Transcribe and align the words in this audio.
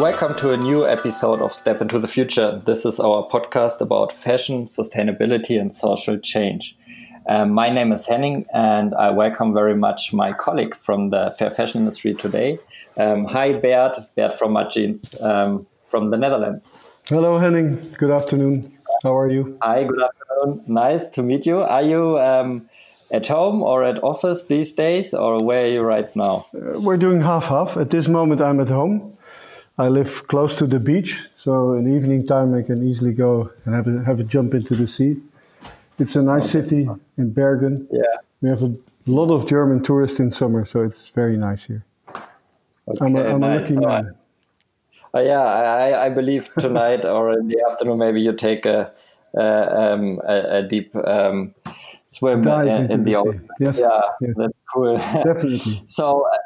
Welcome 0.00 0.36
to 0.36 0.52
a 0.52 0.56
new 0.56 0.86
episode 0.86 1.40
of 1.40 1.52
Step 1.52 1.82
into 1.82 1.98
the 1.98 2.06
Future. 2.06 2.62
This 2.64 2.84
is 2.84 3.00
our 3.00 3.28
podcast 3.28 3.80
about 3.80 4.12
fashion, 4.12 4.64
sustainability, 4.64 5.60
and 5.60 5.74
social 5.74 6.16
change. 6.20 6.76
Um, 7.28 7.50
my 7.50 7.68
name 7.68 7.90
is 7.90 8.06
Henning, 8.06 8.46
and 8.54 8.94
I 8.94 9.10
welcome 9.10 9.52
very 9.52 9.74
much 9.74 10.12
my 10.12 10.32
colleague 10.32 10.76
from 10.76 11.08
the 11.08 11.34
fair 11.36 11.50
fashion 11.50 11.80
industry 11.80 12.14
today. 12.14 12.60
Um, 12.96 13.24
hi, 13.24 13.54
Bert, 13.54 13.98
Bert 14.14 14.38
from 14.38 14.54
Mudjeans 14.54 15.20
um, 15.20 15.66
from 15.90 16.06
the 16.06 16.16
Netherlands. 16.16 16.72
Hello, 17.06 17.40
Henning. 17.40 17.92
Good 17.98 18.12
afternoon. 18.12 18.78
How 19.02 19.18
are 19.18 19.28
you? 19.28 19.58
Hi, 19.62 19.82
good 19.82 20.00
afternoon. 20.00 20.62
Nice 20.68 21.08
to 21.08 21.24
meet 21.24 21.44
you. 21.44 21.58
Are 21.58 21.82
you 21.82 22.20
um, 22.20 22.70
at 23.10 23.26
home 23.26 23.64
or 23.64 23.82
at 23.82 24.00
office 24.04 24.44
these 24.44 24.72
days, 24.72 25.12
or 25.12 25.42
where 25.42 25.64
are 25.64 25.68
you 25.68 25.80
right 25.80 26.14
now? 26.14 26.46
Uh, 26.54 26.78
we're 26.78 26.96
doing 26.96 27.20
half 27.20 27.46
half. 27.46 27.76
At 27.76 27.90
this 27.90 28.06
moment, 28.06 28.40
I'm 28.40 28.60
at 28.60 28.68
home. 28.68 29.17
I 29.80 29.86
live 29.86 30.26
close 30.26 30.56
to 30.56 30.66
the 30.66 30.80
beach, 30.80 31.16
so 31.40 31.74
in 31.74 31.96
evening 31.96 32.26
time 32.26 32.52
I 32.52 32.62
can 32.62 32.84
easily 32.88 33.12
go 33.12 33.50
and 33.64 33.74
have 33.76 33.86
a, 33.86 34.04
have 34.04 34.18
a 34.18 34.24
jump 34.24 34.52
into 34.54 34.74
the 34.74 34.88
sea. 34.88 35.16
It's 36.00 36.16
a 36.16 36.22
nice 36.22 36.50
city 36.50 36.88
in 37.16 37.30
Bergen. 37.32 37.86
Yeah. 37.92 38.02
We 38.40 38.48
have 38.48 38.62
a 38.62 38.74
lot 39.06 39.32
of 39.32 39.46
German 39.46 39.84
tourists 39.84 40.18
in 40.18 40.32
summer, 40.32 40.66
so 40.66 40.82
it's 40.82 41.10
very 41.10 41.36
nice 41.36 41.64
here. 41.64 41.84
Okay, 42.08 43.04
I'm 43.04 43.16
a, 43.16 43.22
I'm 43.22 43.40
nice. 43.40 43.70
a 43.70 43.74
lucky 43.74 43.86
man. 43.86 44.14
Uh, 45.14 45.20
yeah, 45.20 45.42
I, 45.42 46.06
I 46.06 46.08
believe 46.08 46.50
tonight 46.58 47.04
or 47.04 47.32
in 47.38 47.46
the 47.46 47.64
afternoon 47.70 47.98
maybe 47.98 48.20
you 48.20 48.32
take 48.32 48.66
a, 48.66 48.92
um, 49.36 50.20
a, 50.28 50.58
a, 50.58 50.62
deep 50.62 50.94
um, 50.96 51.54
swim 52.06 52.46
in, 52.46 52.90
in, 52.90 53.04
the, 53.04 53.12
the 53.12 53.16
ocean. 53.16 53.48
Yes. 53.60 53.78
Yeah, 53.78 54.00
yes. 54.20 54.34
that's 54.36 54.52
cool. 54.72 54.96
Definitely. 54.98 55.82
so 55.86 56.26
uh, 56.26 56.36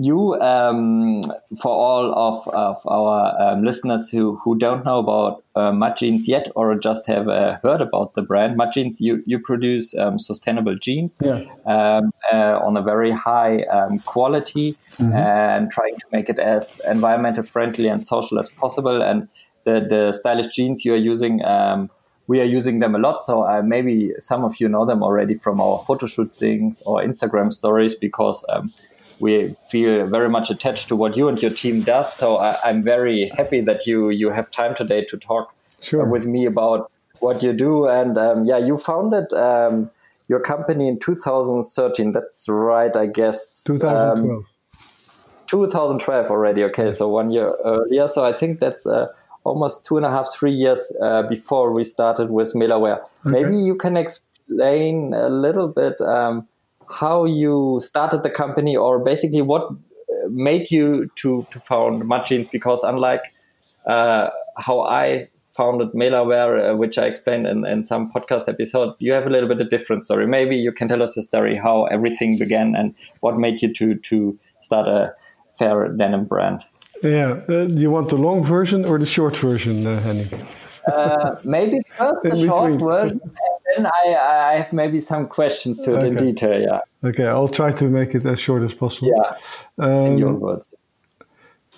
you, 0.00 0.34
um, 0.40 1.20
for 1.60 1.70
all 1.70 2.14
of, 2.14 2.48
of 2.48 2.78
our 2.86 3.38
um, 3.40 3.62
listeners 3.62 4.10
who, 4.10 4.36
who 4.36 4.56
don't 4.56 4.82
know 4.84 4.98
about 4.98 5.44
uh, 5.54 5.72
Mudjeans 5.72 6.26
yet 6.26 6.50
or 6.56 6.74
just 6.78 7.06
have 7.06 7.28
uh, 7.28 7.58
heard 7.62 7.82
about 7.82 8.14
the 8.14 8.22
brand, 8.22 8.58
Mudjeans, 8.58 8.96
you, 8.98 9.22
you 9.26 9.38
produce 9.38 9.94
um, 9.98 10.18
sustainable 10.18 10.74
jeans 10.76 11.18
yeah. 11.22 11.44
um, 11.66 12.12
uh, 12.32 12.58
on 12.58 12.78
a 12.78 12.82
very 12.82 13.10
high 13.10 13.62
um, 13.64 13.98
quality 14.00 14.78
mm-hmm. 14.98 15.12
and 15.12 15.70
trying 15.70 15.96
to 15.98 16.06
make 16.12 16.30
it 16.30 16.38
as 16.38 16.80
environmental 16.88 17.42
friendly 17.42 17.86
and 17.86 18.06
social 18.06 18.38
as 18.38 18.48
possible. 18.48 19.02
And 19.02 19.28
the, 19.64 19.84
the 19.86 20.12
stylish 20.12 20.48
jeans 20.48 20.82
you 20.82 20.94
are 20.94 21.04
using, 21.12 21.44
um, 21.44 21.90
we 22.26 22.40
are 22.40 22.44
using 22.44 22.78
them 22.78 22.94
a 22.94 22.98
lot. 22.98 23.22
So 23.22 23.42
uh, 23.42 23.60
maybe 23.62 24.12
some 24.18 24.44
of 24.44 24.60
you 24.60 24.68
know 24.68 24.86
them 24.86 25.02
already 25.02 25.34
from 25.34 25.60
our 25.60 25.84
photo 25.86 26.06
shootings 26.06 26.80
or 26.86 27.02
Instagram 27.02 27.52
stories 27.52 27.94
because 27.94 28.46
um, 28.48 28.72
we 29.20 29.54
feel 29.68 30.06
very 30.06 30.28
much 30.28 30.50
attached 30.50 30.88
to 30.88 30.96
what 30.96 31.16
you 31.16 31.28
and 31.28 31.40
your 31.40 31.50
team 31.50 31.82
does. 31.82 32.12
So 32.12 32.36
I, 32.36 32.68
am 32.68 32.82
very 32.82 33.28
happy 33.36 33.60
that 33.60 33.86
you 33.86 34.10
you 34.10 34.30
have 34.30 34.50
time 34.50 34.74
today 34.74 35.04
to 35.04 35.16
talk 35.18 35.54
sure. 35.80 36.04
with 36.04 36.26
me 36.26 36.46
about 36.46 36.90
what 37.20 37.42
you 37.42 37.52
do. 37.52 37.86
And 37.86 38.16
um, 38.16 38.44
yeah, 38.44 38.58
you 38.58 38.76
founded 38.76 39.32
um, 39.34 39.90
your 40.28 40.40
company 40.40 40.88
in 40.88 40.98
2013. 40.98 42.12
That's 42.12 42.48
right, 42.48 42.96
I 42.96 43.06
guess. 43.06 43.62
2012. 43.64 44.18
Um, 44.18 44.46
2012 45.46 46.30
already. 46.30 46.64
Okay, 46.64 46.90
so 46.90 47.08
one 47.08 47.30
year 47.30 47.54
earlier. 47.64 48.08
So 48.08 48.24
I 48.24 48.32
think 48.32 48.58
that's. 48.60 48.86
Uh, 48.86 49.08
almost 49.44 49.84
two 49.84 49.96
and 49.96 50.04
a 50.04 50.10
half, 50.10 50.28
three 50.34 50.52
years 50.52 50.92
uh, 51.02 51.22
before 51.22 51.72
we 51.72 51.82
started 51.82 52.30
with 52.30 52.52
Melawear. 52.54 53.00
Okay. 53.00 53.08
Maybe 53.24 53.56
you 53.56 53.74
can 53.74 53.96
explain 53.96 55.14
a 55.14 55.28
little 55.28 55.68
bit 55.68 56.00
um, 56.00 56.46
how 56.90 57.24
you 57.24 57.80
started 57.82 58.22
the 58.22 58.30
company 58.30 58.76
or 58.76 58.98
basically 58.98 59.42
what 59.42 59.70
uh, 59.70 60.28
made 60.28 60.70
you 60.70 61.10
to 61.16 61.46
to 61.50 61.60
found 61.60 62.02
Mudjeans 62.02 62.50
because 62.50 62.82
unlike 62.82 63.32
uh, 63.86 64.28
how 64.56 64.80
I 64.80 65.28
founded 65.56 65.92
Melawear, 65.92 66.72
uh, 66.72 66.76
which 66.76 66.98
I 66.98 67.06
explained 67.06 67.46
in, 67.46 67.66
in 67.66 67.82
some 67.82 68.10
podcast 68.12 68.48
episode, 68.48 68.94
you 68.98 69.12
have 69.12 69.26
a 69.26 69.30
little 69.30 69.48
bit 69.48 69.60
of 69.60 69.68
different 69.68 70.04
story. 70.04 70.26
Maybe 70.26 70.56
you 70.56 70.72
can 70.72 70.88
tell 70.88 71.02
us 71.02 71.14
the 71.14 71.22
story 71.22 71.56
how 71.56 71.84
everything 71.86 72.38
began 72.38 72.74
and 72.76 72.94
what 73.20 73.38
made 73.38 73.62
you 73.62 73.72
to 73.74 73.94
to 73.94 74.38
start 74.60 74.88
a 74.88 75.14
fair 75.58 75.88
denim 75.88 76.24
brand. 76.24 76.64
Yeah, 77.02 77.40
uh, 77.48 77.66
you 77.66 77.90
want 77.90 78.10
the 78.10 78.16
long 78.16 78.42
version 78.44 78.84
or 78.84 78.98
the 78.98 79.06
short 79.06 79.36
version, 79.36 79.86
uh, 79.86 80.00
Henning? 80.00 80.30
Uh, 80.92 81.36
maybe 81.44 81.78
first 81.96 82.22
the 82.24 82.36
short 82.36 82.78
version, 82.78 83.20
then 83.76 83.86
I, 83.86 84.14
I 84.14 84.56
have 84.58 84.72
maybe 84.72 85.00
some 85.00 85.26
questions 85.26 85.80
to 85.82 85.94
it 85.94 85.98
okay. 85.98 86.08
in 86.08 86.16
detail. 86.16 86.60
Yeah. 86.60 86.80
Okay, 87.08 87.26
I'll 87.26 87.48
try 87.48 87.72
to 87.72 87.84
make 87.84 88.14
it 88.14 88.26
as 88.26 88.40
short 88.40 88.62
as 88.62 88.74
possible. 88.74 89.12
Yeah. 89.14 89.84
Um, 89.84 90.06
in 90.06 90.18
your 90.18 90.34
words. 90.34 90.68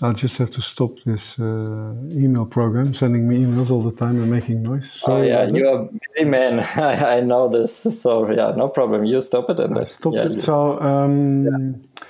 I'll 0.03 0.13
just 0.13 0.37
have 0.39 0.51
to 0.53 0.63
stop 0.63 0.97
this 1.07 1.39
uh, 1.39 1.95
email 2.11 2.45
program 2.45 2.93
sending 2.93 3.29
me 3.29 3.39
emails 3.39 3.71
all 3.71 3.85
the 3.85 3.97
time 3.97 4.21
and 4.21 4.29
making 4.29 4.61
noise. 4.63 4.85
Oh 5.05 5.23
yeah, 5.23 5.47
you're 5.47 5.83
a 5.83 5.89
busy 6.15 6.29
man. 6.29 6.61
I, 6.77 7.19
I 7.19 7.21
know 7.21 7.49
this. 7.49 7.77
So 8.03 8.29
yeah, 8.29 8.53
no 8.57 8.69
problem. 8.69 9.05
You 9.05 9.21
stop 9.21 9.49
it 9.51 9.61
and 9.61 9.79
I 9.79 9.85
stop 9.85 10.15
yeah, 10.15 10.27
it. 10.27 10.43
So 10.43 10.81
um, 10.81 11.45
yeah. 11.45 12.05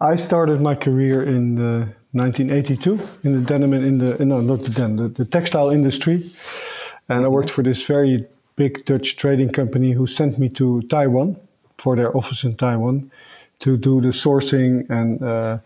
I 0.00 0.16
started 0.16 0.60
my 0.60 0.74
career 0.74 1.22
in 1.22 1.56
1982 2.12 3.08
in 3.24 3.32
the 3.32 3.40
denim 3.46 3.72
in 3.72 3.98
the 3.98 4.22
no 4.24 4.40
not 4.40 4.62
the 4.62 4.70
denim 4.70 4.96
the, 4.96 5.08
the 5.08 5.24
textile 5.24 5.70
industry, 5.70 6.34
and 7.08 7.18
mm-hmm. 7.18 7.24
I 7.24 7.28
worked 7.28 7.50
for 7.50 7.62
this 7.62 7.82
very 7.82 8.26
big 8.58 8.84
Dutch 8.84 9.16
trading 9.16 9.50
company 9.50 9.92
who 9.92 10.06
sent 10.06 10.38
me 10.38 10.48
to 10.48 10.82
Taiwan 10.90 11.36
for 11.78 11.96
their 11.96 12.14
office 12.16 12.42
in 12.42 12.56
Taiwan 12.56 13.10
to 13.60 13.76
do 13.76 14.00
the 14.00 14.08
sourcing 14.08 14.72
and 14.90 15.22
uh, 15.22 15.58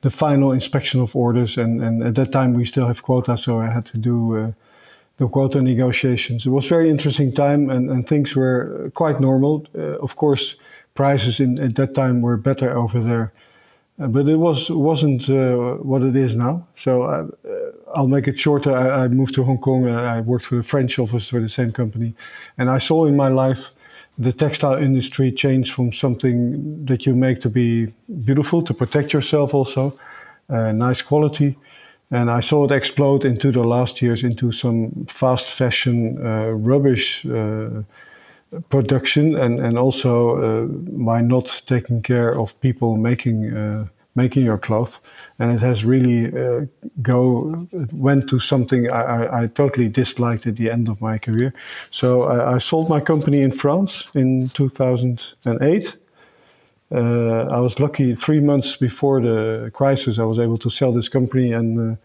the 0.00 0.10
final 0.10 0.50
inspection 0.52 1.00
of 1.00 1.14
orders. 1.14 1.56
And, 1.56 1.80
and 1.80 2.02
at 2.02 2.14
that 2.16 2.32
time, 2.32 2.54
we 2.54 2.66
still 2.66 2.86
have 2.86 3.02
quota, 3.02 3.38
so 3.38 3.60
I 3.60 3.70
had 3.70 3.86
to 3.86 3.98
do 3.98 4.16
uh, 4.36 4.52
the 5.18 5.28
quota 5.28 5.62
negotiations. 5.62 6.44
It 6.44 6.50
was 6.50 6.66
very 6.66 6.90
interesting 6.90 7.32
time, 7.32 7.70
and, 7.70 7.90
and 7.90 8.06
things 8.06 8.34
were 8.34 8.90
quite 8.94 9.20
normal. 9.20 9.64
Uh, 9.78 9.98
of 10.06 10.16
course, 10.16 10.56
prices 10.94 11.38
in, 11.38 11.58
at 11.58 11.76
that 11.76 11.94
time 11.94 12.22
were 12.22 12.36
better 12.36 12.76
over 12.76 13.00
there. 13.00 13.32
Uh, 14.00 14.08
but 14.08 14.26
it 14.26 14.36
was 14.36 14.70
wasn't 14.70 15.28
uh, 15.28 15.74
what 15.90 16.02
it 16.02 16.16
is 16.16 16.34
now. 16.34 16.66
So 16.76 17.02
uh, 17.02 17.26
I'll 17.94 18.08
make 18.08 18.28
it 18.28 18.38
shorter. 18.38 18.74
I, 18.74 19.04
I, 19.04 19.08
moved 19.08 19.34
to 19.34 19.44
Hong 19.44 19.58
Kong. 19.58 19.88
I 19.88 20.20
worked 20.20 20.46
for 20.46 20.56
the 20.56 20.62
French 20.62 20.98
office 20.98 21.28
for 21.28 21.40
the 21.40 21.48
same 21.48 21.72
company, 21.72 22.14
and 22.58 22.70
I 22.70 22.78
saw 22.78 23.06
in 23.06 23.16
my 23.16 23.28
life 23.28 23.66
the 24.18 24.32
textile 24.32 24.76
industry 24.76 25.32
change 25.32 25.72
from 25.72 25.92
something 25.92 26.84
that 26.84 27.06
you 27.06 27.14
make 27.14 27.40
to 27.40 27.48
be 27.48 27.86
beautiful 28.24 28.62
to 28.62 28.74
protect 28.74 29.12
yourself 29.12 29.54
also, 29.54 29.98
uh, 30.50 30.72
nice 30.72 31.00
quality, 31.00 31.56
and 32.10 32.30
I 32.30 32.40
saw 32.40 32.64
it 32.64 32.72
explode 32.72 33.24
into 33.24 33.50
the 33.50 33.62
last 33.62 34.02
years 34.02 34.22
into 34.22 34.52
some 34.52 35.06
fast 35.08 35.46
fashion 35.46 36.18
uh, 36.24 36.50
rubbish 36.50 37.24
uh, 37.24 37.82
production 38.68 39.34
and, 39.34 39.60
and 39.60 39.78
also 39.78 40.36
uh, 40.36 40.66
by 40.66 41.22
not 41.22 41.62
taking 41.66 42.02
care 42.02 42.38
of 42.38 42.58
people 42.60 42.96
making 42.96 43.56
uh, 43.56 43.86
making 44.14 44.44
your 44.44 44.58
clothes 44.58 44.98
and 45.38 45.52
it 45.52 45.60
has 45.60 45.84
really 45.84 46.26
uh, 46.26 46.66
go 47.00 47.66
went 47.92 48.28
to 48.28 48.38
something 48.38 48.90
I, 48.90 49.02
I, 49.02 49.42
I, 49.42 49.46
totally 49.46 49.88
disliked 49.88 50.46
at 50.46 50.56
the 50.56 50.70
end 50.70 50.88
of 50.88 51.00
my 51.00 51.18
career 51.18 51.54
so 51.90 52.24
I, 52.24 52.54
I 52.54 52.58
sold 52.58 52.88
my 52.88 53.00
company 53.00 53.40
in 53.40 53.52
France 53.52 54.04
in 54.14 54.50
2008 54.50 55.96
uh, 56.94 56.98
I 56.98 57.58
was 57.58 57.80
lucky 57.80 58.14
three 58.14 58.40
months 58.40 58.76
before 58.76 59.20
the 59.20 59.70
crisis 59.72 60.18
I 60.18 60.24
was 60.24 60.38
able 60.38 60.58
to 60.58 60.70
sell 60.70 60.92
this 60.92 61.08
company 61.08 61.52
and 61.52 61.92
uh, 61.92 61.96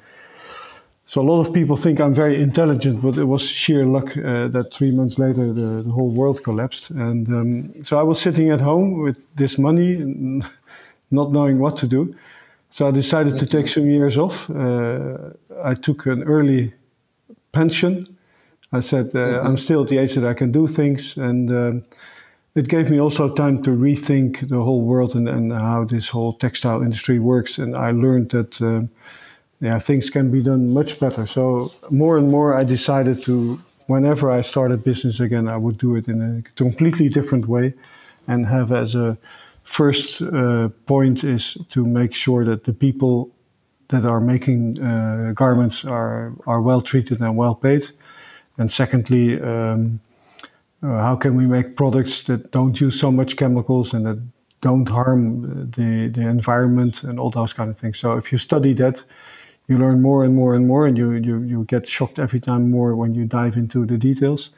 so 1.09 1.21
a 1.21 1.23
lot 1.23 1.39
of 1.39 1.53
people 1.53 1.77
think 1.77 2.01
I'm 2.01 2.13
very 2.13 2.41
intelligent, 2.41 3.01
but 3.01 3.17
it 3.17 3.23
was 3.23 3.41
sheer 3.41 3.85
luck 3.85 4.09
uh, 4.17 4.49
that 4.49 4.73
three 4.73 4.91
months 4.91 5.17
later 5.17 5.53
the, 5.53 5.81
the 5.81 5.89
whole 5.89 6.09
world 6.09 6.43
collapsed. 6.43 6.89
And 6.89 7.27
um, 7.29 7.85
so 7.85 7.97
I 7.97 8.03
was 8.03 8.19
sitting 8.19 8.49
at 8.49 8.59
home 8.59 9.01
with 9.01 9.25
this 9.35 9.57
money, 9.57 10.43
not 11.09 11.31
knowing 11.31 11.59
what 11.59 11.77
to 11.77 11.87
do. 11.87 12.15
So 12.71 12.87
I 12.87 12.91
decided 12.91 13.39
to 13.39 13.45
take 13.45 13.69
some 13.69 13.89
years 13.89 14.17
off. 14.17 14.49
Uh, 14.49 15.31
I 15.63 15.73
took 15.73 16.05
an 16.05 16.23
early 16.23 16.73
pension. 17.51 18.17
I 18.71 18.81
said 18.81 19.07
uh, 19.07 19.19
mm-hmm. 19.19 19.47
I'm 19.47 19.57
still 19.57 19.83
at 19.83 19.89
the 19.89 19.97
age 19.97 20.15
that 20.15 20.25
I 20.25 20.33
can 20.33 20.51
do 20.51 20.67
things, 20.67 21.17
and 21.17 21.49
um, 21.51 21.83
it 22.55 22.67
gave 22.67 22.89
me 22.89 22.99
also 22.99 23.33
time 23.33 23.63
to 23.63 23.69
rethink 23.69 24.49
the 24.49 24.61
whole 24.61 24.81
world 24.81 25.15
and, 25.15 25.29
and 25.29 25.51
how 25.51 25.85
this 25.85 26.09
whole 26.09 26.33
textile 26.33 26.81
industry 26.81 27.19
works. 27.19 27.57
And 27.57 27.75
I 27.75 27.91
learned 27.91 28.31
that 28.31 28.61
um, 28.61 28.89
yeah, 29.59 29.79
things 29.79 30.09
can 30.09 30.29
be 30.31 30.43
done 30.43 30.73
much 30.73 30.99
better. 30.99 31.25
So 31.25 31.71
more 31.89 32.17
and 32.17 32.29
more, 32.29 32.53
I 32.53 32.63
decided 32.63 33.23
to, 33.23 33.59
whenever 33.87 34.29
I 34.29 34.41
started 34.41 34.83
business 34.83 35.19
again, 35.19 35.47
I 35.47 35.57
would 35.57 35.77
do 35.77 35.95
it 35.95 36.07
in 36.07 36.21
a 36.21 36.57
completely 36.57 37.09
different 37.09 37.47
way, 37.47 37.73
and 38.27 38.45
have 38.45 38.71
as 38.71 38.95
a 38.95 39.17
first 39.67 40.21
uh, 40.21 40.69
point 40.85 41.23
is 41.23 41.57
to 41.69 41.85
make 41.85 42.15
sure 42.15 42.45
that 42.45 42.63
the 42.63 42.73
people 42.73 43.29
that 43.89 44.05
are 44.05 44.19
making 44.19 44.79
uh, 44.81 45.31
garments 45.33 45.85
are 45.85 46.33
are 46.45 46.61
well 46.61 46.81
treated 46.81 47.21
and 47.21 47.37
well 47.37 47.55
paid, 47.55 47.83
and 48.57 48.71
secondly. 48.71 49.41
Um, 49.41 49.99
uh, 50.83 51.01
how 51.01 51.15
can 51.15 51.35
we 51.35 51.47
make 51.47 51.75
products 51.75 52.21
that 52.25 52.51
don't 52.51 52.79
use 52.79 52.99
so 52.99 53.11
much 53.11 53.35
chemicals 53.35 53.93
and 53.93 54.05
that 54.05 54.21
don't 54.61 54.87
harm 54.87 55.71
the, 55.71 56.11
the 56.13 56.21
environment 56.21 57.03
and 57.03 57.19
all 57.19 57.31
those 57.31 57.53
kind 57.53 57.69
of 57.69 57.77
things. 57.77 57.99
So 57.99 58.13
if 58.17 58.31
you 58.31 58.37
study 58.37 58.73
that, 58.75 59.01
you 59.67 59.77
learn 59.77 60.01
more 60.01 60.23
and 60.23 60.35
more 60.35 60.55
and 60.55 60.65
more, 60.65 60.87
and 60.87 60.97
you 60.97 61.11
you 61.11 61.41
you 61.41 61.65
get 61.65 61.87
shocked 61.87 62.19
every 62.19 62.39
time 62.39 62.71
more 62.71 62.95
when 62.95 63.13
you 63.13 63.25
dive 63.25 63.57
into 63.57 63.85
the 63.85 63.97
details. 63.97 64.49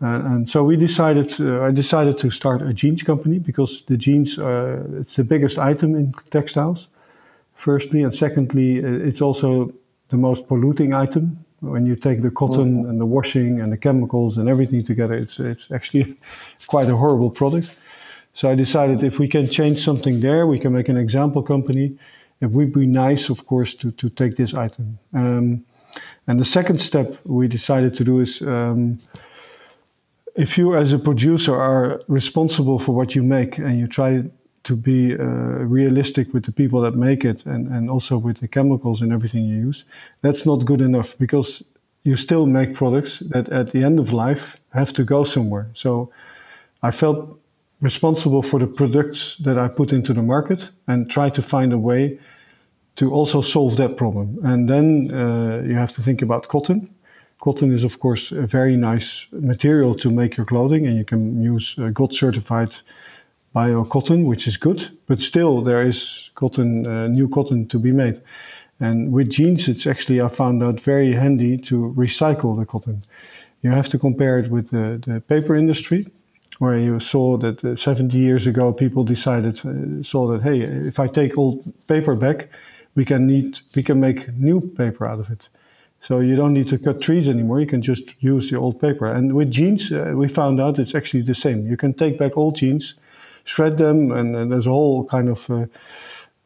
Uh, 0.00 0.06
and 0.06 0.48
so 0.48 0.62
we 0.62 0.76
decided. 0.76 1.40
Uh, 1.40 1.62
I 1.62 1.72
decided 1.72 2.18
to 2.18 2.30
start 2.30 2.62
a 2.62 2.72
jeans 2.72 3.02
company 3.02 3.38
because 3.40 3.82
the 3.86 3.96
jeans 3.96 4.38
uh, 4.38 5.00
it's 5.00 5.16
the 5.16 5.24
biggest 5.24 5.58
item 5.58 5.96
in 5.96 6.14
textiles. 6.30 6.86
Firstly, 7.56 8.04
and 8.04 8.14
secondly, 8.14 8.84
uh, 8.84 9.08
it's 9.08 9.20
also 9.20 9.72
the 10.10 10.16
most 10.16 10.46
polluting 10.46 10.94
item. 10.94 11.44
When 11.60 11.84
you 11.84 11.96
take 11.96 12.22
the 12.22 12.30
cotton 12.30 12.82
mm-hmm. 12.82 12.90
and 12.90 13.00
the 13.00 13.06
washing 13.06 13.60
and 13.60 13.72
the 13.72 13.76
chemicals 13.76 14.36
and 14.36 14.48
everything 14.48 14.84
together, 14.84 15.14
it's 15.14 15.40
it's 15.40 15.68
actually 15.72 16.16
quite 16.68 16.88
a 16.88 16.96
horrible 16.96 17.30
product. 17.30 17.68
So 18.34 18.48
I 18.48 18.54
decided 18.54 19.02
if 19.02 19.18
we 19.18 19.26
can 19.26 19.50
change 19.50 19.82
something 19.82 20.20
there, 20.20 20.46
we 20.46 20.60
can 20.60 20.72
make 20.72 20.88
an 20.88 20.96
example 20.96 21.42
company. 21.42 21.98
It 22.40 22.52
would 22.52 22.72
be 22.72 22.86
nice, 22.86 23.30
of 23.30 23.44
course, 23.46 23.74
to 23.74 23.90
to 23.90 24.08
take 24.10 24.36
this 24.36 24.54
item. 24.54 24.98
Um, 25.12 25.64
and 26.28 26.38
the 26.38 26.44
second 26.44 26.80
step 26.80 27.18
we 27.24 27.48
decided 27.48 27.96
to 27.96 28.04
do 28.04 28.20
is. 28.20 28.40
Um, 28.42 29.00
if 30.38 30.56
you 30.56 30.76
as 30.76 30.92
a 30.92 30.98
producer 30.98 31.54
are 31.54 32.00
responsible 32.06 32.78
for 32.78 32.92
what 32.94 33.14
you 33.16 33.24
make 33.24 33.58
and 33.58 33.78
you 33.78 33.88
try 33.88 34.22
to 34.62 34.76
be 34.76 35.14
uh, 35.14 35.24
realistic 35.76 36.32
with 36.32 36.44
the 36.44 36.52
people 36.52 36.80
that 36.80 36.94
make 36.94 37.24
it 37.24 37.44
and, 37.44 37.66
and 37.68 37.90
also 37.90 38.16
with 38.16 38.38
the 38.38 38.46
chemicals 38.46 39.02
and 39.02 39.12
everything 39.12 39.44
you 39.44 39.56
use, 39.66 39.84
that's 40.22 40.46
not 40.46 40.64
good 40.64 40.80
enough 40.80 41.18
because 41.18 41.62
you 42.04 42.16
still 42.16 42.46
make 42.46 42.74
products 42.74 43.18
that 43.30 43.48
at 43.48 43.72
the 43.72 43.82
end 43.82 43.98
of 43.98 44.12
life 44.12 44.56
have 44.72 44.92
to 44.92 45.02
go 45.02 45.24
somewhere. 45.24 45.66
So 45.74 46.12
I 46.84 46.92
felt 46.92 47.36
responsible 47.80 48.42
for 48.42 48.60
the 48.60 48.66
products 48.66 49.36
that 49.40 49.58
I 49.58 49.66
put 49.66 49.92
into 49.92 50.14
the 50.14 50.22
market 50.22 50.60
and 50.86 51.10
try 51.10 51.30
to 51.30 51.42
find 51.42 51.72
a 51.72 51.78
way 51.78 52.18
to 52.96 53.10
also 53.10 53.42
solve 53.42 53.76
that 53.76 53.96
problem. 53.96 54.38
And 54.44 54.68
then 54.68 55.10
uh, 55.12 55.62
you 55.66 55.74
have 55.74 55.92
to 55.92 56.02
think 56.02 56.22
about 56.22 56.46
cotton 56.48 56.94
Cotton 57.40 57.72
is, 57.72 57.84
of 57.84 58.00
course, 58.00 58.32
a 58.32 58.46
very 58.46 58.76
nice 58.76 59.26
material 59.30 59.94
to 59.96 60.10
make 60.10 60.36
your 60.36 60.46
clothing, 60.46 60.86
and 60.86 60.96
you 60.96 61.04
can 61.04 61.40
use 61.40 61.74
uh, 61.78 61.88
GOTS 61.90 62.18
certified 62.18 62.70
bio 63.52 63.84
cotton, 63.84 64.24
which 64.24 64.46
is 64.46 64.56
good. 64.56 64.90
But 65.06 65.22
still, 65.22 65.62
there 65.62 65.82
is 65.86 66.30
cotton, 66.34 66.86
uh, 66.86 67.06
new 67.06 67.28
cotton 67.28 67.68
to 67.68 67.78
be 67.78 67.92
made. 67.92 68.20
And 68.80 69.12
with 69.12 69.30
jeans, 69.30 69.68
it's 69.68 69.86
actually 69.86 70.20
I 70.20 70.28
found 70.28 70.62
out 70.62 70.80
very 70.80 71.12
handy 71.12 71.58
to 71.58 71.94
recycle 71.96 72.58
the 72.58 72.66
cotton. 72.66 73.04
You 73.62 73.70
have 73.70 73.88
to 73.90 73.98
compare 73.98 74.38
it 74.38 74.50
with 74.50 74.70
the, 74.70 75.00
the 75.04 75.20
paper 75.20 75.56
industry, 75.56 76.06
where 76.58 76.78
you 76.78 77.00
saw 77.00 77.36
that 77.38 77.64
uh, 77.64 77.76
70 77.76 78.16
years 78.16 78.46
ago 78.46 78.72
people 78.72 79.04
decided 79.04 79.60
uh, 79.64 80.02
saw 80.02 80.28
that 80.32 80.42
hey, 80.42 80.60
if 80.62 80.98
I 80.98 81.06
take 81.06 81.38
old 81.38 81.72
paper 81.86 82.14
back, 82.14 82.48
we 82.94 83.04
can 83.04 83.26
need 83.26 83.58
we 83.74 83.82
can 83.82 84.00
make 84.00 84.32
new 84.34 84.60
paper 84.60 85.06
out 85.06 85.20
of 85.20 85.30
it. 85.30 85.48
So 86.08 86.20
you 86.20 86.36
don't 86.36 86.54
need 86.54 86.70
to 86.70 86.78
cut 86.78 87.02
trees 87.02 87.28
anymore. 87.28 87.60
You 87.60 87.66
can 87.66 87.82
just 87.82 88.04
use 88.20 88.48
the 88.48 88.56
old 88.56 88.80
paper. 88.80 89.12
And 89.12 89.34
with 89.34 89.50
jeans, 89.50 89.92
uh, 89.92 90.14
we 90.16 90.26
found 90.26 90.58
out 90.58 90.78
it's 90.78 90.94
actually 90.94 91.20
the 91.20 91.34
same. 91.34 91.66
You 91.66 91.76
can 91.76 91.92
take 91.92 92.18
back 92.18 92.34
old 92.34 92.56
jeans, 92.56 92.94
shred 93.44 93.76
them, 93.76 94.10
and, 94.10 94.34
and 94.34 94.50
there's 94.50 94.66
a 94.66 94.70
whole 94.70 95.04
kind 95.04 95.28
of 95.28 95.50
uh, 95.50 95.66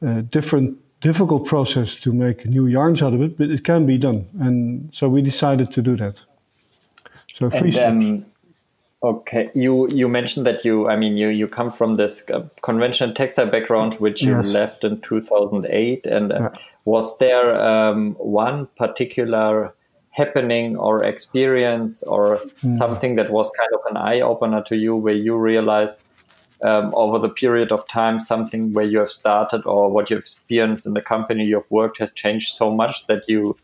uh, 0.05 0.23
different, 0.23 0.79
difficult 1.01 1.47
process 1.47 1.95
to 1.99 2.13
make 2.13 2.45
new 2.45 2.67
yarns 2.67 3.03
out 3.03 3.15
of 3.15 3.23
it, 3.23 3.39
but 3.39 3.51
it 3.51 3.65
can 3.65 3.87
be 3.87 3.99
done. 3.99 4.27
And 4.41 4.91
so 4.93 5.09
we 5.09 5.23
decided 5.23 5.73
to 5.75 5.81
do 5.81 5.97
that. 5.97 6.17
So 7.39 7.49
three 7.49 7.79
and, 7.79 8.05
um, 8.05 8.27
Okay, 9.05 9.51
you 9.53 9.89
you 9.89 10.09
mentioned 10.09 10.47
that 10.47 10.65
you, 10.65 10.89
I 10.89 10.95
mean, 10.95 11.17
you 11.17 11.29
you 11.29 11.49
come 11.49 11.71
from 11.71 11.97
this 11.97 12.23
uh, 12.33 12.43
conventional 12.63 13.13
textile 13.13 13.51
background, 13.51 13.95
which 13.95 14.23
you 14.23 14.37
yes. 14.37 14.53
left 14.53 14.85
in 14.85 15.01
2008, 15.01 16.07
and 16.07 16.33
uh, 16.33 16.39
yeah 16.41 16.63
was 16.85 17.17
there 17.19 17.55
um, 17.55 18.15
one 18.15 18.67
particular 18.77 19.75
happening 20.11 20.77
or 20.77 21.03
experience 21.05 22.03
or 22.03 22.39
mm. 22.63 22.75
something 22.75 23.17
that 23.17 23.31
was 23.31 23.51
kind 23.57 23.71
of 23.73 23.81
an 23.91 23.97
eye 23.97 24.21
opener 24.21 24.63
to 24.63 24.77
you 24.77 24.95
where 24.95 25.15
you 25.15 25.37
realized 25.37 25.99
um, 26.63 26.93
over 26.95 27.19
the 27.19 27.29
period 27.29 27.73
of 27.73 27.87
time 27.89 28.21
something 28.21 28.73
where 28.73 28.85
you 28.85 28.99
have 28.99 29.11
started 29.11 29.65
or 29.65 29.91
what 29.91 30.11
you've 30.11 30.21
experienced 30.21 30.87
in 30.87 30.95
the 30.95 31.01
company 31.01 31.45
you've 31.45 31.71
worked 31.71 31.99
has 31.99 32.13
changed 32.13 32.55
so 32.55 32.71
much 32.71 33.07
that 33.07 33.27
you 33.27 33.57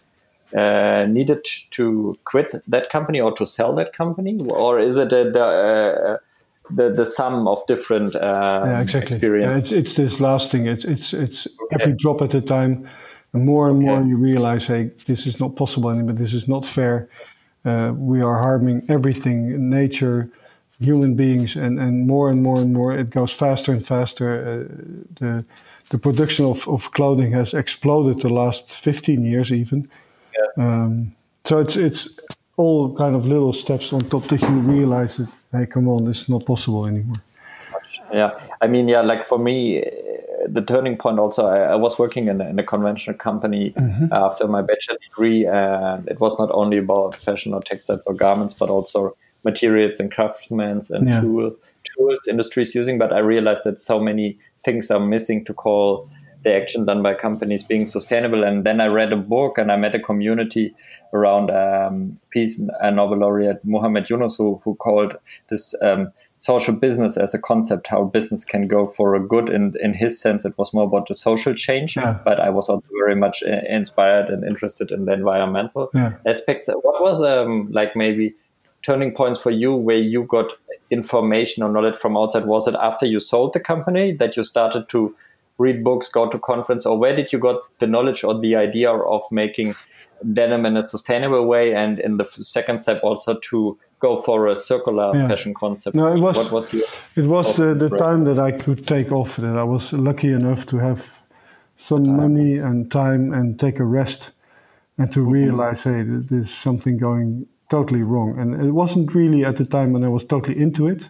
uh, 0.56 1.04
needed 1.06 1.46
to 1.70 2.18
quit 2.24 2.62
that 2.66 2.88
company 2.88 3.20
or 3.20 3.32
to 3.32 3.44
sell 3.44 3.74
that 3.74 3.92
company 3.92 4.40
or 4.48 4.80
is 4.80 4.96
it 4.96 5.12
a, 5.12 5.28
a, 5.38 6.18
the 6.70 6.90
the 6.90 7.04
sum 7.04 7.46
of 7.46 7.64
different 7.66 8.14
uh, 8.16 8.62
yeah, 8.64 8.80
exactly. 8.80 9.16
experiences? 9.16 9.70
Yeah, 9.70 9.78
it's, 9.78 9.88
it's 9.88 9.96
this 9.96 10.20
last 10.20 10.50
thing. 10.50 10.66
It's 10.66 10.84
it's 10.84 11.12
it's 11.12 11.46
every 11.72 11.94
drop 11.98 12.22
at 12.22 12.34
a 12.34 12.40
time 12.40 12.88
and 13.32 13.44
more 13.44 13.68
and 13.68 13.78
okay. 13.78 13.86
more 13.86 14.02
you 14.02 14.16
realize, 14.16 14.66
hey, 14.66 14.90
this 15.06 15.26
is 15.26 15.38
not 15.38 15.56
possible 15.56 15.90
anymore. 15.90 16.14
This 16.14 16.32
is 16.32 16.48
not 16.48 16.64
fair. 16.64 17.08
Uh, 17.64 17.92
we 17.94 18.22
are 18.22 18.38
harming 18.38 18.82
everything, 18.88 19.68
nature, 19.68 20.30
human 20.80 21.14
beings, 21.14 21.56
and, 21.56 21.78
and 21.78 22.06
more 22.06 22.30
and 22.30 22.42
more 22.42 22.60
and 22.60 22.72
more. 22.72 22.96
It 22.96 23.10
goes 23.10 23.32
faster 23.32 23.72
and 23.72 23.86
faster. 23.86 24.28
Uh, 24.30 25.04
the 25.20 25.44
the 25.90 25.98
production 25.98 26.44
of, 26.44 26.68
of 26.68 26.90
clothing 26.92 27.32
has 27.32 27.54
exploded 27.54 28.20
the 28.20 28.28
last 28.28 28.70
15 28.70 29.24
years, 29.24 29.50
even. 29.50 29.88
Yeah. 30.36 30.64
Um, 30.64 31.14
so 31.46 31.58
it's 31.58 31.76
it's 31.76 32.08
all 32.56 32.94
kind 32.94 33.14
of 33.16 33.24
little 33.24 33.52
steps 33.52 33.92
on 33.92 34.00
top 34.00 34.28
that 34.28 34.40
you 34.42 34.48
realize 34.48 35.16
that 35.16 35.28
hey, 35.52 35.66
come 35.66 35.88
on, 35.88 36.06
it's 36.08 36.28
not 36.28 36.44
possible 36.44 36.86
anymore. 36.86 37.16
Yeah, 38.12 38.38
I 38.60 38.66
mean, 38.66 38.86
yeah, 38.88 39.00
like 39.00 39.24
for 39.24 39.38
me, 39.38 39.82
the 40.48 40.62
turning 40.62 40.96
point 40.96 41.18
also 41.18 41.46
I, 41.46 41.58
I 41.58 41.74
was 41.74 41.98
working 41.98 42.28
in 42.28 42.40
a, 42.40 42.48
in 42.48 42.58
a 42.58 42.62
conventional 42.62 43.16
company 43.16 43.70
mm-hmm. 43.70 44.12
after 44.12 44.46
my 44.48 44.62
bachelor 44.62 44.98
degree 45.02 45.46
and 45.46 46.06
it 46.08 46.20
was 46.20 46.38
not 46.38 46.50
only 46.52 46.78
about 46.78 47.14
fashion 47.16 47.54
or 47.54 47.62
textiles 47.62 48.06
or 48.06 48.14
garments 48.14 48.54
but 48.54 48.70
also 48.70 49.16
materials 49.44 50.00
and 50.00 50.12
craftsmen 50.12 50.82
and 50.90 51.08
yeah. 51.08 51.20
tool 51.20 51.54
tools 51.84 52.26
industries 52.28 52.74
using 52.74 52.98
but 52.98 53.12
i 53.12 53.18
realized 53.18 53.64
that 53.64 53.80
so 53.80 54.00
many 54.00 54.38
things 54.64 54.90
are 54.90 55.00
missing 55.00 55.44
to 55.44 55.54
call 55.54 56.08
the 56.44 56.54
action 56.54 56.84
done 56.84 57.02
by 57.02 57.14
companies 57.14 57.62
being 57.62 57.86
sustainable 57.86 58.44
and 58.44 58.64
then 58.64 58.80
i 58.80 58.86
read 58.86 59.12
a 59.12 59.16
book 59.16 59.58
and 59.58 59.72
i 59.72 59.76
met 59.76 59.94
a 59.94 60.00
community 60.00 60.74
around 61.12 61.50
um, 61.50 62.18
peace 62.30 62.60
and 62.80 62.96
nobel 62.96 63.18
laureate 63.18 63.64
muhammad 63.64 64.08
yunus 64.08 64.36
who, 64.36 64.60
who 64.64 64.74
called 64.76 65.14
this 65.48 65.74
um, 65.82 66.12
social 66.38 66.74
business 66.74 67.16
as 67.16 67.34
a 67.34 67.38
concept, 67.38 67.88
how 67.88 68.04
business 68.04 68.44
can 68.44 68.66
go 68.68 68.86
for 68.86 69.14
a 69.14 69.20
good. 69.20 69.50
In 69.50 69.74
in 69.82 69.92
his 69.92 70.18
sense, 70.18 70.44
it 70.44 70.56
was 70.56 70.72
more 70.72 70.84
about 70.84 71.08
the 71.08 71.14
social 71.14 71.54
change, 71.54 71.96
yeah. 71.96 72.18
but 72.24 72.40
I 72.40 72.48
was 72.48 72.68
also 72.68 72.88
very 72.98 73.16
much 73.16 73.42
uh, 73.42 73.60
inspired 73.68 74.30
and 74.30 74.44
interested 74.44 74.90
in 74.90 75.04
the 75.04 75.12
environmental 75.12 75.90
yeah. 75.92 76.12
aspects. 76.26 76.68
What 76.68 77.02
was 77.02 77.20
um 77.20 77.70
like 77.72 77.94
maybe 77.94 78.34
turning 78.82 79.12
points 79.12 79.40
for 79.40 79.50
you 79.50 79.74
where 79.74 79.98
you 79.98 80.22
got 80.22 80.52
information 80.90 81.62
or 81.62 81.70
knowledge 81.70 81.96
from 81.96 82.16
outside? 82.16 82.46
Was 82.46 82.68
it 82.68 82.76
after 82.80 83.04
you 83.04 83.20
sold 83.20 83.52
the 83.52 83.60
company 83.60 84.12
that 84.12 84.36
you 84.36 84.44
started 84.44 84.88
to 84.90 85.14
read 85.58 85.84
books, 85.84 86.08
go 86.08 86.28
to 86.28 86.38
conference, 86.38 86.86
or 86.86 86.98
where 86.98 87.14
did 87.14 87.32
you 87.32 87.38
got 87.38 87.60
the 87.78 87.86
knowledge 87.86 88.24
or 88.24 88.38
the 88.40 88.56
idea 88.56 88.90
of 88.90 89.22
making 89.30 89.74
denim 90.32 90.66
in 90.66 90.76
a 90.76 90.82
sustainable 90.82 91.46
way? 91.46 91.74
And 91.74 91.98
in 92.00 92.16
the 92.16 92.26
second 92.30 92.80
step, 92.80 93.00
also 93.02 93.38
to 93.38 93.78
go 94.00 94.16
for 94.16 94.46
a 94.46 94.56
circular 94.56 95.14
yeah. 95.14 95.28
fashion 95.28 95.54
concept. 95.54 95.96
No, 95.96 96.06
it 96.06 96.20
was. 96.20 96.36
What 96.36 96.52
was 96.52 96.72
your? 96.72 96.86
It 97.16 97.26
was 97.26 97.58
uh, 97.58 97.74
the, 97.74 97.88
the 97.88 97.98
time 97.98 98.24
that 98.24 98.38
I 98.38 98.52
could 98.52 98.86
take 98.86 99.12
off. 99.12 99.36
That 99.36 99.56
I 99.56 99.64
was 99.64 99.92
lucky 99.92 100.32
enough 100.32 100.66
to 100.66 100.78
have 100.78 101.06
some 101.78 102.04
time. 102.04 102.16
money 102.16 102.58
and 102.58 102.90
time 102.90 103.32
and 103.32 103.58
take 103.58 103.78
a 103.78 103.84
rest, 103.84 104.30
and 104.96 105.12
to 105.12 105.20
mm-hmm. 105.20 105.30
realize, 105.30 105.82
hey, 105.82 106.02
there's 106.06 106.54
something 106.54 106.98
going 106.98 107.46
totally 107.70 108.02
wrong. 108.02 108.38
And 108.38 108.54
it 108.54 108.72
wasn't 108.72 109.14
really 109.14 109.44
at 109.44 109.58
the 109.58 109.64
time 109.64 109.92
when 109.92 110.04
I 110.04 110.08
was 110.08 110.24
totally 110.24 110.58
into 110.58 110.88
it. 110.88 111.04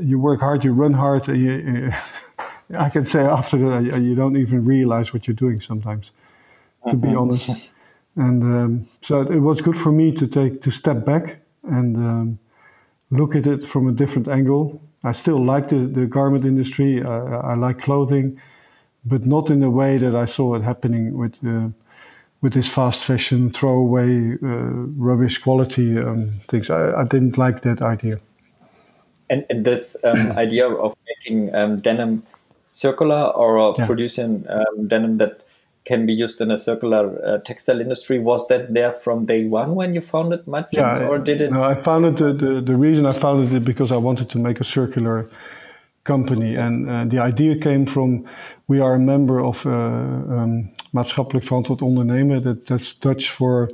You 0.00 0.18
work 0.18 0.40
hard, 0.40 0.64
you 0.64 0.72
run 0.72 0.92
hard. 0.92 1.28
and 1.28 1.38
You, 1.38 1.90
uh, 1.92 1.96
I 2.76 2.90
can 2.90 3.06
say 3.06 3.20
after 3.20 3.56
that, 3.58 4.00
you 4.00 4.14
don't 4.14 4.36
even 4.36 4.64
realize 4.64 5.12
what 5.12 5.26
you're 5.26 5.34
doing 5.34 5.60
sometimes, 5.60 6.10
to 6.88 6.96
be 6.96 7.08
mm-hmm. 7.08 7.18
honest. 7.18 7.72
And 8.16 8.42
um, 8.42 8.88
so 9.02 9.22
it 9.22 9.38
was 9.38 9.60
good 9.60 9.78
for 9.78 9.92
me 9.92 10.12
to 10.12 10.26
take 10.26 10.62
to 10.62 10.70
step 10.70 11.04
back 11.04 11.38
and 11.62 11.96
um, 11.96 12.38
look 13.10 13.36
at 13.36 13.46
it 13.46 13.66
from 13.66 13.88
a 13.88 13.92
different 13.92 14.28
angle. 14.28 14.82
I 15.04 15.12
still 15.12 15.44
like 15.44 15.68
the, 15.68 15.86
the 15.86 16.06
garment 16.06 16.44
industry. 16.44 17.02
I, 17.02 17.52
I 17.52 17.54
like 17.54 17.80
clothing, 17.80 18.40
but 19.04 19.24
not 19.24 19.50
in 19.50 19.60
the 19.60 19.70
way 19.70 19.98
that 19.98 20.16
I 20.16 20.26
saw 20.26 20.56
it 20.56 20.62
happening 20.62 21.16
with 21.16 21.34
uh, 21.46 21.68
with 22.40 22.54
this 22.54 22.68
fast 22.68 23.02
fashion, 23.02 23.50
throwaway, 23.50 24.34
uh, 24.42 24.46
rubbish 24.96 25.38
quality 25.38 25.98
um, 25.98 26.40
things. 26.48 26.70
I, 26.70 26.92
I, 27.00 27.04
didn't 27.04 27.36
like 27.36 27.62
that 27.62 27.82
idea. 27.82 28.20
And, 29.28 29.44
and 29.50 29.64
this 29.64 29.96
um, 30.04 30.32
idea 30.38 30.68
of 30.68 30.94
making 31.08 31.52
um, 31.52 31.80
denim 31.80 32.22
circular 32.68 33.32
or 33.34 33.74
yeah. 33.76 33.86
producing 33.86 34.44
um, 34.48 34.86
denim 34.88 35.16
that 35.18 35.40
can 35.84 36.04
be 36.04 36.12
used 36.12 36.40
in 36.40 36.50
a 36.50 36.56
circular 36.56 37.18
uh, 37.24 37.38
textile 37.38 37.80
industry. 37.80 38.18
Was 38.18 38.46
that 38.48 38.74
there 38.74 38.92
from 38.92 39.24
day 39.24 39.46
one 39.46 39.74
when 39.74 39.94
you 39.94 40.02
founded 40.02 40.44
Mudjeans, 40.44 41.00
yeah, 41.00 41.08
or 41.08 41.18
did 41.18 41.40
it? 41.40 41.50
No, 41.50 41.62
I 41.62 41.82
founded 41.82 42.18
the, 42.18 42.32
the, 42.34 42.60
the 42.60 42.76
reason 42.76 43.06
I 43.06 43.18
founded 43.18 43.52
it 43.52 43.64
because 43.64 43.90
I 43.90 43.96
wanted 43.96 44.28
to 44.30 44.38
make 44.38 44.60
a 44.60 44.64
circular 44.64 45.28
company. 46.04 46.56
And 46.56 46.88
uh, 46.90 47.04
the 47.06 47.18
idea 47.20 47.56
came 47.56 47.86
from 47.86 48.26
we 48.66 48.80
are 48.80 48.94
a 48.94 48.98
member 48.98 49.40
of 49.40 49.64
uh, 49.64 49.70
um, 49.70 50.70
maatschappelijk 50.92 51.44
verantwoord 51.44 51.82
ondernemen. 51.82 52.42
That, 52.42 52.66
that's 52.66 52.92
Dutch 52.92 53.30
for 53.30 53.70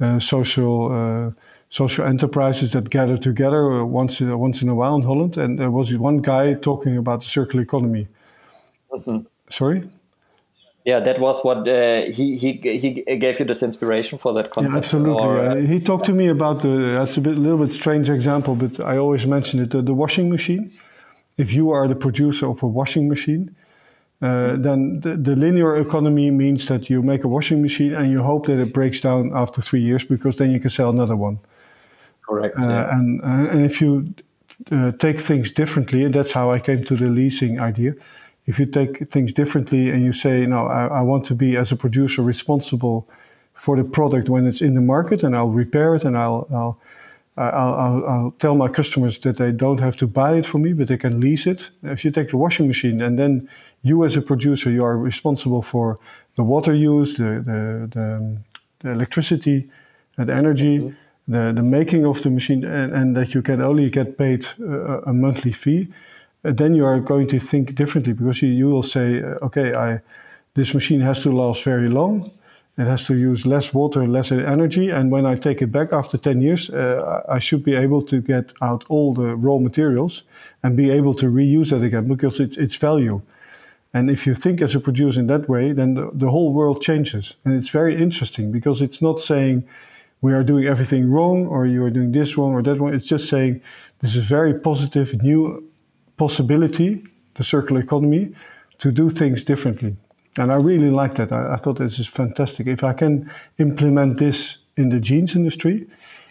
uh, 0.00 0.18
social 0.18 0.90
uh, 0.90 1.30
social 1.70 2.06
enterprises 2.06 2.70
that 2.70 2.90
gather 2.90 3.18
together 3.18 3.84
once 3.84 4.20
in, 4.20 4.36
once 4.38 4.62
in 4.62 4.68
a 4.68 4.74
while 4.74 4.96
in 4.96 5.02
Holland. 5.02 5.36
And 5.36 5.58
there 5.58 5.70
was 5.70 5.92
one 5.92 6.20
guy 6.20 6.54
talking 6.54 6.96
about 6.98 7.20
the 7.20 7.28
circular 7.28 7.62
economy. 7.62 8.06
Mm-hmm. 8.92 9.18
Sorry. 9.50 9.88
Yeah, 10.84 10.98
that 11.00 11.20
was 11.20 11.44
what 11.44 11.68
uh, 11.68 12.06
he 12.06 12.36
he 12.36 12.52
he 12.78 12.90
gave 13.16 13.38
you 13.38 13.44
this 13.46 13.62
inspiration 13.62 14.18
for 14.18 14.32
that 14.34 14.50
concept. 14.50 14.74
Yeah, 14.74 14.82
absolutely. 14.82 15.22
Or, 15.22 15.38
uh, 15.38 15.54
he 15.54 15.78
talked 15.78 16.06
to 16.06 16.12
me 16.12 16.26
about 16.26 16.62
the. 16.62 16.98
That's 16.98 17.16
a 17.16 17.20
bit, 17.20 17.38
little 17.38 17.64
bit 17.64 17.72
strange 17.72 18.10
example, 18.10 18.56
but 18.56 18.80
I 18.80 18.96
always 18.96 19.24
mention 19.24 19.60
it. 19.60 19.70
The, 19.70 19.82
the 19.82 19.94
washing 19.94 20.28
machine. 20.28 20.72
If 21.38 21.52
you 21.52 21.70
are 21.70 21.86
the 21.86 21.94
producer 21.94 22.48
of 22.48 22.62
a 22.62 22.66
washing 22.66 23.08
machine, 23.08 23.54
uh, 24.20 24.56
then 24.56 25.00
the, 25.00 25.16
the, 25.16 25.34
linear 25.34 25.76
economy 25.76 26.30
means 26.30 26.66
that 26.66 26.90
you 26.90 27.00
make 27.00 27.24
a 27.24 27.28
washing 27.28 27.62
machine 27.62 27.94
and 27.94 28.10
you 28.10 28.22
hope 28.22 28.46
that 28.46 28.60
it 28.60 28.72
breaks 28.74 29.00
down 29.00 29.32
after 29.34 29.62
three 29.62 29.80
years 29.80 30.04
because 30.04 30.36
then 30.36 30.50
you 30.50 30.60
can 30.60 30.68
sell 30.68 30.90
another 30.90 31.16
one. 31.16 31.38
Correct. 32.28 32.58
Uh, 32.58 32.62
yeah. 32.62 32.98
And 32.98 33.22
uh, 33.22 33.50
and 33.52 33.64
if 33.64 33.80
you 33.80 34.14
uh, 34.72 34.92
take 34.98 35.20
things 35.20 35.52
differently, 35.52 36.04
and 36.04 36.12
that's 36.12 36.32
how 36.32 36.50
I 36.50 36.58
came 36.58 36.84
to 36.84 36.96
the 36.96 37.06
leasing 37.06 37.60
idea 37.60 37.94
if 38.46 38.58
you 38.58 38.66
take 38.66 39.08
things 39.10 39.32
differently 39.32 39.90
and 39.90 40.04
you 40.04 40.12
say, 40.12 40.46
no, 40.46 40.66
I, 40.66 40.86
I, 40.86 41.00
want 41.00 41.26
to 41.26 41.34
be 41.34 41.56
as 41.56 41.70
a 41.70 41.76
producer 41.76 42.22
responsible 42.22 43.08
for 43.54 43.76
the 43.76 43.84
product 43.84 44.28
when 44.28 44.46
it's 44.46 44.60
in 44.60 44.74
the 44.74 44.80
market, 44.80 45.22
and 45.22 45.36
I'll 45.36 45.48
repair 45.48 45.94
it, 45.94 46.02
and 46.04 46.18
I'll 46.18 46.46
I'll, 46.50 46.78
I'll, 47.36 47.74
I'll, 47.74 48.04
I'll 48.06 48.34
tell 48.40 48.54
my 48.56 48.68
customers 48.68 49.20
that 49.20 49.38
they 49.38 49.52
don't 49.52 49.78
have 49.78 49.96
to 49.98 50.06
buy 50.06 50.36
it 50.36 50.46
from 50.46 50.62
me, 50.62 50.72
but 50.72 50.88
they 50.88 50.96
can 50.96 51.20
lease 51.20 51.46
it. 51.46 51.68
If 51.84 52.04
you 52.04 52.10
take 52.10 52.30
the 52.30 52.36
washing 52.36 52.66
machine, 52.66 53.00
and 53.00 53.18
then 53.18 53.48
you 53.82 54.04
as 54.04 54.16
a 54.16 54.20
producer, 54.20 54.70
you 54.70 54.84
are 54.84 54.98
responsible 54.98 55.62
for 55.62 55.98
the 56.36 56.42
water 56.42 56.74
use, 56.74 57.14
the 57.14 57.42
the, 57.46 57.88
the, 57.94 58.36
the 58.80 58.90
electricity, 58.90 59.70
the 60.16 60.34
energy. 60.34 60.78
Mm-hmm. 60.78 60.96
The, 61.28 61.52
the 61.54 61.62
making 61.62 62.04
of 62.04 62.20
the 62.22 62.30
machine 62.30 62.64
and, 62.64 62.92
and 62.92 63.16
that 63.16 63.32
you 63.32 63.42
can 63.42 63.62
only 63.62 63.88
get 63.90 64.18
paid 64.18 64.44
a, 64.58 65.10
a 65.10 65.12
monthly 65.12 65.52
fee 65.52 65.86
then 66.42 66.74
you 66.74 66.84
are 66.84 67.00
going 67.00 67.28
to 67.28 67.40
think 67.40 67.74
differently 67.74 68.12
because 68.12 68.42
you, 68.42 68.48
you 68.48 68.68
will 68.68 68.82
say, 68.82 69.22
uh, 69.22 69.46
okay, 69.46 69.74
I, 69.74 70.00
this 70.54 70.74
machine 70.74 71.00
has 71.00 71.22
to 71.22 71.32
last 71.32 71.62
very 71.62 71.88
long. 71.88 72.30
It 72.78 72.86
has 72.86 73.04
to 73.06 73.14
use 73.14 73.44
less 73.44 73.74
water, 73.74 74.06
less 74.06 74.32
energy. 74.32 74.88
And 74.88 75.10
when 75.10 75.26
I 75.26 75.34
take 75.36 75.60
it 75.60 75.70
back 75.70 75.92
after 75.92 76.16
10 76.16 76.40
years, 76.40 76.70
uh, 76.70 77.22
I 77.28 77.38
should 77.38 77.62
be 77.62 77.74
able 77.74 78.02
to 78.04 78.20
get 78.20 78.52
out 78.62 78.84
all 78.88 79.12
the 79.12 79.36
raw 79.36 79.58
materials 79.58 80.22
and 80.62 80.76
be 80.76 80.90
able 80.90 81.14
to 81.16 81.26
reuse 81.26 81.72
it 81.72 81.84
again 81.84 82.08
because 82.08 82.40
it's, 82.40 82.56
it's 82.56 82.76
value. 82.76 83.20
And 83.94 84.10
if 84.10 84.26
you 84.26 84.34
think 84.34 84.62
as 84.62 84.74
a 84.74 84.80
producer 84.80 85.20
in 85.20 85.26
that 85.26 85.50
way, 85.50 85.72
then 85.72 85.94
the, 85.94 86.10
the 86.14 86.30
whole 86.30 86.54
world 86.54 86.80
changes. 86.80 87.34
And 87.44 87.54
it's 87.54 87.68
very 87.68 88.02
interesting 88.02 88.50
because 88.50 88.80
it's 88.80 89.02
not 89.02 89.22
saying 89.22 89.64
we 90.22 90.32
are 90.32 90.42
doing 90.42 90.66
everything 90.66 91.10
wrong 91.10 91.46
or 91.46 91.66
you 91.66 91.84
are 91.84 91.90
doing 91.90 92.12
this 92.12 92.38
wrong 92.38 92.52
or 92.54 92.62
that 92.62 92.80
wrong. 92.80 92.94
It's 92.94 93.06
just 93.06 93.28
saying 93.28 93.60
this 94.00 94.16
is 94.16 94.24
very 94.24 94.58
positive, 94.58 95.22
new 95.22 95.62
possibility, 96.16 97.04
the 97.34 97.44
circular 97.44 97.80
economy, 97.80 98.34
to 98.78 98.90
do 98.90 99.10
things 99.10 99.44
differently. 99.44 99.96
And 100.38 100.50
I 100.50 100.56
really 100.56 100.90
like 100.90 101.16
that. 101.16 101.32
I, 101.32 101.54
I, 101.54 101.56
thought 101.56 101.78
this 101.78 101.98
is 101.98 102.08
fantastic. 102.08 102.66
If 102.66 102.82
I 102.82 102.94
can 102.94 103.30
implement 103.58 104.18
this 104.18 104.56
in 104.76 104.88
the 104.88 104.98
jeans 104.98 105.36
industry, 105.36 105.86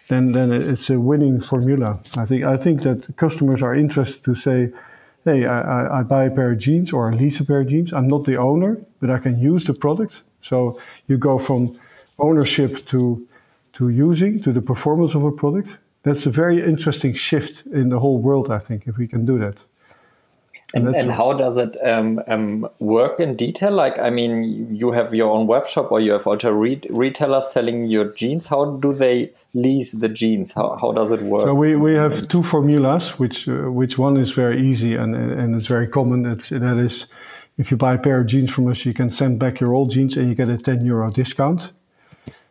then 0.10 0.32
then 0.32 0.52
it's 0.52 0.90
a 0.90 1.00
winning 1.00 1.40
formula. 1.40 2.00
I 2.18 2.26
think 2.26 2.44
I 2.44 2.58
think 2.58 2.82
that 2.82 3.16
customers 3.16 3.62
are 3.62 3.76
interested 3.76 4.24
to 4.24 4.36
say, 4.36 4.72
hey, 5.24 5.46
I, 5.46 6.00
I 6.00 6.04
buy 6.04 6.26
a 6.26 6.32
pair 6.32 6.52
of 6.52 6.58
jeans 6.58 6.92
or 6.92 7.12
I 7.12 7.16
lease 7.16 7.40
a 7.40 7.46
pair 7.46 7.62
of 7.62 7.68
jeans. 7.68 7.94
I'm 7.94 8.08
not 8.08 8.26
the 8.26 8.38
owner, 8.38 8.78
but 9.00 9.10
I 9.10 9.20
can 9.20 9.40
use 9.40 9.64
the 9.66 9.74
product. 9.74 10.16
So 10.42 10.80
you 11.08 11.18
go 11.18 11.38
from 11.38 11.80
ownership 12.18 12.86
to 12.88 13.28
to 13.74 13.90
using 13.90 14.42
to 14.44 14.52
the 14.52 14.62
performance 14.62 15.16
of 15.16 15.24
a 15.24 15.32
product. 15.32 15.70
That's 16.04 16.26
a 16.26 16.32
very 16.32 16.64
interesting 16.64 17.14
shift 17.14 17.64
in 17.68 17.90
the 17.90 18.00
whole 18.00 18.20
world, 18.20 18.50
I 18.50 18.60
think, 18.60 18.88
if 18.88 18.98
we 18.98 19.08
can 19.08 19.26
do 19.26 19.38
that. 19.40 19.58
And, 20.74 20.96
and 20.96 21.12
how 21.12 21.34
does 21.34 21.58
it 21.58 21.76
um, 21.86 22.22
um, 22.28 22.68
work 22.80 23.20
in 23.20 23.36
detail? 23.36 23.72
Like, 23.72 24.00
I 24.00 24.10
mean, 24.10 24.74
you 24.74 24.92
have 24.92 25.14
your 25.14 25.30
own 25.30 25.46
web 25.46 25.68
shop 25.68 25.92
or 25.92 26.00
you 26.00 26.14
have 26.14 26.26
also 26.26 26.52
re 26.52 26.82
retailers 26.90 27.52
selling 27.52 27.88
your 27.88 28.06
jeans. 28.14 28.48
How 28.48 28.78
do 28.78 28.94
they 28.94 29.34
lease 29.54 29.92
the 29.92 30.08
jeans? 30.08 30.54
How, 30.54 30.78
how 30.80 30.94
does 30.94 31.12
it 31.12 31.24
work? 31.24 31.46
So 31.46 31.54
we, 31.54 31.76
we 31.76 31.94
have 31.96 32.30
two 32.30 32.44
formulas, 32.44 33.20
which 33.20 33.50
uh, 33.50 33.70
which 33.70 33.98
one 33.98 34.16
is 34.16 34.32
very 34.32 34.62
easy 34.62 34.96
and, 34.96 35.14
and 35.14 35.56
it's 35.56 35.68
very 35.68 35.88
common. 35.88 36.26
It's, 36.26 36.50
that 36.50 36.78
is, 36.78 37.06
if 37.58 37.70
you 37.70 37.76
buy 37.76 37.96
a 37.96 37.98
pair 37.98 38.22
of 38.22 38.28
jeans 38.28 38.52
from 38.52 38.68
us, 38.68 38.86
you 38.86 38.94
can 38.94 39.12
send 39.12 39.40
back 39.40 39.60
your 39.60 39.74
old 39.74 39.92
jeans 39.92 40.16
and 40.16 40.30
you 40.30 40.36
get 40.36 40.48
a 40.48 40.58
10 40.58 40.86
euro 40.86 41.12
discount. 41.12 41.62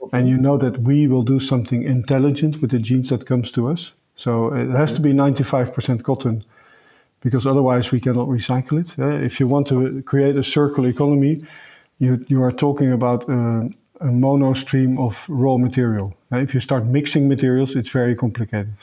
Okay. 0.02 0.18
And 0.18 0.28
you 0.28 0.36
know 0.36 0.58
that 0.58 0.82
we 0.82 1.06
will 1.06 1.22
do 1.22 1.40
something 1.40 1.84
intelligent 1.84 2.60
with 2.60 2.70
the 2.70 2.78
jeans 2.78 3.08
that 3.08 3.26
comes 3.26 3.50
to 3.52 3.68
us. 3.68 3.92
So 4.16 4.52
it 4.54 4.68
has 4.70 4.92
to 4.92 5.00
be 5.00 5.14
95% 5.14 6.02
cotton 6.02 6.44
because 7.20 7.46
otherwise 7.46 7.90
we 7.90 8.00
cannot 8.00 8.28
recycle 8.28 8.80
it. 8.80 8.98
Uh, 8.98 9.24
if 9.24 9.38
you 9.40 9.46
want 9.46 9.66
to 9.68 10.02
create 10.02 10.36
a 10.36 10.44
circular 10.44 10.88
economy, 10.88 11.44
you, 11.98 12.24
you 12.28 12.42
are 12.42 12.52
talking 12.52 12.92
about 12.92 13.28
uh, 13.28 13.62
a 14.00 14.06
mono 14.06 14.54
stream 14.54 14.98
of 14.98 15.16
raw 15.28 15.56
material. 15.56 16.14
Uh, 16.32 16.38
if 16.38 16.54
you 16.54 16.60
start 16.60 16.86
mixing 16.86 17.28
materials, 17.28 17.76
it's 17.76 17.90
very 17.90 18.14
complicated. 18.14 18.74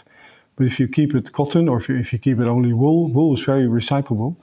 But 0.56 0.68
if 0.68 0.80
you 0.80 0.88
keep 0.88 1.16
it 1.16 1.34
cotton 1.34 1.68
or 1.68 1.80
if 1.80 1.90
you, 1.90 1.98
if 1.98 2.14
you 2.14 2.20
keep 2.20 2.40
it 2.40 2.48
only 2.48 2.74
wool, 2.74 3.08
wool 3.10 3.38
is 3.38 3.44
very 3.44 3.68
recyclable. 3.68 4.36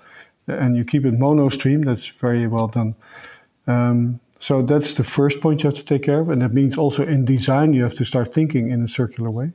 And 0.47 0.77
you 0.77 0.85
keep 0.85 1.05
it 1.07 1.19
mono 1.19 1.49
stream, 1.49 1.85
that's 1.85 2.07
very 2.21 2.47
well 2.47 2.69
done. 2.69 2.95
Um, 3.67 4.21
so 4.41 4.61
that's 4.61 4.95
the 4.95 5.05
first 5.05 5.41
point 5.41 5.63
you 5.63 5.69
have 5.69 5.79
to 5.79 5.85
take 5.85 6.03
care 6.03 6.21
of. 6.21 6.29
And 6.29 6.43
that 6.43 6.53
means 6.53 6.77
also 6.77 7.03
in 7.03 7.25
design, 7.25 7.73
you 7.73 7.83
have 7.83 7.95
to 7.95 8.05
start 8.05 8.35
thinking 8.35 8.71
in 8.71 8.85
a 8.85 8.89
circular 8.89 9.31
way. 9.31 9.53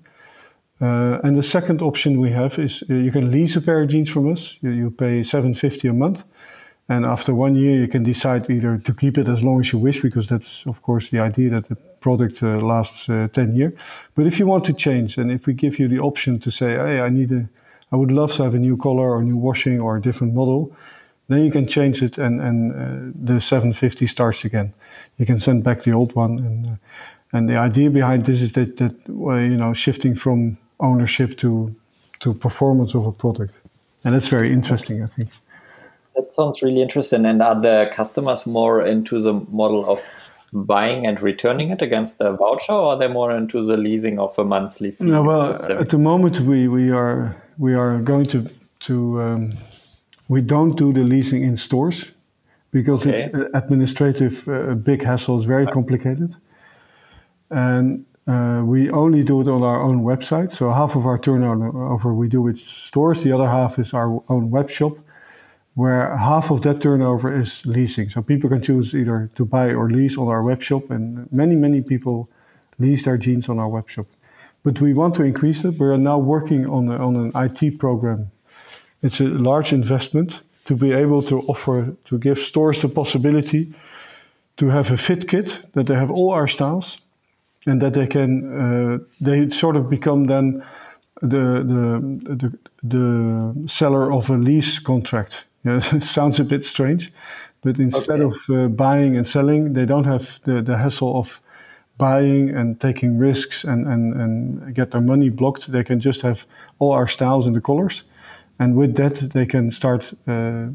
Uh, 0.82 1.20
and 1.24 1.38
the 1.38 1.44
second 1.44 1.82
option 1.82 2.20
we 2.20 2.32
have 2.32 2.58
is 2.58 2.84
uh, 2.90 2.94
you 2.94 3.12
can 3.12 3.32
lease 3.32 3.56
a 3.58 3.62
pair 3.62 3.82
of 3.82 3.90
jeans 3.90 4.10
from 4.10 4.32
us. 4.32 4.56
You, 4.62 4.70
you, 4.70 4.92
pay 4.92 5.24
750 5.24 5.88
a 5.90 5.94
month. 5.94 6.24
And 6.88 7.06
after 7.06 7.36
one 7.36 7.56
year, 7.56 7.80
you 7.80 7.88
can 7.88 8.04
decide 8.04 8.50
either 8.50 8.78
to 8.78 8.94
keep 8.94 9.18
it 9.18 9.28
as 9.28 9.44
long 9.44 9.60
as 9.60 9.72
you 9.72 9.78
wish, 9.78 10.02
because 10.02 10.28
that's, 10.28 10.64
of 10.66 10.82
course, 10.82 11.10
the 11.10 11.20
idea 11.20 11.50
that 11.52 11.68
the 11.68 11.76
product 11.76 12.42
uh, 12.42 12.58
lasts 12.60 13.10
uh, 13.10 13.28
10 13.34 13.56
years. 13.56 13.74
But 14.16 14.26
if 14.26 14.40
you 14.40 14.48
want 14.48 14.64
to 14.66 14.74
change, 14.74 15.18
and 15.18 15.32
if 15.32 15.46
we 15.46 15.54
give 15.54 15.80
you 15.80 15.88
the 15.88 16.00
option 16.00 16.40
to 16.40 16.50
say, 16.50 16.72
hey, 16.72 17.02
I 17.02 17.10
need 17.10 17.32
a, 17.32 17.48
I 17.92 17.96
would 17.96 18.12
love 18.12 18.34
to 18.36 18.44
have 18.44 18.56
a 18.56 18.60
new 18.60 18.78
color 18.78 19.12
or 19.12 19.22
new 19.22 19.38
washing 19.38 19.80
or 19.80 19.98
a 19.98 20.02
different 20.02 20.34
model, 20.34 20.76
then 21.28 21.46
you 21.46 21.52
can 21.52 21.68
change 21.68 22.02
it 22.02 22.18
and, 22.18 22.42
and 22.42 22.72
uh, 22.72 23.34
the 23.34 23.42
750 23.42 24.08
starts 24.08 24.44
again. 24.46 24.74
You 25.18 25.26
can 25.26 25.40
send 25.40 25.64
back 25.64 25.84
the 25.84 25.92
old 25.92 26.16
one. 26.16 26.40
And, 26.40 26.66
uh, 26.66 26.76
and 27.34 27.48
the 27.48 27.58
idea 27.58 27.92
behind 27.92 28.26
this 28.26 28.42
is 28.42 28.54
that, 28.54 28.78
that 28.78 28.96
you 29.08 29.58
know, 29.58 29.74
shifting 29.74 30.16
from 30.16 30.58
ownership 30.80 31.38
to 31.38 31.74
to 32.22 32.34
performance 32.34 32.96
of 32.96 33.06
a 33.06 33.12
product, 33.12 33.54
and 34.04 34.16
that's 34.16 34.28
very 34.28 34.52
interesting. 34.52 35.04
I 35.04 35.08
think 35.08 35.30
that 36.16 36.34
sounds 36.34 36.62
really 36.62 36.82
interesting. 36.82 37.26
And 37.26 37.42
are 37.42 37.60
the 37.60 37.90
customers 37.94 38.46
more 38.46 38.86
into 38.86 39.22
the 39.22 39.34
model 39.34 39.90
of 39.90 40.00
buying 40.52 41.06
and 41.06 41.22
returning 41.22 41.70
it 41.70 41.82
against 41.82 42.20
a 42.22 42.34
voucher, 42.34 42.74
or 42.74 42.94
are 42.94 43.00
they 43.00 43.08
more 43.08 43.36
into 43.36 43.64
the 43.64 43.78
leasing 43.78 44.20
of 44.20 44.38
a 44.38 44.44
monthly 44.44 44.92
fee? 44.92 45.06
No, 45.06 45.24
well, 45.24 45.52
at 45.52 45.90
the 45.90 45.98
moment 45.98 46.40
we, 46.42 46.68
we 46.68 46.92
are 46.92 47.36
we 47.58 47.74
are 47.74 48.00
going 48.00 48.28
to 48.28 48.50
to 48.82 49.22
um, 49.22 49.58
we 50.28 50.42
don't 50.42 50.76
do 50.76 50.94
the 50.94 51.02
leasing 51.02 51.44
in 51.44 51.58
stores 51.58 52.06
because 52.72 53.02
okay. 53.02 53.32
it's 53.34 53.36
administrative 53.54 54.48
uh, 54.48 54.74
big 54.76 55.04
hassle. 55.04 55.38
It's 55.38 55.48
very 55.48 55.68
complicated, 55.68 56.36
and 57.50 58.06
Uh, 58.30 58.62
we 58.64 58.92
only 58.92 59.24
do 59.24 59.42
it 59.42 59.48
on 59.48 59.64
our 59.64 59.82
own 59.82 60.04
website. 60.04 60.56
So 60.56 60.72
half 60.72 60.96
of 60.96 61.08
our 61.08 61.18
turnover 61.18 62.14
we 62.14 62.28
do 62.28 62.44
with 62.44 62.60
stores. 62.60 63.24
The 63.24 63.32
other 63.32 63.48
half 63.48 63.80
is 63.80 63.92
our 63.92 64.22
own 64.30 64.52
web 64.52 64.70
shop, 64.70 65.00
where 65.74 66.16
half 66.16 66.52
of 66.52 66.62
that 66.62 66.80
turnover 66.80 67.42
is 67.42 67.66
leasing. 67.66 68.12
So 68.12 68.22
people 68.22 68.48
can 68.48 68.62
choose 68.62 68.94
either 68.94 69.32
to 69.34 69.46
buy 69.46 69.72
or 69.72 69.90
lease 69.90 70.16
on 70.16 70.28
our 70.28 70.44
web 70.44 70.62
shop, 70.62 70.92
and 70.92 71.32
many 71.32 71.56
many 71.56 71.82
people 71.82 72.30
lease 72.78 73.04
their 73.04 73.18
jeans 73.18 73.50
on 73.50 73.58
our 73.58 73.68
web 73.68 73.90
shop. 73.90 74.06
But 74.64 74.80
we 74.80 74.94
want 74.94 75.16
to 75.16 75.24
increase 75.24 75.66
it. 75.66 75.80
We 75.80 75.88
are 75.88 75.98
now 75.98 76.20
working 76.20 76.68
on 76.68 76.88
on 76.92 77.16
an 77.16 77.32
IT 77.36 77.80
program. 77.80 78.30
It's 79.02 79.20
a 79.20 79.24
large 79.24 79.74
investment 79.74 80.42
to 80.66 80.76
be 80.76 80.92
able 80.92 81.24
to 81.24 81.40
offer 81.48 81.96
to 82.06 82.18
give 82.20 82.38
stores 82.38 82.80
the 82.80 82.90
possibility 82.90 83.74
to 84.58 84.68
have 84.68 84.92
a 84.92 84.98
fit 84.98 85.28
kit 85.28 85.48
that 85.74 85.88
they 85.88 85.96
have 85.96 86.12
all 86.12 86.30
our 86.30 86.48
styles 86.48 86.98
and 87.66 87.82
that 87.82 87.94
they 87.94 88.08
can 88.08 88.32
uh, 88.62 88.98
they 89.22 89.50
sort 89.50 89.76
of 89.76 89.90
become 89.90 90.28
then 90.28 90.64
the 91.22 91.64
the 91.72 92.36
the, 92.36 92.58
the 92.84 93.70
seller 93.70 94.12
of 94.12 94.30
a 94.30 94.38
lease 94.38 94.80
contract. 94.80 95.34
it 95.66 96.06
sounds 96.06 96.40
a 96.40 96.44
bit 96.44 96.66
strange, 96.66 97.12
but 97.62 97.78
instead 97.80 98.22
okay. 98.22 98.36
of 98.50 98.56
uh, 98.56 98.68
buying 98.70 99.18
and 99.18 99.28
selling, 99.28 99.74
they 99.74 99.86
don't 99.86 100.06
have 100.06 100.40
the, 100.46 100.62
the 100.62 100.78
hassle 100.78 101.20
of 101.20 101.42
buying 101.98 102.50
and 102.50 102.80
taking 102.80 103.18
risks 103.18 103.66
and, 103.66 103.86
and, 103.86 104.14
and 104.14 104.74
get 104.74 104.92
their 104.92 105.02
money 105.02 105.28
blocked. 105.28 105.70
They 105.70 105.84
can 105.84 106.00
just 106.00 106.22
have 106.22 106.46
all 106.80 106.94
our 106.94 107.10
styles 107.10 107.46
and 107.46 107.54
the 107.56 107.62
colors. 107.62 108.04
and 108.60 108.76
with 108.76 108.96
that 108.96 109.32
they 109.34 109.46
can 109.46 109.72
start 109.72 110.14
uh, 110.28 110.68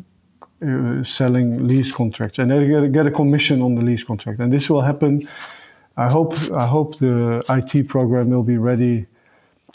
uh, 0.66 1.04
selling 1.04 1.66
lease 1.66 1.92
contracts, 1.92 2.38
and 2.38 2.50
they 2.50 2.66
get, 2.66 2.92
get 2.92 3.06
a 3.06 3.10
commission 3.10 3.60
on 3.62 3.74
the 3.74 3.82
lease 3.82 4.04
contract. 4.04 4.40
And 4.40 4.52
this 4.52 4.68
will 4.70 4.82
happen. 4.82 5.28
I 5.96 6.08
hope. 6.08 6.36
I 6.52 6.66
hope 6.66 6.98
the 6.98 7.44
IT 7.48 7.88
program 7.88 8.30
will 8.30 8.42
be 8.42 8.58
ready 8.58 9.06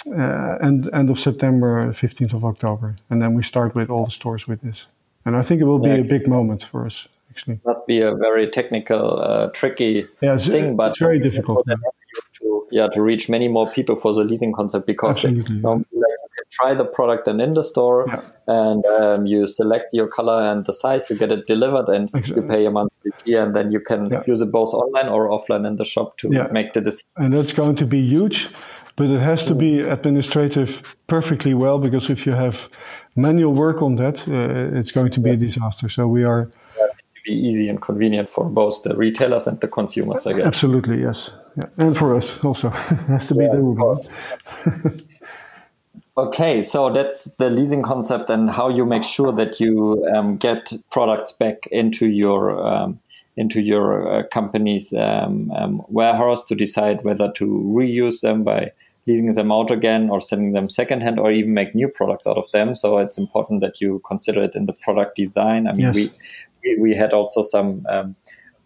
uh, 0.07 0.57
end 0.61 0.89
end 0.93 1.09
of 1.09 1.19
September, 1.19 1.93
15th 1.93 2.33
of 2.33 2.45
October, 2.45 2.95
and 3.09 3.21
then 3.21 3.33
we 3.33 3.43
start 3.43 3.75
with 3.75 3.89
all 3.89 4.05
the 4.05 4.11
stores 4.11 4.47
with 4.47 4.61
this. 4.61 4.85
And 5.25 5.35
I 5.35 5.43
think 5.43 5.61
it 5.61 5.65
will 5.65 5.79
be 5.79 5.89
yeah. 5.89 5.95
a 5.97 6.03
big 6.03 6.27
moment 6.27 6.65
for 6.71 6.85
us. 6.85 7.07
Actually, 7.29 7.59
must 7.65 7.85
be 7.85 8.01
a 8.01 8.15
very 8.15 8.47
technical, 8.49 9.19
uh, 9.19 9.49
tricky 9.53 10.05
yeah, 10.21 10.37
thing, 10.37 10.75
but 10.75 10.97
very 10.97 11.19
difficult. 11.19 11.65
To, 12.41 12.67
yeah, 12.71 12.87
to 12.87 13.01
reach 13.01 13.29
many 13.29 13.47
more 13.47 13.71
people 13.71 13.95
for 13.95 14.13
the 14.13 14.23
leasing 14.23 14.53
concept 14.53 14.87
because 14.87 15.21
they, 15.21 15.31
like, 15.31 15.85
try 16.51 16.73
the 16.73 16.85
product 16.85 17.27
and 17.27 17.41
in 17.41 17.53
the 17.53 17.63
store 17.63 18.05
yeah. 18.07 18.21
and 18.47 18.85
um, 18.85 19.25
you 19.25 19.47
select 19.47 19.93
your 19.93 20.07
color 20.07 20.41
and 20.43 20.65
the 20.65 20.73
size 20.73 21.09
you 21.09 21.17
get 21.17 21.31
it 21.31 21.45
delivered 21.47 21.87
and 21.89 22.09
exactly. 22.13 22.35
you 22.35 22.41
pay 22.49 22.65
a 22.65 22.71
monthly 22.71 23.11
fee 23.23 23.35
and 23.35 23.55
then 23.55 23.71
you 23.71 23.79
can 23.79 24.09
yeah. 24.09 24.23
use 24.25 24.41
it 24.41 24.51
both 24.51 24.73
online 24.73 25.07
or 25.07 25.29
offline 25.29 25.67
in 25.67 25.75
the 25.75 25.85
shop 25.85 26.17
to 26.17 26.29
yeah. 26.31 26.47
make 26.51 26.73
the 26.73 26.81
decision. 26.81 27.07
And 27.17 27.33
that's 27.33 27.53
going 27.53 27.75
to 27.77 27.85
be 27.85 28.01
huge 28.01 28.49
but 28.95 29.09
it 29.09 29.21
has 29.21 29.43
to 29.43 29.55
be 29.55 29.79
administrative 29.79 30.81
perfectly 31.07 31.53
well 31.53 31.79
because 31.79 32.09
if 32.09 32.25
you 32.25 32.33
have 32.33 32.59
manual 33.15 33.53
work 33.53 33.81
on 33.81 33.95
that 33.95 34.17
uh, 34.27 34.77
it's 34.77 34.91
going 34.91 35.11
to 35.11 35.19
be 35.19 35.31
a 35.31 35.37
disaster. 35.37 35.87
So 35.89 36.07
we 36.07 36.23
are 36.23 36.45
to 36.45 37.31
be 37.31 37.33
easy 37.33 37.69
and 37.69 37.81
convenient 37.81 38.29
for 38.29 38.45
both 38.49 38.83
the 38.83 38.95
retailers 38.95 39.47
and 39.47 39.59
the 39.59 39.67
consumers 39.67 40.25
i 40.25 40.33
guess. 40.33 40.45
Absolutely 40.45 41.01
yes. 41.01 41.29
And 41.77 41.97
for 41.97 42.15
us 42.15 42.31
also. 42.43 42.69
It 42.91 43.07
has 43.07 43.27
to 43.27 43.35
be 43.35 43.45
doable 43.45 44.05
Okay, 46.19 46.61
so 46.61 46.91
that's 46.91 47.31
the 47.37 47.49
leasing 47.49 47.81
concept 47.81 48.29
and 48.29 48.49
how 48.49 48.67
you 48.67 48.85
make 48.85 49.05
sure 49.05 49.31
that 49.31 49.61
you 49.61 50.05
um, 50.13 50.35
get 50.35 50.73
products 50.91 51.31
back 51.31 51.65
into 51.71 52.07
your 52.07 52.61
um, 52.67 52.99
into 53.37 53.61
your 53.61 54.19
uh, 54.19 54.23
company's 54.27 54.93
um, 54.93 55.49
um, 55.51 55.81
warehouse 55.87 56.43
to 56.47 56.55
decide 56.55 57.05
whether 57.05 57.31
to 57.31 57.45
reuse 57.45 58.19
them 58.19 58.43
by 58.43 58.69
leasing 59.07 59.31
them 59.31 59.49
out 59.49 59.71
again 59.71 60.09
or 60.09 60.19
sending 60.19 60.51
them 60.51 60.69
secondhand 60.69 61.19
or 61.21 61.31
even 61.31 61.53
make 61.53 61.73
new 61.73 61.87
products 61.87 62.27
out 62.27 62.37
of 62.37 62.51
them. 62.51 62.75
So 62.75 62.97
it's 62.97 63.17
important 63.17 63.61
that 63.61 63.79
you 63.79 64.01
consider 64.05 64.43
it 64.43 64.55
in 64.55 64.65
the 64.65 64.73
product 64.73 65.15
design. 65.15 65.67
I 65.67 65.71
mean, 65.71 65.85
yes. 65.85 65.95
we, 65.95 66.11
we, 66.65 66.77
we 66.81 66.95
had 66.95 67.13
also 67.13 67.41
some 67.41 67.85
um, 67.87 68.17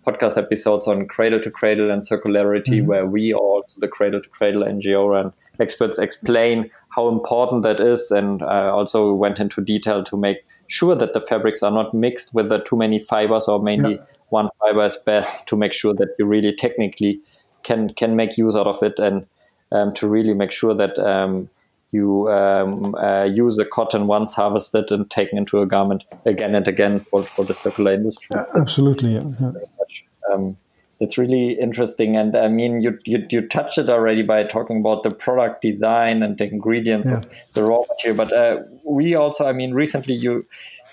podcast 0.07 0.39
episodes 0.39 0.87
on 0.87 1.07
cradle 1.07 1.39
to 1.41 1.51
cradle 1.51 1.91
and 1.91 2.01
circularity, 2.01 2.79
mm-hmm. 2.79 2.87
where 2.87 3.05
we 3.05 3.31
also 3.31 3.79
the 3.79 3.87
cradle 3.87 4.23
to 4.23 4.29
cradle 4.29 4.63
NGO 4.63 5.21
and 5.21 5.31
experts 5.59 5.99
explain 5.99 6.69
how 6.89 7.07
important 7.07 7.63
that 7.63 7.79
is, 7.79 8.11
and 8.11 8.41
I 8.41 8.67
also 8.67 9.13
went 9.13 9.39
into 9.39 9.61
detail 9.61 10.03
to 10.05 10.17
make 10.17 10.45
sure 10.67 10.95
that 10.95 11.13
the 11.13 11.21
fabrics 11.21 11.61
are 11.63 11.71
not 11.71 11.93
mixed 11.93 12.33
with 12.33 12.49
the 12.49 12.59
too 12.59 12.75
many 12.75 12.99
fibers 12.99 13.47
or 13.47 13.61
mainly 13.61 13.95
yeah. 13.95 14.01
one 14.29 14.49
fiber 14.59 14.85
is 14.85 14.97
best 14.97 15.45
to 15.47 15.55
make 15.55 15.73
sure 15.73 15.93
that 15.93 16.09
you 16.17 16.25
really 16.25 16.53
technically 16.53 17.19
can 17.63 17.93
can 17.93 18.15
make 18.15 18.37
use 18.37 18.55
out 18.55 18.67
of 18.67 18.81
it 18.81 18.97
and 18.97 19.25
um, 19.71 19.93
to 19.93 20.07
really 20.07 20.33
make 20.33 20.51
sure 20.51 20.73
that 20.73 20.97
um, 20.99 21.49
you 21.91 22.29
um, 22.31 22.95
uh, 22.95 23.23
use 23.23 23.55
the 23.55 23.65
cotton 23.65 24.07
once 24.07 24.33
harvested 24.33 24.91
and 24.91 25.09
taken 25.11 25.37
into 25.37 25.61
a 25.61 25.65
garment 25.65 26.03
again 26.25 26.55
and 26.55 26.67
again 26.67 26.99
for, 26.99 27.25
for 27.25 27.45
the 27.45 27.53
circular 27.53 27.93
industry. 27.93 28.35
absolutely, 28.55 29.13
yeah. 29.13 29.23
yeah. 29.39 30.51
It's 30.99 31.17
really 31.17 31.51
interesting, 31.59 32.15
and 32.15 32.35
I 32.35 32.47
mean, 32.47 32.81
you, 32.81 32.97
you 33.05 33.25
you 33.29 33.47
touched 33.47 33.77
it 33.77 33.89
already 33.89 34.21
by 34.21 34.43
talking 34.43 34.79
about 34.79 35.03
the 35.03 35.11
product 35.11 35.61
design 35.61 36.23
and 36.23 36.37
the 36.37 36.45
ingredients 36.45 37.09
yeah. 37.09 37.17
of 37.17 37.25
the 37.53 37.63
raw 37.63 37.81
material. 37.89 38.17
But 38.17 38.31
uh, 38.33 38.61
we 38.85 39.15
also, 39.15 39.45
I 39.45 39.53
mean, 39.53 39.73
recently 39.73 40.13
you 40.13 40.45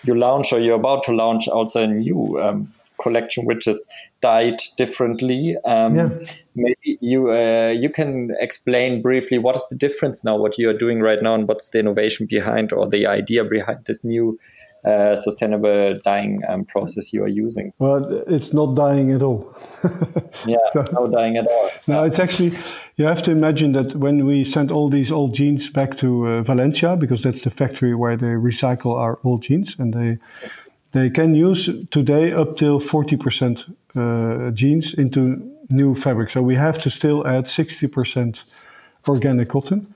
you 0.05 0.15
launched 0.15 0.53
or 0.53 0.61
you're 0.61 0.77
about 0.77 1.05
to 1.05 1.13
launch 1.13 1.49
also 1.49 1.83
a 1.83 1.87
new 1.87 2.41
um, 2.41 2.73
collection 3.01 3.45
which 3.47 3.67
is 3.67 3.85
dyed 4.21 4.61
differently. 4.77 5.57
Um, 5.65 5.97
yeah. 5.97 6.09
Maybe 6.55 6.99
you 7.01 7.31
uh, 7.31 7.71
you 7.71 7.91
can 7.91 8.35
explain 8.39 9.03
briefly 9.03 9.39
what 9.39 9.57
is 9.57 9.67
the 9.71 9.77
difference 9.77 10.25
now, 10.25 10.37
what 10.37 10.59
you 10.59 10.69
are 10.69 10.77
doing 10.77 11.01
right 11.01 11.23
now, 11.23 11.35
and 11.35 11.49
what's 11.49 11.69
the 11.69 11.79
innovation 11.79 12.27
behind 12.27 12.73
or 12.73 12.89
the 12.89 13.07
idea 13.07 13.45
behind 13.45 13.85
this 13.87 14.05
new 14.05 14.39
uh, 14.85 15.17
sustainable 15.17 15.99
dyeing 16.05 16.43
um, 16.49 16.65
process 16.65 17.13
you 17.13 17.23
are 17.23 17.29
using? 17.29 17.73
Well, 17.79 18.23
it's 18.27 18.53
not 18.53 18.75
dyeing 18.75 19.13
at 19.13 19.23
all. 19.23 19.55
yeah, 20.47 20.57
so, 20.73 20.85
no 20.93 21.09
dyeing 21.09 21.37
at 21.37 21.47
all. 21.47 21.71
No, 21.87 22.05
it's 22.05 22.19
actually, 22.19 22.59
you 22.97 23.05
have 23.05 23.23
to 23.25 23.31
imagine 23.31 23.73
that 23.73 23.95
when 23.97 24.27
we 24.27 24.45
send 24.45 24.71
all 24.71 24.89
these 24.89 25.13
old 25.13 25.35
jeans 25.35 25.69
back 25.69 25.97
to 25.99 26.27
uh, 26.27 26.43
Valencia, 26.43 26.97
because 26.97 27.23
that's 27.23 27.43
the 27.43 27.51
factory 27.51 27.95
where 27.95 28.17
they 28.17 28.27
recycle 28.27 28.97
our 28.97 29.19
old 29.25 29.43
jeans, 29.43 29.77
and 29.79 29.93
they 29.95 30.19
they 30.93 31.09
can 31.09 31.35
use 31.35 31.71
today 31.91 32.33
up 32.33 32.57
till 32.57 32.81
40% 32.81 33.65
uh, 33.95 34.51
jeans 34.51 34.93
into 34.95 35.41
new 35.69 35.95
fabric. 35.95 36.31
So 36.31 36.43
we 36.43 36.57
have 36.57 36.79
to 36.81 36.91
still 36.91 37.27
add 37.27 37.45
60% 37.45 38.43
organic 39.07 39.49
cotton. 39.49 39.95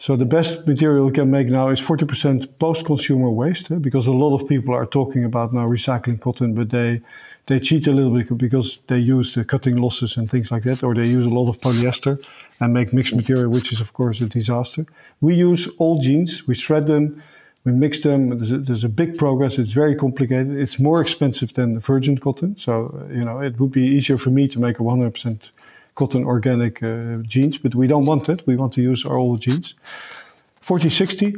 So 0.00 0.16
the 0.16 0.24
best 0.24 0.66
material 0.66 1.04
we 1.04 1.12
can 1.12 1.30
make 1.30 1.48
now 1.48 1.68
is 1.68 1.78
40% 1.78 2.58
post-consumer 2.58 3.28
waste, 3.28 3.70
eh? 3.70 3.74
because 3.74 4.06
a 4.06 4.12
lot 4.12 4.34
of 4.34 4.48
people 4.48 4.74
are 4.74 4.86
talking 4.86 5.26
about 5.26 5.52
now 5.52 5.66
recycling 5.68 6.18
cotton, 6.18 6.54
but 6.54 6.70
they 6.70 7.02
they 7.46 7.60
cheat 7.60 7.86
a 7.86 7.92
little 7.92 8.14
bit 8.16 8.38
because 8.38 8.78
they 8.86 8.98
use 8.98 9.34
the 9.34 9.44
cutting 9.44 9.76
losses 9.76 10.16
and 10.16 10.30
things 10.30 10.50
like 10.50 10.62
that, 10.62 10.82
or 10.82 10.94
they 10.94 11.06
use 11.06 11.26
a 11.26 11.34
lot 11.38 11.50
of 11.50 11.60
polyester 11.60 12.18
and 12.60 12.72
make 12.72 12.94
mixed 12.94 13.14
material, 13.14 13.50
which 13.50 13.72
is 13.72 13.80
of 13.80 13.92
course 13.92 14.20
a 14.22 14.26
disaster. 14.26 14.86
We 15.20 15.34
use 15.34 15.68
old 15.78 16.00
jeans, 16.02 16.46
we 16.46 16.54
shred 16.54 16.86
them, 16.86 17.22
we 17.64 17.72
mix 17.72 18.00
them. 18.00 18.38
There's 18.38 18.52
a, 18.52 18.58
there's 18.58 18.84
a 18.84 18.88
big 18.88 19.18
progress. 19.18 19.58
It's 19.58 19.72
very 19.72 19.96
complicated. 19.96 20.56
It's 20.56 20.78
more 20.78 21.02
expensive 21.02 21.52
than 21.52 21.78
virgin 21.80 22.16
cotton, 22.16 22.56
so 22.58 23.06
you 23.10 23.24
know 23.26 23.40
it 23.40 23.60
would 23.60 23.72
be 23.72 23.86
easier 23.96 24.16
for 24.16 24.30
me 24.30 24.48
to 24.48 24.58
make 24.58 24.78
a 24.78 24.82
100% 24.82 25.40
cotton 26.00 26.24
organic 26.24 26.82
uh, 26.82 27.18
jeans, 27.32 27.58
but 27.58 27.74
we 27.74 27.86
don't 27.86 28.06
want 28.06 28.28
it. 28.32 28.38
We 28.46 28.56
want 28.56 28.72
to 28.74 28.80
use 28.80 29.04
our 29.04 29.18
old 29.24 29.40
jeans. 29.42 29.74
4060. 30.62 31.34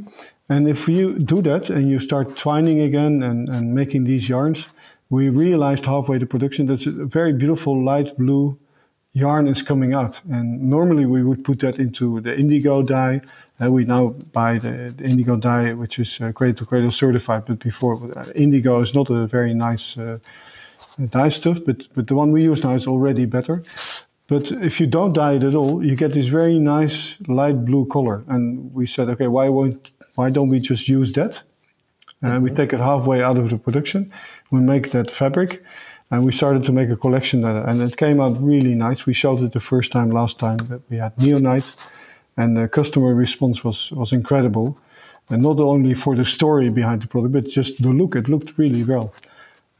And 0.48 0.68
if 0.68 0.86
you 0.86 1.18
do 1.18 1.42
that 1.42 1.70
and 1.70 1.90
you 1.90 1.98
start 1.98 2.36
twining 2.36 2.80
again 2.80 3.22
and, 3.28 3.48
and 3.48 3.74
making 3.74 4.04
these 4.04 4.28
yarns, 4.28 4.60
we 5.10 5.30
realized 5.30 5.84
halfway 5.86 6.18
the 6.18 6.26
production 6.26 6.66
that 6.66 6.86
a 6.86 7.06
very 7.18 7.32
beautiful 7.32 7.74
light 7.84 8.16
blue 8.16 8.56
yarn 9.14 9.48
is 9.48 9.62
coming 9.62 9.94
out. 9.94 10.20
And 10.30 10.46
normally 10.76 11.06
we 11.06 11.22
would 11.24 11.42
put 11.44 11.58
that 11.60 11.78
into 11.78 12.20
the 12.20 12.32
indigo 12.42 12.82
dye. 12.82 13.20
Uh, 13.60 13.70
we 13.76 13.84
now 13.84 14.14
buy 14.38 14.58
the, 14.58 14.94
the, 14.96 15.04
indigo 15.04 15.36
dye, 15.36 15.72
which 15.72 15.98
is 15.98 16.20
uh, 16.20 16.30
cradle 16.32 16.58
to 16.58 16.66
cradle 16.66 16.92
certified, 16.92 17.42
but 17.46 17.58
before 17.58 17.94
uh, 18.16 18.30
indigo 18.34 18.80
is 18.80 18.94
not 18.94 19.10
a 19.10 19.26
very 19.26 19.54
nice 19.54 19.98
uh, 19.98 20.18
dye 21.10 21.30
stuff, 21.30 21.58
but, 21.66 21.78
but 21.94 22.06
the 22.06 22.14
one 22.14 22.30
we 22.32 22.42
use 22.44 22.62
now 22.62 22.74
is 22.74 22.86
already 22.86 23.26
better. 23.26 23.62
But 24.32 24.50
if 24.50 24.80
you 24.80 24.86
don't 24.86 25.12
dye 25.12 25.34
it 25.34 25.44
at 25.44 25.54
all, 25.54 25.84
you 25.84 25.94
get 25.94 26.14
this 26.14 26.28
very 26.28 26.58
nice 26.58 26.96
light 27.28 27.66
blue 27.66 27.84
color. 27.84 28.24
And 28.28 28.72
we 28.72 28.86
said, 28.86 29.10
okay, 29.10 29.26
why 29.26 29.50
won't 29.50 29.90
why 30.14 30.30
don't 30.30 30.48
we 30.48 30.58
just 30.58 30.88
use 30.88 31.12
that? 31.12 31.32
And 32.22 32.32
mm-hmm. 32.32 32.44
we 32.44 32.50
take 32.50 32.72
it 32.72 32.80
halfway 32.80 33.22
out 33.22 33.36
of 33.36 33.50
the 33.50 33.58
production. 33.58 34.10
We 34.50 34.60
make 34.60 34.90
that 34.92 35.10
fabric, 35.10 35.62
and 36.10 36.24
we 36.24 36.32
started 36.32 36.62
to 36.64 36.72
make 36.72 36.88
a 36.88 36.96
collection 36.96 37.42
that, 37.42 37.56
and 37.68 37.82
it 37.82 37.96
came 37.96 38.20
out 38.24 38.34
really 38.52 38.74
nice. 38.74 39.04
We 39.04 39.14
showed 39.14 39.42
it 39.42 39.52
the 39.52 39.66
first 39.72 39.92
time 39.92 40.10
last 40.10 40.38
time 40.38 40.60
that 40.70 40.80
we 40.88 40.96
had 40.96 41.14
Neonyt, 41.16 41.66
and 42.38 42.56
the 42.56 42.68
customer 42.68 43.14
response 43.14 43.62
was 43.64 43.90
was 43.90 44.12
incredible. 44.12 44.78
And 45.28 45.42
not 45.42 45.60
only 45.60 45.94
for 45.94 46.16
the 46.16 46.24
story 46.24 46.70
behind 46.70 47.02
the 47.02 47.06
product, 47.06 47.32
but 47.34 47.48
just 47.58 47.82
the 47.82 47.92
look. 48.00 48.16
It 48.16 48.28
looked 48.28 48.58
really 48.58 48.84
well. 48.84 49.12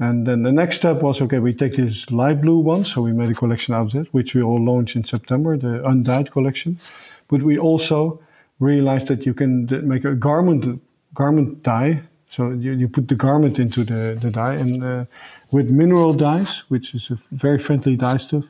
And 0.02 0.26
then 0.26 0.42
the 0.42 0.50
next 0.50 0.78
step 0.78 1.00
was 1.00 1.20
okay, 1.20 1.38
we 1.38 1.54
take 1.54 1.76
this 1.76 2.10
light 2.10 2.40
blue 2.40 2.58
one, 2.58 2.84
so 2.84 3.00
we 3.00 3.12
made 3.12 3.30
a 3.30 3.34
collection 3.34 3.72
out 3.72 3.94
of 3.94 3.94
it, 3.94 4.08
which 4.12 4.34
we 4.34 4.42
will 4.42 4.60
launch 4.60 4.96
in 4.96 5.04
September, 5.04 5.56
the 5.56 5.74
undyed 5.86 6.32
collection. 6.32 6.80
But 7.28 7.42
we 7.44 7.56
also 7.56 8.20
realized 8.58 9.06
that 9.06 9.24
you 9.26 9.32
can 9.32 9.68
make 9.86 10.04
a 10.04 10.16
garment 10.16 10.82
garment 11.14 11.62
dye. 11.62 12.02
So 12.30 12.50
you, 12.50 12.72
you 12.72 12.88
put 12.88 13.06
the 13.06 13.14
garment 13.14 13.60
into 13.60 13.84
the, 13.84 14.18
the 14.20 14.30
dye, 14.30 14.54
and 14.54 14.82
uh, 14.82 15.04
with 15.52 15.70
mineral 15.70 16.14
dyes, 16.14 16.62
which 16.66 16.94
is 16.96 17.08
a 17.10 17.18
very 17.30 17.60
friendly 17.60 17.94
dye 17.94 18.16
stuff, 18.16 18.44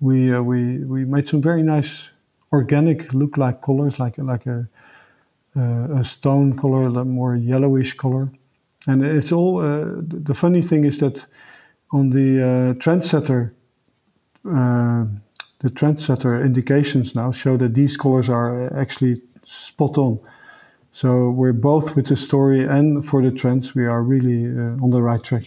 we 0.00 0.34
uh, 0.34 0.42
we 0.42 0.84
we 0.84 1.06
made 1.06 1.26
some 1.26 1.40
very 1.40 1.62
nice 1.62 1.92
organic 2.52 3.14
look 3.14 3.38
like 3.38 3.62
colors, 3.62 3.98
like 3.98 4.18
like 4.18 4.44
a 4.46 4.68
uh, 5.56 6.00
a 6.00 6.04
stone 6.04 6.54
color, 6.58 6.84
a 6.86 7.04
more 7.04 7.34
yellowish 7.34 7.94
color. 7.96 8.28
And 8.86 9.04
it's 9.04 9.32
all, 9.32 9.60
uh, 9.60 10.02
the 10.02 10.34
funny 10.34 10.62
thing 10.62 10.84
is 10.84 10.98
that 10.98 11.24
on 11.92 12.10
the 12.10 12.42
uh, 12.42 12.74
trendsetter, 12.74 13.52
uh, 14.44 15.04
the 15.60 15.70
trendsetter 15.70 16.44
indications 16.44 17.14
now 17.14 17.32
show 17.32 17.56
that 17.58 17.74
these 17.74 17.96
colors 17.96 18.28
are 18.28 18.76
actually 18.76 19.22
spot 19.44 19.98
on. 19.98 20.18
So 20.92 21.30
we're 21.30 21.52
both 21.52 21.96
with 21.96 22.08
the 22.08 22.16
story 22.16 22.66
and 22.66 23.06
for 23.08 23.22
the 23.22 23.30
trends, 23.30 23.74
we 23.74 23.86
are 23.86 24.02
really 24.02 24.46
uh, 24.46 24.82
on 24.82 24.90
the 24.90 25.00
right 25.00 25.22
track. 25.22 25.44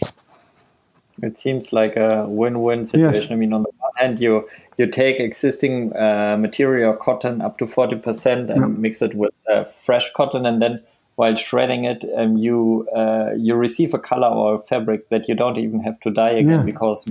It 1.22 1.38
seems 1.38 1.72
like 1.72 1.96
a 1.96 2.26
win-win 2.28 2.84
situation. 2.84 3.32
I 3.32 3.36
mean, 3.36 3.52
on 3.52 3.62
the 3.62 3.70
one 3.78 3.92
hand, 3.96 4.20
you 4.20 4.48
you 4.76 4.86
take 4.86 5.18
existing 5.18 5.96
uh, 5.96 6.36
material 6.38 6.94
cotton 6.94 7.40
up 7.40 7.56
to 7.58 7.66
forty 7.66 7.96
percent 7.96 8.50
and 8.50 8.78
mix 8.78 9.00
it 9.00 9.14
with 9.14 9.32
uh, 9.50 9.64
fresh 9.64 10.12
cotton, 10.12 10.44
and 10.44 10.60
then 10.60 10.82
while 11.16 11.34
shredding 11.36 11.84
it, 11.84 12.04
um, 12.16 12.36
you 12.36 12.88
uh, 12.94 13.30
you 13.36 13.54
receive 13.54 13.92
a 13.94 13.98
color 13.98 14.28
or 14.28 14.54
a 14.54 14.58
fabric 14.60 15.08
that 15.08 15.28
you 15.28 15.34
don't 15.34 15.58
even 15.58 15.80
have 15.82 15.98
to 16.00 16.10
dye 16.10 16.30
again 16.30 16.60
Yeah. 16.60 16.62
because 16.62 17.04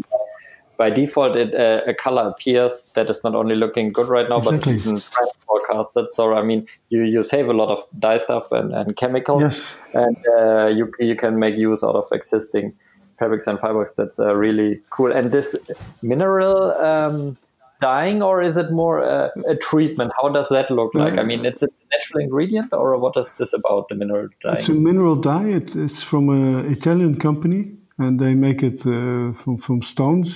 by 0.77 0.89
default 0.89 1.37
it, 1.37 1.53
uh, 1.55 1.81
a 1.87 1.93
color 1.93 2.27
appears 2.27 2.85
that 2.95 3.09
is 3.09 3.23
not 3.23 3.33
only 3.33 3.55
looking 3.55 3.93
good 3.93 4.07
right 4.09 4.27
now, 4.29 4.39
but 4.41 4.55
Exactly. 4.55 4.75
it's 4.75 4.85
even 4.85 5.01
forecasted. 5.47 6.11
So 6.11 6.33
I 6.33 6.41
mean, 6.41 6.67
you, 6.89 7.03
you 7.03 7.23
save 7.23 7.47
a 7.49 7.53
lot 7.53 7.69
of 7.69 7.79
dye 7.97 8.17
stuff 8.17 8.51
and, 8.51 8.73
and 8.73 8.95
chemicals, 8.95 9.41
Yes. 9.43 9.61
and 9.93 10.17
uh, 10.37 10.67
you 10.67 10.91
you 10.99 11.15
can 11.15 11.39
make 11.39 11.57
use 11.57 11.83
out 11.83 11.95
of 11.95 12.05
existing 12.11 12.73
fabrics 13.17 13.47
and 13.47 13.59
fibers. 13.59 13.95
That's 13.95 14.19
uh, 14.19 14.35
really 14.35 14.81
cool. 14.89 15.11
And 15.11 15.31
this 15.31 15.55
mineral. 16.01 16.71
Um, 16.73 17.37
dyeing 17.85 18.19
or 18.29 18.35
is 18.49 18.55
it 18.63 18.69
more 18.81 18.97
uh, 19.03 19.29
a 19.53 19.55
treatment 19.69 20.11
how 20.19 20.27
does 20.37 20.49
that 20.55 20.67
look 20.77 20.91
like 21.01 21.17
i 21.21 21.23
mean 21.29 21.41
it's 21.49 21.63
a 21.67 21.69
natural 21.93 22.19
ingredient 22.25 22.69
or 22.73 22.87
what 23.03 23.15
is 23.21 23.27
this 23.39 23.53
about 23.59 23.83
the 23.89 23.95
mineral 24.01 24.27
dyeing 24.43 24.57
It's 24.59 24.69
a 24.69 24.73
mineral 24.89 25.15
dye. 25.29 25.47
It, 25.59 25.67
it's 25.85 26.01
from 26.11 26.29
an 26.29 26.71
Italian 26.77 27.13
company, 27.27 27.61
and 27.97 28.19
they 28.19 28.33
make 28.47 28.59
it 28.69 28.79
uh, 28.85 29.33
from 29.41 29.57
from 29.65 29.81
stones. 29.81 30.29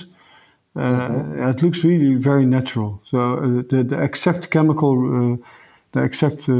Uh, 0.76 1.50
It 1.50 1.62
looks 1.62 1.84
really 1.84 2.14
very 2.30 2.46
natural. 2.46 2.90
So 3.10 3.18
uh, 3.18 3.62
the 3.70 3.84
the 3.84 3.98
exact 4.02 4.50
chemical, 4.50 4.92
uh, 4.92 5.36
the 5.92 6.02
exact 6.04 6.48
uh, 6.48 6.54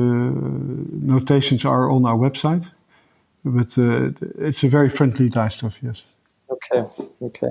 notations 1.15 1.65
are 1.65 1.85
on 1.91 2.05
our 2.05 2.19
website, 2.27 2.65
but 3.45 3.79
uh, 3.79 4.11
it's 4.49 4.65
a 4.65 4.69
very 4.69 4.91
friendly 4.91 5.29
dye 5.29 5.51
stuff. 5.51 5.75
Yes. 5.83 6.03
Okay. 6.49 6.83
Okay. 7.23 7.51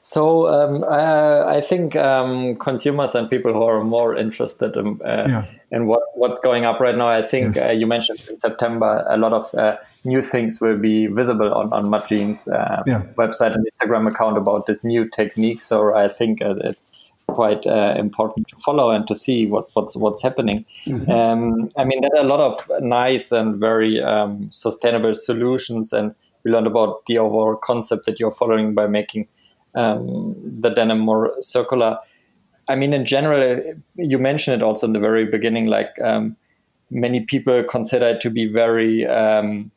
So 0.00 0.48
um, 0.48 0.84
uh, 0.84 1.44
I 1.46 1.60
think 1.60 1.96
um, 1.96 2.56
consumers 2.56 3.14
and 3.14 3.30
people 3.30 3.52
who 3.52 3.62
are 3.62 3.82
more 3.82 4.16
interested 4.16 4.76
in, 4.76 5.00
uh, 5.02 5.26
Yeah. 5.28 5.44
in 5.70 5.86
what, 5.86 6.02
what's 6.14 6.38
going 6.38 6.64
up 6.66 6.80
right 6.80 6.96
now, 6.96 7.08
I 7.08 7.22
think 7.22 7.56
Yes. 7.56 7.64
uh, 7.64 7.72
you 7.72 7.86
mentioned 7.86 8.20
in 8.28 8.36
September 8.38 9.04
a 9.08 9.16
lot 9.16 9.32
of 9.32 9.54
uh, 9.54 9.76
new 10.04 10.22
things 10.22 10.60
will 10.60 10.76
be 10.78 11.06
visible 11.06 11.52
on 11.54 11.72
on 11.72 11.94
uh, 11.94 12.82
Yeah. 12.86 13.02
website 13.16 13.54
and 13.54 13.66
Instagram 13.72 14.06
account 14.06 14.36
about 14.36 14.66
this 14.66 14.84
new 14.84 15.08
technique. 15.08 15.62
So 15.62 15.94
I 15.94 16.08
think 16.08 16.42
uh, 16.42 16.56
it's 16.64 16.90
quite 17.26 17.66
uh, 17.66 17.94
important 17.98 18.48
to 18.48 18.56
follow 18.56 18.90
and 18.90 19.06
to 19.08 19.14
see 19.14 19.46
what, 19.46 19.68
what's 19.74 19.96
what's 19.96 20.22
happening. 20.22 20.64
Um, 21.08 21.70
I 21.76 21.84
mean, 21.84 22.00
there 22.02 22.10
are 22.16 22.24
a 22.24 22.28
lot 22.28 22.40
of 22.40 22.70
nice 22.82 23.32
and 23.32 23.58
very 23.58 24.02
um, 24.02 24.48
sustainable 24.50 25.14
solutions, 25.14 25.92
and 25.92 26.14
we 26.44 26.50
learned 26.50 26.66
about 26.66 27.06
the 27.06 27.18
overall 27.18 27.56
concept 27.56 28.06
that 28.06 28.20
you're 28.20 28.34
following 28.34 28.74
by 28.74 28.86
making 28.86 29.26
um, 29.74 30.34
the 30.44 30.70
denim 30.70 30.98
more 30.98 31.34
circular. 31.40 31.98
I 32.68 32.76
mean, 32.76 32.92
in 32.92 33.04
general, 33.04 33.62
you 33.96 34.18
mentioned 34.18 34.56
it 34.56 34.64
also 34.64 34.86
in 34.86 34.92
the 34.92 35.00
very 35.00 35.26
beginning, 35.26 35.66
like 35.66 35.90
um, 36.02 36.36
many 36.90 37.20
people 37.20 37.62
consider 37.64 38.06
it 38.06 38.20
to 38.22 38.30
be 38.30 38.46
very, 38.46 39.06
um, 39.06 39.70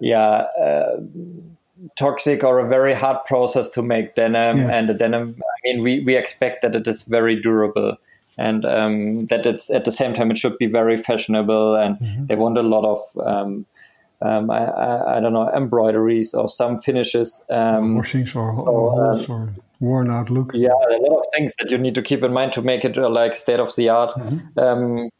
yeah, 0.00 0.46
uh, 0.60 1.00
toxic 1.98 2.44
or 2.44 2.60
a 2.60 2.68
very 2.68 2.94
hard 2.94 3.18
process 3.24 3.68
to 3.70 3.82
make 3.82 4.14
denim. 4.14 4.58
Yeah. 4.58 4.70
And 4.70 4.88
the 4.88 4.94
denim, 4.94 5.36
I 5.40 5.58
mean, 5.64 5.82
we, 5.82 6.00
we 6.00 6.16
expect 6.16 6.62
that 6.62 6.76
it 6.76 6.86
is 6.86 7.02
very 7.02 7.40
durable 7.40 7.96
and 8.38 8.64
um, 8.64 9.26
that 9.26 9.46
it's 9.46 9.70
at 9.70 9.84
the 9.84 9.92
same 9.92 10.14
time 10.14 10.30
it 10.30 10.38
should 10.38 10.56
be 10.58 10.66
very 10.66 10.96
fashionable 10.96 11.74
and 11.74 11.98
they 12.28 12.34
want 12.34 12.56
a 12.56 12.62
lot 12.62 12.84
of 12.84 13.26
um, 13.26 13.66
um, 14.24 14.50
I, 14.50 14.64
I, 14.64 15.16
I 15.16 15.20
don't 15.20 15.32
know 15.32 15.50
embroideries 15.54 16.34
or 16.34 16.48
some 16.48 16.76
finishes 16.78 17.44
um, 17.50 17.96
Washings 17.96 18.34
or, 18.34 18.52
so, 18.54 18.62
or 18.62 18.90
holes 19.16 19.28
or 19.28 19.48
worn 19.80 20.10
out 20.10 20.30
look. 20.30 20.52
yeah, 20.54 20.68
a 20.70 20.98
lot 21.08 21.18
of 21.18 21.24
things 21.34 21.54
that 21.58 21.70
you 21.70 21.78
need 21.78 21.94
to 21.96 22.02
keep 22.02 22.22
in 22.22 22.32
mind 22.32 22.52
to 22.52 22.62
make 22.62 22.84
it 22.84 22.96
uh, 22.98 23.08
like 23.10 23.34
state 23.34 23.58
of 23.60 23.74
the 23.76 23.88
art. 23.88 24.12
Um, 24.56 25.10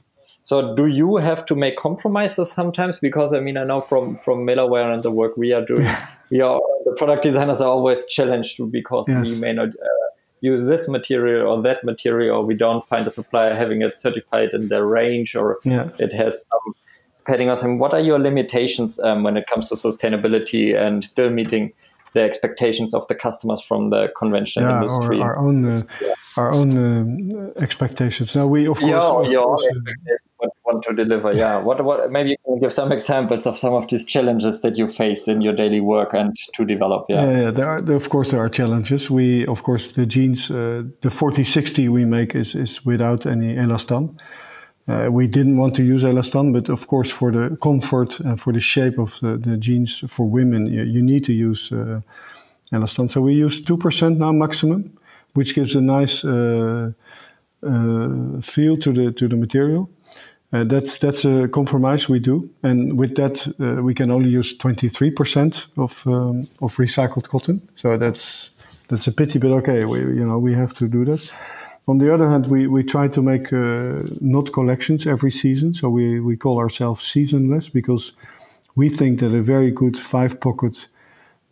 so, 0.45 0.75
do 0.75 0.87
you 0.87 1.17
have 1.19 1.45
to 1.47 1.55
make 1.55 1.77
compromises 1.77 2.51
sometimes? 2.51 2.99
Because 2.99 3.33
I 3.33 3.41
mean, 3.41 3.57
I 3.57 3.65
know 3.65 3.81
from 3.81 4.17
from 4.17 4.45
Melawear 4.47 4.93
and 4.93 5.03
the 5.03 5.11
work 5.11 5.37
we 5.37 5.53
are 5.53 5.65
doing, 5.65 5.89
we 6.31 6.41
are 6.41 6.61
the 6.85 6.95
product 6.97 7.23
designers 7.23 7.61
are 7.61 7.69
always 7.69 8.05
challenged 8.07 8.61
because 8.73 9.09
we 9.09 9.35
may 9.37 9.53
not 9.53 9.69
uh, 9.69 10.07
use 10.41 10.67
this 10.67 10.89
material 10.89 11.47
or 11.49 11.63
that 11.63 11.85
material, 11.85 12.39
or 12.39 12.45
we 12.45 12.55
don't 12.55 12.85
find 12.89 13.07
a 13.07 13.11
supplier 13.11 13.55
having 13.55 13.83
it 13.83 13.97
certified 13.97 14.51
in 14.53 14.67
their 14.69 14.85
range, 14.85 15.37
or 15.37 15.59
Yeah. 15.65 15.91
it 16.01 16.13
has 16.13 16.45
some 16.51 16.75
padding 17.27 17.49
or 17.49 17.57
something. 17.57 17.79
What 17.79 17.95
are 17.95 18.01
your 18.01 18.19
limitations 18.19 18.99
um, 19.01 19.23
when 19.23 19.37
it 19.37 19.47
comes 19.47 19.69
to 19.69 19.75
sustainability 19.75 20.77
and 20.77 21.05
still 21.05 21.31
meeting 21.31 21.73
the 22.15 22.21
expectations 22.21 22.93
of 22.95 23.07
the 23.09 23.15
customers 23.15 23.63
from 23.63 23.91
the 23.91 24.09
conventional 24.17 24.71
yeah, 24.71 24.83
industry? 24.83 25.21
Our, 25.21 25.37
our 25.37 25.39
own, 25.39 25.65
uh, 25.65 25.83
our 26.37 26.53
own 26.53 26.77
um, 26.77 27.53
expectations. 27.57 28.35
Now 28.35 28.47
we 28.47 28.67
of 28.67 28.79
course, 28.79 28.91
yeah, 28.91 29.01
of 29.01 29.27
your 29.27 29.45
course, 29.45 29.65
uh, 29.67 30.17
what 30.43 30.51
you 30.55 30.73
want 30.73 30.83
to 30.85 30.95
deliver. 30.95 31.33
Yeah. 31.33 31.59
What? 31.59 31.85
What? 31.85 32.11
Maybe 32.11 32.31
you 32.31 32.37
can 32.45 32.61
give 32.61 32.73
some 32.73 32.93
examples 32.93 33.47
of 33.47 33.57
some 33.57 33.75
of 33.75 33.89
these 33.89 34.05
challenges 34.05 34.61
that 34.61 34.77
you 34.77 34.89
face 34.89 35.29
in 35.29 35.41
your 35.41 35.55
daily 35.55 35.81
work 35.81 36.15
and 36.15 36.35
to 36.55 36.65
develop. 36.65 37.07
Yeah. 37.09 37.25
Yeah, 37.25 37.41
yeah 37.41 37.51
there 37.51 37.69
are, 37.69 37.81
there, 37.81 37.97
of 37.97 38.09
course, 38.09 38.31
there 38.31 38.41
are 38.41 38.49
challenges. 38.49 39.11
We, 39.11 39.47
of 39.47 39.63
course, 39.63 39.89
the 39.89 40.07
jeans, 40.07 40.51
uh, 40.51 40.83
the 41.01 41.11
4060 41.11 41.89
we 41.89 42.05
make 42.05 42.35
is, 42.35 42.55
is 42.55 42.85
without 42.85 43.27
any 43.27 43.55
elastan. 43.55 44.17
Uh, 44.89 45.09
we 45.11 45.29
didn't 45.29 45.57
want 45.57 45.77
to 45.77 45.83
use 45.83 46.03
elastan, 46.03 46.53
but 46.53 46.69
of 46.69 46.87
course, 46.89 47.11
for 47.11 47.31
the 47.31 47.57
comfort 47.63 48.19
and 48.21 48.41
for 48.41 48.53
the 48.53 48.61
shape 48.61 48.99
of 48.99 49.19
the, 49.21 49.37
the 49.37 49.57
jeans 49.57 50.03
for 50.09 50.29
women, 50.29 50.67
you, 50.67 50.83
you 50.83 51.03
need 51.03 51.25
to 51.25 51.33
use 51.33 51.71
uh, 51.73 52.01
elastan. 52.73 53.11
So 53.11 53.21
we 53.21 53.35
use 53.35 53.61
2% 53.61 54.17
now 54.19 54.33
maximum, 54.33 54.93
which 55.35 55.55
gives 55.55 55.77
a 55.77 55.81
nice 55.81 56.25
uh, 56.25 56.91
uh, 57.63 58.41
feel 58.43 58.77
to 58.79 58.93
the, 58.93 59.13
to 59.13 59.29
the 59.29 59.37
material. 59.37 59.89
Uh, 60.53 60.65
that's 60.65 60.99
that's 60.99 61.25
a 61.25 61.49
compromise 61.49 62.11
we 62.11 62.19
do, 62.19 62.51
and 62.63 62.99
with 62.99 63.17
that 63.17 63.47
uh, 63.59 63.83
we 63.83 63.95
can 63.95 64.11
only 64.11 64.29
use 64.29 64.55
23% 64.59 65.65
of 65.79 66.07
um, 66.07 66.47
of 66.61 66.77
recycled 66.77 67.27
cotton. 67.27 67.67
So 67.77 67.97
that's 67.97 68.51
that's 68.89 69.07
a 69.07 69.13
pity, 69.13 69.39
but 69.39 69.51
okay, 69.51 69.87
we 69.87 70.01
you 70.01 70.27
know 70.27 70.39
we 70.39 70.53
have 70.53 70.75
to 70.75 70.89
do 70.89 71.07
that. 71.07 71.33
On 71.89 71.99
the 71.99 72.15
other 72.15 72.29
hand, 72.29 72.47
we, 72.47 72.67
we 72.69 72.85
try 72.85 73.09
to 73.09 73.23
make 73.23 73.53
uh, 73.53 74.03
not 74.21 74.53
collections 74.53 75.07
every 75.07 75.33
season, 75.33 75.75
so 75.75 75.89
we, 75.89 76.21
we 76.21 76.37
call 76.37 76.59
ourselves 76.59 77.07
seasonless 77.07 77.69
because 77.69 78.13
we 78.77 78.89
think 78.89 79.21
that 79.21 79.35
a 79.35 79.43
very 79.43 79.71
good 79.71 79.99
five 79.99 80.41
pocket 80.41 80.77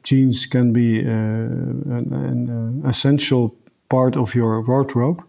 jeans 0.02 0.46
can 0.46 0.72
be 0.72 1.00
uh, 1.00 1.10
an, 1.10 2.12
an 2.12 2.82
uh, 2.84 2.88
essential 2.88 3.54
part 3.88 4.16
of 4.16 4.34
your 4.34 4.62
wardrobe. 4.62 5.22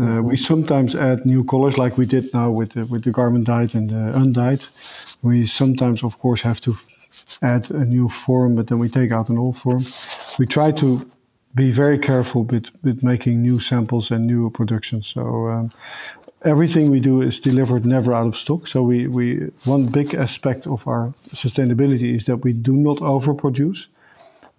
Uh, 0.00 0.22
we 0.22 0.36
sometimes 0.36 0.94
add 0.94 1.26
new 1.26 1.44
colors, 1.44 1.76
like 1.76 1.98
we 1.98 2.06
did 2.06 2.32
now 2.32 2.50
with 2.50 2.72
the, 2.72 2.86
with 2.86 3.04
the 3.04 3.10
garment 3.10 3.46
dyed 3.46 3.74
and 3.74 3.90
the 3.90 4.12
undyed. 4.16 4.62
We 5.22 5.46
sometimes, 5.46 6.02
of 6.02 6.18
course, 6.18 6.42
have 6.42 6.60
to 6.62 6.76
add 7.42 7.70
a 7.70 7.84
new 7.84 8.08
form, 8.08 8.54
but 8.54 8.68
then 8.68 8.78
we 8.78 8.88
take 8.88 9.12
out 9.12 9.28
an 9.28 9.38
old 9.38 9.58
form. 9.58 9.86
We 10.38 10.46
try 10.46 10.72
to 10.72 11.10
be 11.54 11.70
very 11.70 11.98
careful 11.98 12.44
with, 12.44 12.66
with 12.82 13.02
making 13.02 13.42
new 13.42 13.60
samples 13.60 14.10
and 14.10 14.26
new 14.26 14.50
productions. 14.50 15.06
So 15.06 15.48
um, 15.48 15.70
everything 16.44 16.90
we 16.90 17.00
do 17.00 17.20
is 17.22 17.38
delivered 17.38 17.84
never 17.84 18.14
out 18.14 18.26
of 18.26 18.36
stock. 18.36 18.66
So 18.66 18.82
we, 18.82 19.06
we 19.06 19.50
one 19.64 19.86
big 19.86 20.14
aspect 20.14 20.66
of 20.66 20.86
our 20.88 21.12
sustainability 21.34 22.16
is 22.16 22.24
that 22.24 22.38
we 22.38 22.52
do 22.52 22.72
not 22.72 22.98
overproduce. 22.98 23.86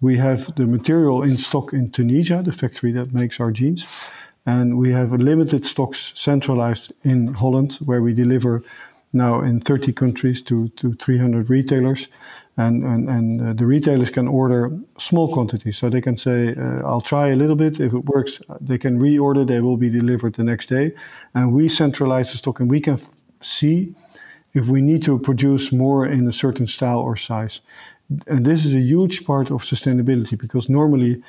We 0.00 0.18
have 0.18 0.54
the 0.56 0.66
material 0.66 1.22
in 1.22 1.38
stock 1.38 1.72
in 1.72 1.90
Tunisia, 1.90 2.42
the 2.44 2.52
factory 2.52 2.92
that 2.92 3.12
makes 3.12 3.40
our 3.40 3.50
jeans 3.50 3.84
and 4.46 4.78
we 4.78 4.92
have 4.92 5.12
limited 5.12 5.66
stocks 5.66 6.12
centralized 6.14 6.92
in 7.02 7.34
Holland, 7.34 7.78
where 7.84 8.02
we 8.02 8.12
deliver 8.12 8.62
now 9.12 9.40
in 9.40 9.60
30 9.60 9.92
countries 9.92 10.42
to, 10.42 10.68
to 10.70 10.94
300 10.94 11.48
retailers. 11.48 12.08
And, 12.56 12.84
and, 12.84 13.08
and 13.08 13.40
uh, 13.42 13.52
the 13.54 13.66
retailers 13.66 14.10
can 14.10 14.28
order 14.28 14.70
small 14.98 15.32
quantities. 15.34 15.76
So 15.76 15.90
they 15.90 16.00
can 16.00 16.16
say, 16.16 16.54
uh, 16.56 16.86
I'll 16.86 17.00
try 17.00 17.30
a 17.30 17.36
little 17.36 17.56
bit. 17.56 17.80
If 17.80 17.92
it 17.92 18.04
works, 18.04 18.40
they 18.60 18.78
can 18.78 18.98
reorder. 19.00 19.46
They 19.46 19.60
will 19.60 19.76
be 19.76 19.90
delivered 19.90 20.36
the 20.36 20.44
next 20.44 20.68
day. 20.68 20.92
And 21.34 21.52
we 21.52 21.68
centralize 21.68 22.30
the 22.30 22.38
stock 22.38 22.60
and 22.60 22.70
we 22.70 22.80
can 22.80 22.94
f- 22.94 23.08
see 23.42 23.94
if 24.54 24.66
we 24.66 24.80
need 24.80 25.04
to 25.04 25.18
produce 25.18 25.72
more 25.72 26.06
in 26.06 26.28
a 26.28 26.32
certain 26.32 26.68
style 26.68 27.00
or 27.00 27.16
size. 27.16 27.60
And 28.28 28.46
this 28.46 28.64
is 28.64 28.72
a 28.72 28.80
huge 28.80 29.24
part 29.24 29.50
of 29.50 29.62
sustainability 29.62 30.38
because 30.38 30.68
normally 30.68 31.22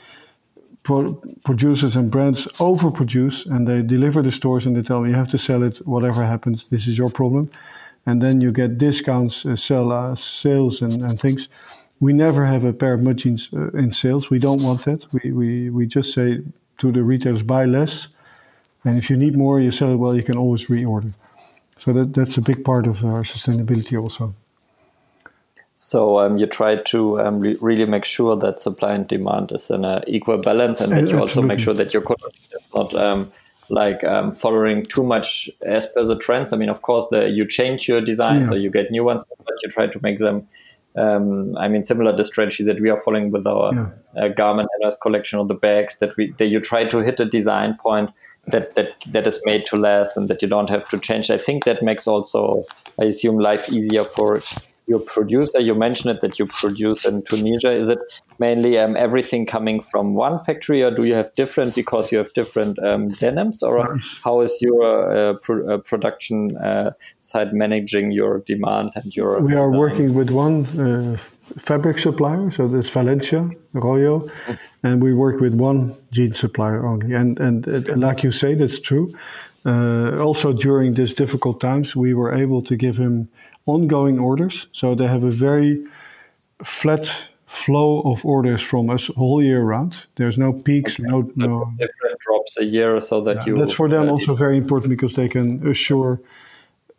pro- 0.85 1.13
producers 1.43 1.95
and 1.95 2.09
brands 2.09 2.47
overproduce 2.59 3.45
and 3.47 3.67
they 3.67 3.81
deliver 3.81 4.21
the 4.21 4.31
stores 4.31 4.65
and 4.65 4.75
they 4.75 4.81
tell 4.81 5.01
me 5.01 5.09
you 5.09 5.15
have 5.15 5.29
to 5.31 5.38
sell 5.38 5.63
it 5.63 5.85
whatever 5.85 6.23
happens 6.23 6.65
this 6.69 6.88
is 6.88 6.97
your 6.97 7.09
problem 7.09 7.49
and 8.06 8.22
then 8.22 8.41
you 8.41 8.52
get 8.52 8.78
discounts 8.78 9.46
uh, 9.46 9.56
sell 9.56 9.91
uh, 9.91 10.15
sales 10.15 10.82
and, 10.82 11.04
and 11.04 11.20
things. 11.20 11.50
We 12.00 12.13
never 12.13 12.46
have 12.46 12.63
a 12.63 12.74
pair 12.74 12.94
of 12.94 13.02
mud 13.02 13.18
jeans 13.18 13.50
uh, 13.54 13.70
in 13.72 13.91
sales. 13.91 14.30
We 14.30 14.39
don't 14.39 14.62
want 14.62 14.86
that. 14.86 15.06
We, 15.12 15.32
we, 15.32 15.70
we 15.70 15.86
just 15.86 16.13
say 16.13 16.39
to 16.80 16.91
the 16.91 17.04
retailers 17.04 17.44
buy 17.44 17.65
less. 17.65 18.08
And 18.84 18.98
if 18.98 19.10
you 19.10 19.18
need 19.18 19.38
more 19.38 19.60
you 19.60 19.72
sell 19.72 19.91
it. 19.91 19.96
Well 19.96 20.15
you 20.15 20.24
can 20.24 20.38
always 20.38 20.65
reorder. 20.65 21.13
So 21.80 21.94
that, 21.94 22.13
that's 22.13 22.38
a 22.38 22.41
big 22.41 22.63
part 22.63 22.88
of 22.88 23.04
our 23.04 23.24
sustainability 23.24 24.02
also. 24.02 24.34
So 25.76 26.20
um, 26.20 26.38
you 26.38 26.46
try 26.46 26.78
to 26.78 27.20
um, 27.20 27.39
re- 27.39 27.58
really 27.60 27.86
make 27.86 28.06
sure 28.06 28.38
that 28.38 28.62
supply 28.62 28.94
and 28.94 29.08
demand 29.08 29.52
is 29.52 29.70
in 29.70 29.84
an 29.84 30.04
equal 30.08 30.38
balance, 30.38 30.80
and 30.80 30.94
that 30.94 31.10
you 31.10 31.20
also 31.20 31.41
make 31.41 31.60
sure 31.60 31.74
that 31.74 31.94
your 31.94 32.02
collection 32.02 32.46
is 32.58 32.65
not 32.74 32.96
um, 32.96 33.32
like 33.69 34.04
um, 34.04 34.32
following 34.32 34.86
too 34.86 35.04
much 35.04 35.49
as 35.65 35.88
per 35.88 36.06
the 36.06 36.17
trends. 36.17 36.54
I 36.54 36.58
mean, 36.58 36.69
of 36.69 36.82
course, 36.82 37.08
the, 37.10 37.30
you 37.30 37.47
change 37.47 37.88
your 37.88 38.01
design, 38.01 38.41
yeah. 38.41 38.49
so 38.49 38.56
you 38.56 38.69
get 38.69 38.91
new 38.91 39.04
ones, 39.04 39.25
but 39.38 39.56
you 39.63 39.69
try 39.69 39.88
to 39.88 39.99
make 40.01 40.17
them. 40.17 40.47
Um, 40.97 41.58
I 41.58 41.67
mean, 41.67 41.84
similar 41.84 42.12
to 42.12 42.17
the 42.17 42.23
strategy 42.23 42.63
that 42.63 42.80
we 42.80 42.89
are 42.89 43.01
following 43.01 43.30
with 43.30 43.45
our 43.45 43.73
yeah. 43.73 44.23
uh, 44.23 44.28
garment 44.30 44.69
collection 45.01 45.39
of 45.39 45.49
the 45.49 45.54
bags. 45.54 45.97
That 45.97 46.15
we 46.15 46.34
that 46.38 46.47
you 46.47 46.60
try 46.62 46.86
to 46.86 46.99
hit 46.99 47.19
a 47.19 47.25
design 47.25 47.78
point 47.82 48.12
that 48.47 48.75
that 48.75 48.93
that 49.08 49.28
is 49.28 49.41
made 49.45 49.65
to 49.67 49.75
last 49.75 50.15
and 50.15 50.30
that 50.30 50.41
you 50.41 50.47
don't 50.47 50.69
have 50.69 50.88
to 50.89 50.99
change. 50.99 51.30
I 51.30 51.38
think 51.38 51.65
that 51.65 51.84
makes 51.84 52.08
also, 52.08 52.65
I 52.99 53.06
assume, 53.06 53.39
life 53.39 53.67
easier 53.69 54.06
for 54.06 54.41
your 54.88 55.00
producer. 55.00 55.60
You 55.60 55.76
mentioned 55.76 56.15
it 56.15 56.21
that 56.21 56.39
you 56.39 56.45
produce 56.45 57.06
in 57.06 57.24
Tunisia. 57.24 57.71
Is 57.71 57.89
it 57.89 58.00
mainly 58.39 58.78
um, 58.78 58.95
everything 58.95 59.45
coming 59.45 59.82
from 59.82 60.13
one 60.13 60.39
factory, 60.43 60.84
or 60.84 60.91
do 60.91 61.04
you 61.06 61.15
have 61.15 61.34
different 61.36 61.76
because 61.76 62.12
you 62.12 62.17
have 62.17 62.32
different 62.34 62.78
um, 62.80 63.10
denims, 63.10 63.63
or 63.63 63.98
how 64.24 64.41
is 64.41 64.58
your 64.62 64.84
uh, 64.84 65.34
pro- 65.41 65.76
uh, 65.76 65.78
production 65.80 66.56
uh, 66.58 66.91
side 67.17 67.54
managing 67.54 68.12
your 68.12 68.39
demand 68.39 68.91
and 68.95 69.15
your? 69.15 69.39
We 69.39 69.56
are 69.56 69.71
working 69.71 70.13
with 70.13 70.30
one 70.30 70.65
uh, 70.80 71.17
fabric 71.60 72.00
supplier, 72.00 72.52
so 72.52 72.67
that's 72.67 72.89
Valencia 72.89 73.50
Royo, 73.74 74.30
mm-hmm. 74.30 74.54
and 74.84 75.02
we 75.02 75.13
work 75.13 75.39
with 75.41 75.54
one 75.54 75.95
jean 76.12 76.34
supplier 76.34 76.86
only. 76.86 77.13
And 77.13 77.39
and, 77.39 77.67
and 77.67 78.02
like 78.02 78.24
you 78.24 78.32
say, 78.32 78.54
that's 78.56 78.80
true. 78.80 79.13
Uh, 79.65 80.19
also, 80.19 80.54
during 80.54 80.93
these 80.93 81.12
difficult 81.12 81.60
times, 81.60 81.95
we 81.95 82.13
were 82.13 82.32
able 82.36 82.62
to 82.62 82.76
give 82.76 82.98
him 82.98 83.28
ongoing 83.65 84.19
orders. 84.19 84.67
So 84.71 84.95
they 84.95 85.08
have 85.08 85.23
a 85.23 85.32
very 85.32 85.84
flat 86.63 87.12
flow 87.47 88.01
of 88.01 88.25
orders 88.25 88.62
from 88.62 88.89
us 88.89 89.08
whole 89.15 89.41
year 89.41 89.62
round. 89.62 89.95
There's 90.15 90.38
no 90.38 90.54
peaks, 90.54 90.93
okay. 90.93 91.04
no, 91.04 91.32
no 91.36 91.73
different 91.78 92.19
drops 92.19 92.58
a 92.58 92.65
year, 92.65 92.95
or 92.95 93.01
so 93.01 93.21
that 93.21 93.38
yeah, 93.38 93.45
you. 93.45 93.58
That's 93.58 93.73
for 93.73 93.89
them 93.89 94.10
uh, 94.10 94.13
also 94.13 94.36
very 94.36 94.58
important 94.58 94.89
because 94.89 95.13
they 95.13 95.30
can 95.30 95.65
assure 95.67 96.19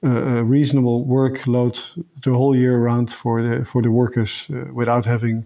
uh, 0.04 0.08
a 0.08 0.44
reasonable 0.44 1.04
workload 1.04 1.78
the 2.24 2.32
whole 2.32 2.56
year 2.56 2.78
round 2.78 3.12
for 3.12 3.42
the 3.42 3.64
for 3.64 3.82
the 3.82 3.90
workers 3.90 4.46
uh, 4.50 4.72
without 4.72 5.06
having. 5.06 5.44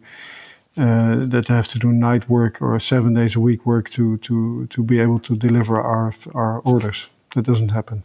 Uh, 0.76 1.26
that 1.26 1.48
have 1.48 1.66
to 1.66 1.80
do 1.80 1.90
night 1.90 2.26
work 2.30 2.62
or 2.62 2.78
seven 2.78 3.12
days 3.12 3.35
a 3.35 3.40
week 3.40 3.66
work 3.66 3.90
to, 3.90 4.16
to, 4.18 4.68
to 4.68 4.85
be 4.85 5.00
able 5.00 5.18
to 5.18 5.35
deliver 5.35 5.80
our 5.80 6.14
our 6.33 6.61
orders. 6.61 7.06
That 7.35 7.44
doesn't 7.44 7.70
happen. 7.70 8.04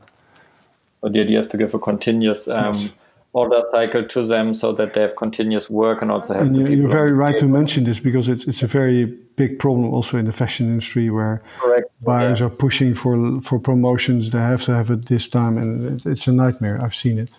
But 1.00 1.14
the 1.14 1.22
idea 1.22 1.40
is 1.40 1.48
to 1.50 1.58
give 1.58 1.76
a 1.76 1.80
continuous 1.80 2.48
um, 2.48 2.76
yes 2.76 2.92
order 3.36 3.62
cycle 3.70 4.04
to 4.06 4.24
them 4.24 4.54
so 4.54 4.72
that 4.72 4.94
they 4.94 5.02
have 5.02 5.16
continuous 5.18 5.70
work 5.70 6.02
and 6.02 6.10
also 6.10 6.34
have. 6.34 6.48
And 6.48 6.70
you're 6.70 6.90
very 6.90 7.12
right 7.12 7.38
to 7.40 7.48
mention 7.48 7.84
this 7.84 8.00
because 8.00 8.30
it's 8.30 8.46
it's 8.46 8.64
a 8.64 8.68
very 8.68 9.06
big 9.36 9.60
problem 9.60 9.94
also 9.94 10.18
in 10.18 10.26
the 10.26 10.32
fashion 10.32 10.68
industry 10.68 11.10
where 11.10 11.44
Correct. 11.60 11.92
buyers 12.02 12.40
yeah. 12.40 12.46
are 12.46 12.50
pushing 12.50 12.96
for 12.96 13.42
for 13.42 13.60
promotions. 13.60 14.32
They 14.32 14.40
have 14.40 14.64
to 14.64 14.74
have 14.74 14.90
it 14.90 15.08
this 15.08 15.28
time, 15.28 15.58
and 15.58 16.02
it's 16.06 16.28
a 16.28 16.32
nightmare. 16.32 16.82
I've 16.82 16.96
seen 16.96 17.20
it. 17.20 17.30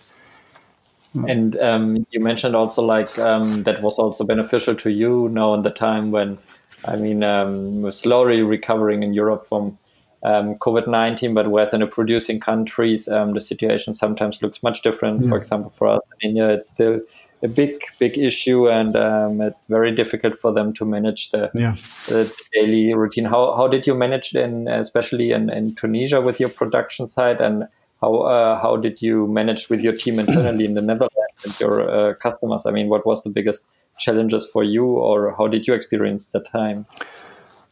And 1.27 1.57
um, 1.57 2.05
you 2.11 2.19
mentioned 2.19 2.55
also 2.55 2.83
like 2.83 3.17
um, 3.17 3.63
that 3.63 3.81
was 3.81 3.97
also 3.97 4.23
beneficial 4.23 4.75
to 4.75 4.91
you 4.91 5.29
now 5.29 5.55
in 5.55 5.63
the 5.63 5.71
time 5.71 6.11
when, 6.11 6.37
I 6.85 6.95
mean, 6.95 7.23
um, 7.23 7.91
slowly 7.91 8.43
recovering 8.43 9.01
in 9.01 9.15
Europe 9.15 9.47
from 9.49 9.79
um, 10.23 10.55
COVID 10.55 10.87
19, 10.87 11.33
but 11.33 11.51
within 11.51 11.81
the 11.81 11.87
producing 11.87 12.39
countries, 12.39 13.07
um, 13.07 13.33
the 13.33 13.41
situation 13.41 13.93
sometimes 13.93 14.41
looks 14.41 14.63
much 14.63 14.81
different. 14.81 15.23
Yeah. 15.23 15.29
For 15.29 15.37
example, 15.37 15.73
for 15.77 15.87
us 15.87 16.01
in 16.21 16.29
India, 16.29 16.49
it's 16.49 16.69
still 16.69 17.01
a 17.43 17.47
big, 17.47 17.83
big 17.99 18.17
issue, 18.17 18.67
and 18.67 18.95
um, 18.95 19.41
it's 19.41 19.67
very 19.67 19.93
difficult 19.93 20.39
for 20.39 20.51
them 20.51 20.73
to 20.73 20.85
manage 20.85 21.29
the, 21.29 21.51
yeah. 21.53 21.75
the, 22.07 22.31
daily 22.53 22.93
routine. 22.95 23.25
How, 23.25 23.55
how 23.55 23.67
did 23.67 23.85
you 23.85 23.93
manage, 23.93 24.33
in, 24.33 24.67
especially 24.67 25.31
in, 25.31 25.51
in 25.51 25.75
Tunisia, 25.75 26.19
with 26.19 26.39
your 26.39 26.49
production 26.49 27.07
side, 27.07 27.39
and 27.39 27.67
how 28.01 28.15
uh, 28.21 28.59
how 28.59 28.75
did 28.75 29.01
you 29.01 29.27
manage 29.27 29.69
with 29.69 29.81
your 29.81 29.93
team 29.93 30.19
internally 30.19 30.65
in 30.65 30.73
the 30.73 30.81
Netherlands 30.81 31.13
and 31.43 31.59
your 31.59 31.89
uh, 31.89 32.13
customers? 32.15 32.65
I 32.65 32.71
mean, 32.71 32.89
what 32.89 33.05
was 33.05 33.23
the 33.23 33.29
biggest 33.29 33.67
challenges 33.99 34.47
for 34.47 34.63
you, 34.63 34.85
or 34.85 35.35
how 35.35 35.47
did 35.47 35.67
you 35.67 35.73
experience 35.75 36.27
the 36.27 36.39
time? 36.39 36.87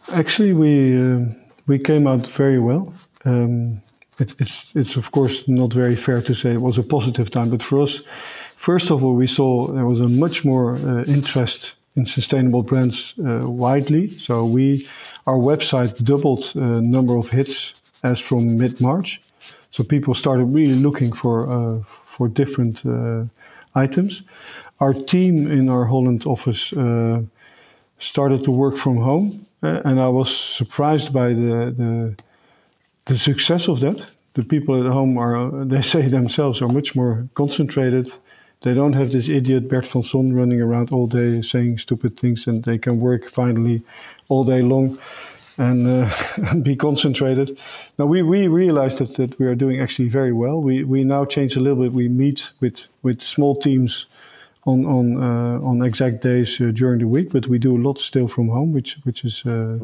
Actually, 0.10 0.54
we. 0.54 0.96
Uh 0.96 1.45
we 1.68 1.80
came 1.80 2.08
out 2.08 2.28
very 2.28 2.60
well. 2.60 2.94
Um, 3.26 3.82
it, 4.20 4.34
it's, 4.40 4.66
it's 4.76 4.96
of 4.96 5.12
course 5.12 5.44
not 5.48 5.74
very 5.74 5.96
fair 5.96 6.22
to 6.22 6.34
say 6.34 6.54
it 6.54 6.62
was 6.62 6.78
a 6.78 6.84
positive 6.84 7.30
time, 7.30 7.50
but 7.50 7.64
for 7.64 7.82
us, 7.82 8.02
first 8.58 8.92
of 8.92 9.04
all, 9.04 9.16
we 9.16 9.28
saw 9.28 9.72
there 9.74 9.86
was 9.86 10.00
a 10.00 10.08
much 10.08 10.46
more 10.46 10.76
uh, 10.76 11.04
interest 11.04 11.74
in 11.96 12.06
sustainable 12.06 12.64
brands 12.64 13.14
uh, 13.20 13.50
widely. 13.50 14.18
So 14.20 14.46
we, 14.46 14.88
our 15.28 15.38
website 15.38 16.04
doubled 16.04 16.52
uh, 16.56 16.60
number 16.60 17.16
of 17.18 17.30
hits 17.30 17.74
as 18.04 18.20
from 18.20 18.58
mid 18.58 18.80
March. 18.80 19.22
So 19.72 19.84
people 19.84 20.14
started 20.14 20.46
really 20.46 20.76
looking 20.76 21.12
for 21.12 21.50
uh, 21.50 21.84
for 22.06 22.30
different 22.30 22.86
uh, 22.86 23.26
items. 23.76 24.22
Our 24.80 24.94
team 24.94 25.52
in 25.52 25.70
our 25.70 25.86
Holland 25.86 26.26
office 26.26 26.72
uh, 26.74 27.22
started 28.00 28.44
to 28.44 28.52
work 28.52 28.78
from 28.78 28.98
home 28.98 29.46
and 29.86 30.00
I 30.00 30.08
was 30.08 30.36
surprised 30.36 31.12
by 31.14 31.30
the, 31.30 31.74
the, 31.78 32.16
the 33.06 33.18
success 33.18 33.68
of 33.68 33.80
that. 33.82 34.06
The 34.34 34.44
people 34.44 34.86
at 34.86 34.92
home 34.92 35.18
are, 35.18 35.66
they 35.74 35.82
say 35.82 36.08
themselves, 36.08 36.62
are 36.62 36.68
much 36.68 36.96
more 36.96 37.28
concentrated. 37.36 38.12
They 38.62 38.74
don't 38.74 38.94
have 38.94 39.12
this 39.12 39.30
idiot 39.30 39.70
Bert 39.70 39.88
van 39.88 40.04
Son 40.04 40.34
running 40.34 40.62
around 40.62 40.92
all 40.92 41.08
day 41.08 41.42
saying 41.42 41.80
stupid 41.80 42.18
things, 42.18 42.48
and 42.48 42.64
they 42.64 42.78
can 42.78 43.00
work 43.00 43.30
finally 43.30 43.84
all 44.30 44.44
day 44.44 44.62
long 44.62 44.98
and, 45.58 45.88
uh, 45.88 46.12
and 46.38 46.64
be 46.64 46.76
concentrated. 46.76 47.58
Now 47.98 48.06
we, 48.06 48.22
we 48.24 48.48
realized 48.48 48.98
that, 49.00 49.16
that 49.18 49.38
we 49.40 49.46
are 49.46 49.56
doing 49.56 49.80
actually 49.80 50.10
very 50.10 50.34
well. 50.34 50.62
We 50.62 50.84
we 50.84 51.04
now 51.04 51.26
change 51.26 51.56
a 51.56 51.60
little 51.60 51.84
bit. 51.84 51.94
We 51.94 52.08
meet 52.08 52.52
with 52.60 52.78
with 53.04 53.22
small 53.22 53.56
teams 53.60 54.06
on 54.66 54.86
on 54.86 55.18
uh, 55.18 55.60
on 55.62 55.84
exact 55.84 56.22
days 56.22 56.60
uh, 56.60 56.72
during 56.72 57.00
the 57.00 57.08
week, 57.08 57.32
but 57.32 57.48
we 57.48 57.58
do 57.60 57.76
a 57.78 57.82
lot 57.82 58.00
still 58.00 58.28
from 58.28 58.50
home, 58.50 58.74
which 58.74 58.98
which 59.04 59.24
is 59.24 59.44
uh, 59.46 59.78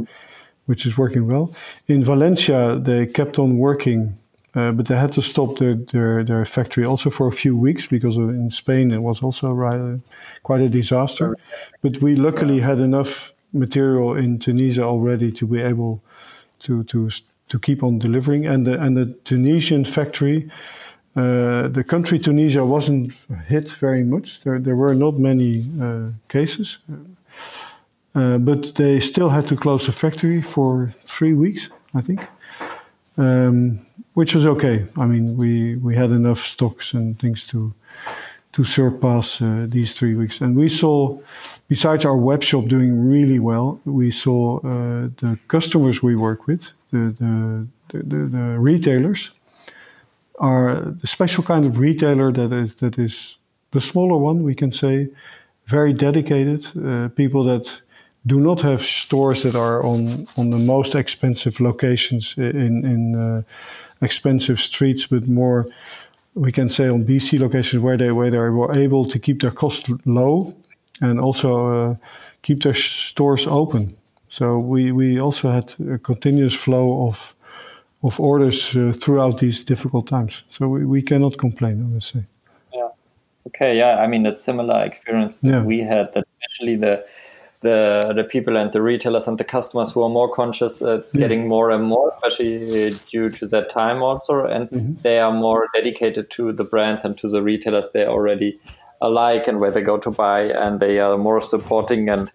which 0.66 0.86
is 0.86 0.98
working 0.98 1.28
well. 1.28 1.54
In 1.88 2.04
Valencia, 2.04 2.80
they 2.80 3.06
kept 3.06 3.40
on 3.40 3.58
working, 3.58 4.18
but 4.54 4.88
they 4.88 4.96
had 4.96 5.12
to 5.14 5.22
stop 5.22 5.58
their, 5.58 5.76
their, 5.92 6.24
their 6.24 6.46
factory 6.46 6.86
also 6.86 7.10
for 7.10 7.28
a 7.28 7.32
few 7.32 7.58
weeks 7.58 7.88
because 7.88 8.16
in 8.16 8.52
Spain 8.52 8.92
it 8.92 9.00
was 9.00 9.22
also 9.22 9.52
right, 9.52 10.00
quite 10.44 10.62
a 10.62 10.70
disaster. 10.70 11.36
But 11.82 12.02
we 12.02 12.16
luckily 12.16 12.60
had 12.60 12.80
enough 12.80 13.34
material 13.54 14.16
in 14.16 14.40
Tunisia 14.40 14.84
already 14.84 15.32
to 15.32 15.46
be 15.46 15.60
able 15.62 16.02
to 16.64 16.84
to 16.86 17.10
to 17.50 17.60
keep 17.60 17.84
on 17.84 18.00
delivering, 18.00 18.46
and 18.48 18.66
the 18.66 18.80
and 18.82 18.96
the 18.96 19.14
Tunisian 19.26 19.86
factory 19.86 20.50
uh, 21.16 21.68
the 21.68 21.84
country 21.84 22.20
Tunisia 22.20 22.64
wasn't 22.64 23.12
hit 23.48 23.70
very 23.70 24.04
much. 24.04 24.40
There, 24.44 24.60
there 24.60 24.78
were 24.78 24.96
not 24.96 25.20
many 25.20 25.70
uh, 25.82 26.12
cases, 26.30 26.78
uh, 28.16 28.38
but 28.38 28.76
they 28.76 29.02
still 29.02 29.30
had 29.30 29.46
to 29.48 29.58
close 29.58 29.86
the 29.86 29.92
factory 29.92 30.42
for 30.42 30.94
three 31.06 31.34
weeks, 31.34 31.68
I 31.94 32.02
think, 32.02 32.22
um, 33.18 33.86
which 34.14 34.34
was 34.34 34.46
okay. 34.46 34.88
I 34.96 35.06
mean, 35.06 35.36
we, 35.36 35.76
we 35.76 35.96
had 35.96 36.12
enough 36.12 36.46
stocks 36.46 36.94
and 36.94 37.20
things 37.20 37.44
to 37.46 37.74
to 38.54 38.66
surpass 38.66 39.42
uh, 39.42 39.66
these 39.70 39.94
three 39.94 40.14
weeks. 40.14 40.42
And 40.42 40.58
we 40.58 40.68
saw, 40.68 41.18
besides 41.70 42.04
our 42.04 42.18
web 42.18 42.44
shop 42.44 42.68
doing 42.68 43.10
really 43.10 43.40
well, 43.40 43.80
we 43.86 44.12
saw 44.12 44.58
uh, 44.58 45.08
the 45.22 45.40
customers 45.48 46.04
we 46.04 46.18
work 46.18 46.48
with, 46.48 46.64
the 46.92 47.16
the, 47.20 47.68
the, 47.94 48.18
the 48.26 48.60
retailers 48.60 49.32
are 50.40 50.82
the 51.02 51.08
special 51.08 51.44
kind 51.44 51.66
of 51.66 51.78
retailer 51.78 52.32
that 52.32 52.52
is 52.52 52.72
that 52.80 52.98
is 52.98 53.38
the 53.72 53.82
smaller 53.82 54.18
one, 54.18 54.44
we 54.44 54.56
can 54.56 54.72
say, 54.72 55.08
very 55.68 55.94
dedicated 55.94 56.66
uh, 56.86 57.10
people 57.10 57.44
that 57.46 57.70
do 58.28 58.40
not 58.40 58.62
have 58.62 58.82
stores 58.82 59.44
that 59.44 59.56
are 59.56 59.84
on 59.84 60.28
on 60.38 60.50
the 60.50 60.60
most 60.60 60.96
expensive 60.96 61.60
locations 61.60 62.34
in 62.38 62.86
in 62.86 63.16
uh, 63.16 63.42
expensive 64.02 64.60
streets, 64.60 65.08
but 65.08 65.28
more 65.28 65.66
we 66.34 66.52
can 66.52 66.70
say 66.70 66.88
on 66.88 67.04
BC 67.04 67.40
locations 67.40 67.82
where 67.84 67.98
they 67.98 68.12
where 68.12 68.32
they 68.32 68.38
were 68.38 68.74
able 68.74 69.06
to 69.06 69.20
keep 69.20 69.42
their 69.42 69.52
costs 69.52 69.90
low 70.06 70.54
and 71.02 71.20
also 71.20 71.68
uh, 71.68 71.96
keep 72.42 72.64
their 72.64 72.76
stores 72.76 73.48
open. 73.48 73.96
So 74.30 74.60
we 74.60 74.92
we 74.92 75.20
also 75.20 75.52
had 75.52 75.74
a 75.92 75.98
continuous 75.98 76.54
flow 76.54 77.08
of 77.08 77.36
of 78.04 78.20
orders 78.20 78.76
uh, 78.76 78.94
throughout 79.00 79.40
these 79.40 79.64
difficult 79.64 80.08
times. 80.08 80.34
So 80.58 80.68
we, 80.68 80.86
we 80.86 81.02
cannot 81.02 81.38
complain, 81.38 81.86
I 81.86 81.94
would 81.94 82.04
say. 82.04 82.24
Yeah. 82.74 82.90
Okay. 83.48 83.78
Yeah. 83.78 83.98
I 83.98 84.08
mean, 84.08 84.26
it's 84.26 84.44
similar 84.44 84.84
experience 84.84 85.38
that 85.38 85.50
yeah. 85.50 85.64
we 85.64 85.80
had. 85.80 86.14
That 86.14 86.26
especially 86.42 86.76
the 86.76 87.06
the 87.62 88.14
the 88.16 88.24
people 88.24 88.58
and 88.58 88.72
the 88.72 88.82
retailers 88.82 89.28
and 89.28 89.38
the 89.38 89.44
customers 89.44 89.92
who 89.92 90.02
are 90.02 90.10
more 90.10 90.34
conscious. 90.34 90.82
It's 90.82 91.14
yeah. 91.14 91.22
getting 91.22 91.48
more 91.48 91.70
and 91.70 91.84
more, 91.84 92.12
especially 92.16 93.00
due 93.12 93.30
to 93.30 93.48
that 93.48 93.70
time 93.70 94.02
also, 94.02 94.46
and 94.46 94.70
mm-hmm. 94.70 95.02
they 95.04 95.20
are 95.20 95.34
more 95.34 95.68
dedicated 95.76 96.32
to 96.32 96.52
the 96.52 96.64
brands 96.64 97.06
and 97.06 97.18
to 97.20 97.30
the 97.30 97.42
retailers 97.42 97.90
they 97.94 98.06
already 98.06 98.60
alike 99.02 99.48
and 99.48 99.60
where 99.60 99.72
they 99.72 99.82
go 99.82 99.98
to 99.98 100.12
buy, 100.12 100.42
and 100.42 100.80
they 100.80 101.00
are 101.00 101.18
more 101.18 101.42
supporting 101.42 102.10
and 102.10 102.32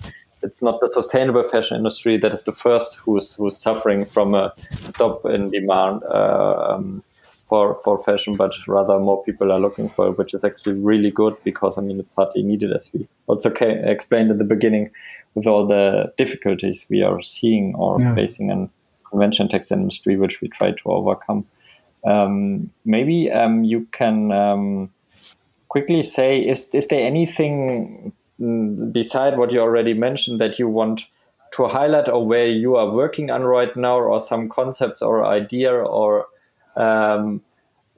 it's 0.47 0.63
not 0.63 0.81
the 0.81 0.91
sustainable 0.91 1.43
fashion 1.43 1.77
industry 1.77 2.17
that 2.17 2.33
is 2.33 2.45
the 2.45 2.53
first 2.53 2.97
who's 2.97 3.35
who's 3.35 3.57
suffering 3.57 4.07
from 4.07 4.35
a 4.35 4.53
stop 4.91 5.27
in 5.27 5.51
demand 5.51 6.03
uh, 6.05 6.69
um, 6.71 7.03
for 7.49 7.81
for 7.85 8.03
fashion, 8.03 8.37
but 8.37 8.53
rather 8.67 8.99
more 8.99 9.23
people 9.25 9.53
are 9.53 9.61
looking 9.61 9.89
for 9.91 10.09
it, 10.09 10.19
which 10.19 10.35
is 10.35 10.45
actually 10.45 10.75
really 10.75 11.11
good 11.11 11.37
because 11.45 11.79
I 11.79 11.83
mean 11.83 12.01
it's 12.01 12.15
hardly 12.15 12.43
needed 12.43 12.73
as 12.73 12.91
we 12.93 13.09
also 13.27 13.51
explained 13.51 14.31
at 14.31 14.39
the 14.39 14.45
beginning 14.45 14.91
with 15.35 15.47
all 15.47 15.67
the 15.67 16.13
difficulties 16.17 16.87
we 16.89 17.03
are 17.03 17.23
seeing 17.23 17.75
or 17.75 18.01
yeah. 18.01 18.15
facing 18.15 18.51
in 18.51 18.71
convention 19.09 19.49
textile 19.49 19.79
industry, 19.79 20.17
which 20.17 20.41
we 20.41 20.49
try 20.49 20.73
to 20.73 20.89
overcome. 20.91 21.47
Um, 22.05 22.71
maybe 22.85 23.31
um, 23.31 23.65
you 23.65 23.87
can 23.93 24.33
um, 24.33 24.91
quickly 25.69 26.03
say 26.03 26.41
is 26.41 26.71
is 26.75 26.89
there 26.89 27.05
anything 27.07 28.13
beside 28.39 29.39
what 29.39 29.53
you 29.53 29.61
already 29.61 29.95
mentioned 29.95 30.41
that 30.41 30.59
you 30.59 30.69
want 30.69 31.05
to 31.53 31.67
highlight 31.67 32.09
or 32.09 32.27
where 32.27 32.47
you 32.47 32.77
are 32.77 32.91
working 32.91 33.31
on 33.31 33.43
right 33.43 33.75
now 33.77 33.99
or 33.99 34.21
some 34.21 34.49
concepts 34.49 35.01
or 35.01 35.25
idea 35.25 35.73
or 35.73 36.27
um, 36.77 37.41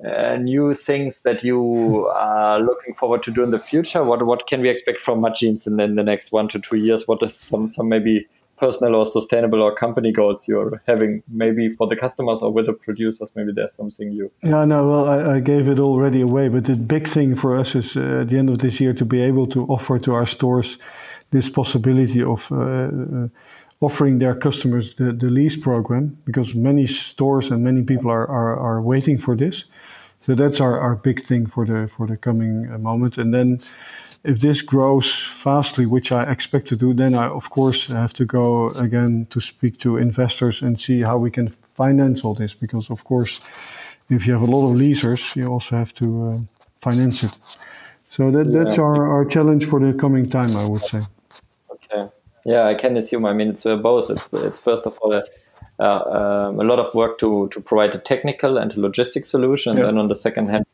uh, 0.05 0.37
new 0.37 0.74
things 0.74 1.22
that 1.22 1.42
you 1.42 2.07
are 2.14 2.61
looking 2.61 2.94
forward 2.94 3.22
to 3.24 3.33
do 3.33 3.42
in 3.42 3.51
the 3.51 3.59
future? 3.59 4.05
What 4.05 4.24
what 4.24 4.46
can 4.46 4.61
we 4.61 4.68
expect 4.68 5.01
from 5.01 5.27
Jeans 5.35 5.66
in, 5.66 5.81
in 5.81 5.96
the 5.96 6.05
next 6.05 6.31
one 6.31 6.46
to 6.48 6.61
two 6.61 6.77
years? 6.77 7.09
What 7.09 7.22
is 7.22 7.35
some 7.35 7.68
some 7.68 7.88
maybe 7.88 8.29
personal 8.59 8.94
or 8.97 9.07
sustainable 9.07 9.62
or 9.62 9.75
company 9.75 10.12
goals 10.12 10.49
you're 10.49 10.83
having 10.87 11.23
maybe 11.29 11.68
for 11.71 11.87
the 11.87 11.97
customers 11.97 12.42
or 12.42 12.53
with 12.53 12.66
the 12.66 12.73
producers 12.73 13.33
maybe 13.35 13.53
there's 13.55 13.75
something 13.75 14.12
you 14.12 14.31
yeah 14.42 14.64
no 14.64 14.87
well 14.88 15.09
I, 15.09 15.37
I 15.37 15.40
gave 15.40 15.68
it 15.68 15.79
already 15.79 16.21
away 16.21 16.49
but 16.49 16.64
the 16.64 16.77
big 16.77 17.09
thing 17.09 17.37
for 17.37 17.57
us 17.57 17.75
is 17.75 17.97
uh, 17.97 18.23
at 18.23 18.29
the 18.29 18.38
end 18.38 18.51
of 18.51 18.59
this 18.59 18.81
year 18.81 18.92
to 18.94 19.05
be 19.05 19.21
able 19.21 19.47
to 19.49 19.64
offer 19.66 19.99
to 19.99 20.14
our 20.14 20.27
stores 20.27 20.79
this 21.31 21.49
possibility 21.49 22.23
of 22.23 22.51
uh, 22.51 22.57
uh, 22.57 23.29
offering 23.81 24.18
their 24.18 24.35
customers 24.35 24.94
the, 24.97 25.12
the 25.12 25.27
lease 25.27 25.57
program 25.57 26.18
because 26.25 26.55
many 26.55 26.87
stores 26.87 27.51
and 27.51 27.62
many 27.62 27.83
people 27.83 28.11
are, 28.11 28.27
are, 28.29 28.59
are 28.59 28.83
waiting 28.83 29.18
for 29.18 29.37
this. 29.37 29.64
So 30.27 30.35
that's 30.35 30.61
our, 30.61 30.79
our 30.79 30.97
big 30.97 31.25
thing 31.25 31.47
for 31.47 31.64
the 31.64 31.88
for 31.97 32.07
the 32.07 32.16
coming 32.16 32.71
uh, 32.73 32.79
moment. 32.79 33.18
And 33.18 33.33
then 33.33 33.62
if 34.24 34.40
this 34.40 34.62
grows 34.62 35.11
fastly, 35.11 35.87
which 35.87 36.12
I 36.12 36.31
expect 36.31 36.68
to 36.68 36.76
do, 36.76 36.94
then 36.94 37.14
I 37.14 37.26
of 37.28 37.50
course 37.50 37.87
have 37.87 38.12
to 38.14 38.24
go 38.24 38.70
again 38.70 39.26
to 39.31 39.40
speak 39.40 39.78
to 39.81 39.96
investors 39.96 40.62
and 40.62 40.81
see 40.81 41.02
how 41.02 41.18
we 41.18 41.31
can 41.31 41.54
finance 41.74 42.24
all 42.24 42.35
this. 42.35 42.54
Because 42.54 42.90
of 42.90 43.04
course, 43.04 43.40
if 44.11 44.26
you 44.26 44.33
have 44.33 44.42
a 44.42 44.50
lot 44.50 44.68
of 44.70 44.76
leasers, 44.76 45.37
you 45.37 45.46
also 45.46 45.76
have 45.76 45.92
to 45.94 46.07
uh, 46.28 46.38
finance 46.83 47.22
it. 47.24 47.33
So 48.11 48.31
that, 48.31 48.46
yeah. 48.46 48.64
that's 48.64 48.78
our, 48.78 49.07
our 49.07 49.24
challenge 49.24 49.66
for 49.66 49.81
the 49.81 49.92
coming 49.92 50.28
time, 50.31 50.57
I 50.57 50.64
would 50.64 50.85
say. 50.85 51.02
Okay. 51.70 52.11
Yeah, 52.44 52.66
I 52.66 52.74
can 52.74 52.96
assume. 52.96 53.26
I 53.26 53.33
mean, 53.33 53.50
it's 53.50 53.66
uh, 53.66 53.76
both. 53.76 54.11
It's, 54.11 54.26
it's 54.33 54.61
first 54.61 54.87
of 54.87 54.96
all 54.98 55.12
a, 55.12 55.24
uh, 55.78 56.48
um, 56.48 56.61
a 56.61 56.64
lot 56.64 56.78
of 56.78 56.92
work 56.94 57.18
to, 57.18 57.48
to 57.52 57.61
provide 57.61 57.94
a 57.94 57.98
technical 57.98 58.59
and 58.59 58.72
a 58.72 58.76
logistic 58.76 59.26
solution, 59.26 59.76
yeah. 59.76 59.83
and 59.83 59.88
then 59.90 59.98
on 59.98 60.09
the 60.09 60.16
second 60.16 60.48
hand, 60.48 60.64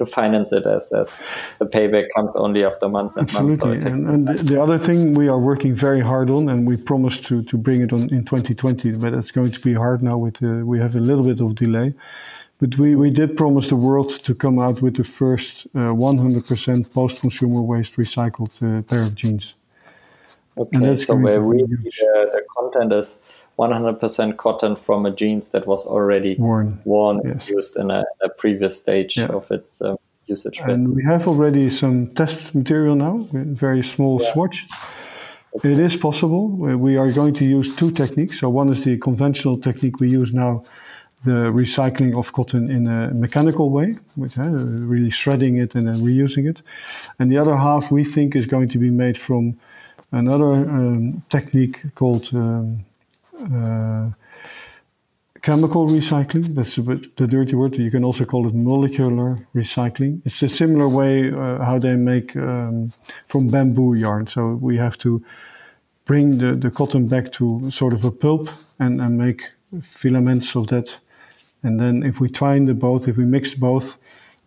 to 0.00 0.06
finance 0.06 0.50
it 0.52 0.66
as, 0.66 0.92
as 0.92 1.18
the 1.58 1.66
payback 1.66 2.06
comes 2.16 2.32
only 2.34 2.64
after 2.64 2.88
months 2.88 3.16
and 3.16 3.28
Absolutely. 3.28 3.78
months. 3.78 4.00
So 4.00 4.06
and, 4.06 4.28
and 4.28 4.48
the 4.48 4.60
other 4.60 4.78
thing 4.78 5.14
we 5.14 5.28
are 5.28 5.38
working 5.38 5.74
very 5.74 6.00
hard 6.00 6.30
on, 6.30 6.48
and 6.48 6.66
we 6.66 6.76
promised 6.76 7.26
to, 7.26 7.42
to 7.50 7.56
bring 7.58 7.82
it 7.82 7.92
on 7.92 8.02
in 8.16 8.24
2020, 8.24 8.92
but 8.92 9.12
it's 9.12 9.30
going 9.30 9.52
to 9.52 9.60
be 9.60 9.74
hard 9.74 10.02
now. 10.02 10.16
With 10.16 10.42
uh, 10.42 10.64
we 10.72 10.78
have 10.78 10.96
a 10.96 11.00
little 11.00 11.24
bit 11.24 11.40
of 11.40 11.54
delay, 11.54 11.92
but 12.60 12.78
we, 12.78 12.96
we 12.96 13.10
did 13.10 13.36
promise 13.36 13.68
the 13.68 13.76
world 13.76 14.10
to 14.24 14.34
come 14.34 14.58
out 14.58 14.80
with 14.80 14.96
the 14.96 15.04
first 15.04 15.66
uh, 15.74 15.92
100% 15.92 16.92
post-consumer 16.92 17.60
waste 17.60 17.96
recycled 17.96 18.52
uh, 18.62 18.82
pair 18.82 19.02
of 19.02 19.14
jeans. 19.14 19.54
Okay, 20.56 20.96
so 20.96 21.14
where 21.14 21.40
really 21.40 21.66
the 21.66 22.42
content 22.56 22.92
is 22.92 23.18
100% 23.60 24.36
cotton 24.38 24.74
from 24.74 25.04
a 25.04 25.10
jeans 25.10 25.50
that 25.50 25.66
was 25.66 25.86
already 25.86 26.36
worn, 26.38 26.80
worn 26.84 27.20
yes. 27.24 27.46
used 27.46 27.76
in 27.76 27.90
a, 27.90 28.04
a, 28.22 28.28
previous 28.30 28.78
stage 28.78 29.18
yeah. 29.18 29.26
of 29.26 29.50
its 29.50 29.82
um, 29.82 29.98
usage. 30.26 30.60
And 30.60 30.82
phase. 30.82 30.94
we 30.94 31.04
have 31.04 31.28
already 31.28 31.70
some 31.70 32.14
test 32.14 32.54
material 32.54 32.94
now, 32.94 33.28
very 33.32 33.84
small 33.84 34.18
yeah. 34.22 34.32
swatch. 34.32 34.66
Okay. 35.56 35.72
It 35.72 35.78
is 35.78 35.96
possible. 35.96 36.48
We 36.48 36.96
are 36.96 37.12
going 37.12 37.34
to 37.34 37.44
use 37.44 37.74
two 37.76 37.90
techniques. 37.90 38.40
So 38.40 38.48
one 38.48 38.68
is 38.72 38.82
the 38.84 38.96
conventional 38.98 39.58
technique 39.58 40.00
we 40.00 40.08
use 40.08 40.32
now, 40.32 40.64
the 41.24 41.50
recycling 41.62 42.18
of 42.18 42.32
cotton 42.32 42.70
in 42.70 42.86
a 42.86 43.12
mechanical 43.12 43.70
way, 43.70 43.96
with 44.16 44.38
uh, 44.38 44.42
really 44.42 45.10
shredding 45.10 45.58
it 45.58 45.74
and 45.74 45.86
then 45.88 46.00
reusing 46.00 46.48
it. 46.48 46.62
And 47.18 47.30
the 47.30 47.36
other 47.36 47.56
half 47.56 47.90
we 47.90 48.04
think 48.04 48.36
is 48.36 48.46
going 48.46 48.68
to 48.70 48.78
be 48.78 48.90
made 48.90 49.20
from 49.20 49.58
another 50.12 50.52
um, 50.52 51.22
technique 51.28 51.78
called 51.94 52.30
um, 52.32 52.84
chemical 55.42 55.86
recycling. 55.86 56.54
That's 56.54 56.76
bit 56.76 57.16
the 57.16 57.26
dirty 57.26 57.54
word. 57.54 57.76
You 57.76 57.90
can 57.90 58.04
also 58.04 58.24
call 58.24 58.46
it 58.48 58.54
molecular 58.54 59.46
recycling. 59.54 60.20
It's 60.24 60.42
a 60.42 60.48
similar 60.48 60.88
way 60.88 61.32
uh, 61.32 61.64
how 61.64 61.78
they 61.78 61.96
make 61.96 62.36
um, 62.36 62.92
from 63.28 63.48
bamboo 63.48 63.94
yarn. 63.94 64.26
So 64.26 64.58
we 64.60 64.76
have 64.76 64.98
to 64.98 65.22
bring 66.04 66.38
the, 66.38 66.56
the 66.56 66.70
cotton 66.70 67.08
back 67.08 67.32
to 67.32 67.70
sort 67.70 67.92
of 67.92 68.04
a 68.04 68.10
pulp 68.10 68.48
and, 68.78 69.00
and 69.00 69.16
make 69.16 69.42
filaments 69.82 70.56
of 70.56 70.66
that. 70.68 70.88
And 71.62 71.78
then 71.78 72.02
if 72.02 72.20
we 72.20 72.28
twine 72.28 72.66
the 72.66 72.74
both, 72.74 73.08
if 73.08 73.16
we 73.16 73.24
mix 73.24 73.54
both, 73.54 73.96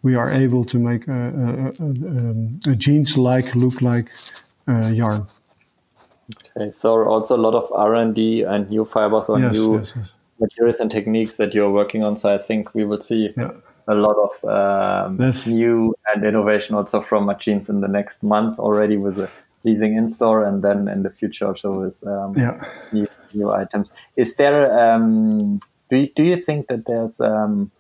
we 0.02 0.16
are 0.16 0.32
able 0.32 0.66
to 0.66 0.78
make 0.78 1.08
a, 1.08 1.12
a, 1.12 1.84
a, 1.84 1.88
um, 1.88 2.60
a 2.68 2.76
jeans-like, 2.76 3.56
look-like 3.56 4.10
uh, 4.68 4.88
yarn. 4.88 5.28
Okay, 6.32 6.72
so 6.72 7.04
also 7.04 7.36
a 7.36 7.42
lot 7.42 7.54
of 7.54 7.72
R 7.72 7.96
and 7.96 8.16
D 8.16 8.44
and 8.44 8.70
new 8.70 8.86
fibers 8.86 9.28
or 9.30 9.40
yes, 9.40 9.52
new 9.52 9.80
yes, 9.80 9.92
yes. 9.96 10.08
materials 10.40 10.80
and 10.80 10.90
techniques 10.90 11.38
that 11.38 11.54
you're 11.54 11.72
working 11.72 12.04
on. 12.04 12.16
So 12.16 12.34
I 12.34 12.38
think 12.38 12.74
we 12.74 12.86
will 12.86 13.02
see 13.02 13.34
yeah. 13.36 13.52
a 13.88 13.94
lot 13.94 14.16
of 14.18 14.50
um, 14.50 15.34
new 15.46 15.94
and 16.14 16.24
innovation 16.24 16.76
also 16.76 17.02
from 17.02 17.26
Mudjeans 17.26 17.70
in 17.70 17.82
the 17.82 17.88
next 17.88 18.24
months 18.24 18.58
already 18.58 18.98
with 18.98 19.20
a 19.20 19.30
leasing 19.64 19.96
in 19.96 20.10
store 20.10 20.44
and 20.44 20.64
then 20.64 20.88
in 20.88 21.04
the 21.04 21.10
future 21.10 21.48
also 21.48 21.82
with 21.82 22.06
um, 22.08 22.38
yeah. 22.38 22.64
new, 22.92 23.08
new 23.34 23.52
items. 23.52 23.92
Is 24.16 24.36
there? 24.38 24.94
Um, 24.94 25.60
do 25.90 25.98
you, 25.98 26.10
do 26.16 26.24
you 26.24 26.42
think 26.42 26.68
that 26.68 26.86
there's 26.86 27.20
um, 27.20 27.72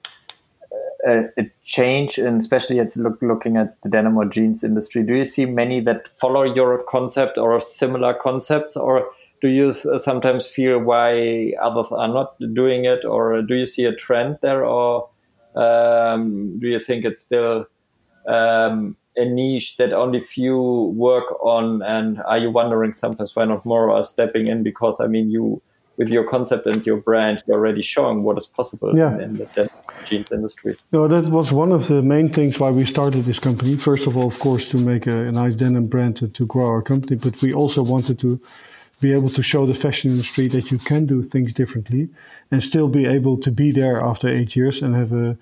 a, 1.06 1.26
a 1.38 1.52
change, 1.64 2.18
and 2.18 2.40
especially 2.42 2.80
at 2.80 2.96
look, 2.96 3.22
looking 3.22 3.58
at 3.58 3.82
the 3.84 3.90
denim 3.90 4.18
or 4.18 4.26
jeans 4.26 4.64
industry? 4.64 5.04
Do 5.04 5.14
you 5.14 5.26
see 5.26 5.46
many 5.46 5.82
that 5.82 6.08
follow 6.20 6.44
your 6.44 6.84
concept 6.84 7.38
or 7.38 7.60
similar 7.62 8.14
concepts, 8.14 8.78
or 8.78 9.10
do 9.42 9.50
you 9.50 9.74
sometimes 9.74 10.46
feel 10.46 10.80
why 10.80 11.52
others 11.62 11.92
are 11.92 12.08
not 12.08 12.36
doing 12.54 12.86
it, 12.86 13.04
or 13.04 13.42
do 13.42 13.56
you 13.56 13.66
see 13.66 13.86
a 13.86 13.94
trend 13.94 14.38
there, 14.42 14.66
or 14.66 15.10
um, 15.56 16.58
do 16.60 16.68
you 16.68 16.80
think 16.80 17.06
it's 17.06 17.22
still 17.22 17.66
um, 18.28 18.96
a 19.18 19.26
niche 19.26 19.78
that 19.78 19.92
only 19.92 20.20
few 20.20 20.94
work 20.96 21.38
on? 21.44 21.82
And 21.82 22.22
are 22.24 22.38
you 22.38 22.52
wondering 22.52 22.94
sometimes 22.94 23.36
why 23.36 23.46
not 23.46 23.66
more 23.66 23.92
are 23.92 24.06
stepping 24.06 24.48
in? 24.48 24.64
Because 24.64 25.02
I 25.02 25.08
mean, 25.08 25.30
you 25.30 25.62
with 25.98 26.10
your 26.10 26.28
concept 26.28 26.66
and 26.66 26.86
your 26.86 26.98
brand, 26.98 27.44
you're 27.46 27.58
already 27.58 27.82
showing 27.82 28.24
what 28.24 28.38
is 28.38 28.46
possible 28.46 28.98
yeah. 28.98 29.20
in, 29.20 29.38
the 29.38 29.70
jeans 30.06 30.32
industry. 30.32 30.78
No, 30.92 31.08
that 31.08 31.30
was 31.30 31.52
one 31.52 31.72
of 31.72 31.88
the 31.88 32.02
main 32.02 32.32
things 32.32 32.60
why 32.60 32.72
we 32.72 32.86
started 32.86 33.26
this 33.26 33.40
company. 33.40 33.78
First 33.78 34.08
of 34.08 34.18
all, 34.18 34.28
of 34.28 34.40
course, 34.40 34.68
to 34.70 34.78
make 34.78 35.08
a, 35.08 35.28
a 35.28 35.32
nice 35.32 35.56
denim 35.56 35.88
brand 35.88 36.18
to, 36.18 36.28
to 36.30 36.46
grow 36.46 36.66
our 36.68 36.82
company, 36.82 37.16
but 37.16 37.42
we 37.42 37.54
also 37.54 37.84
wanted 37.84 38.20
to 38.20 38.40
be 39.02 39.12
able 39.12 39.30
to 39.30 39.44
show 39.44 39.66
the 39.66 39.76
fashion 39.76 40.12
industry 40.12 40.48
that 40.48 40.72
you 40.72 40.80
can 40.80 41.06
do 41.06 41.22
things 41.22 41.54
differently 41.54 42.10
and 42.52 42.64
still 42.64 42.88
be 42.88 43.06
able 43.06 43.38
to 43.38 43.52
be 43.52 43.72
there 43.72 44.02
after 44.02 44.30
eight 44.30 44.56
years 44.56 44.82
and 44.82 44.96
have 44.96 45.12
a 45.12 45.38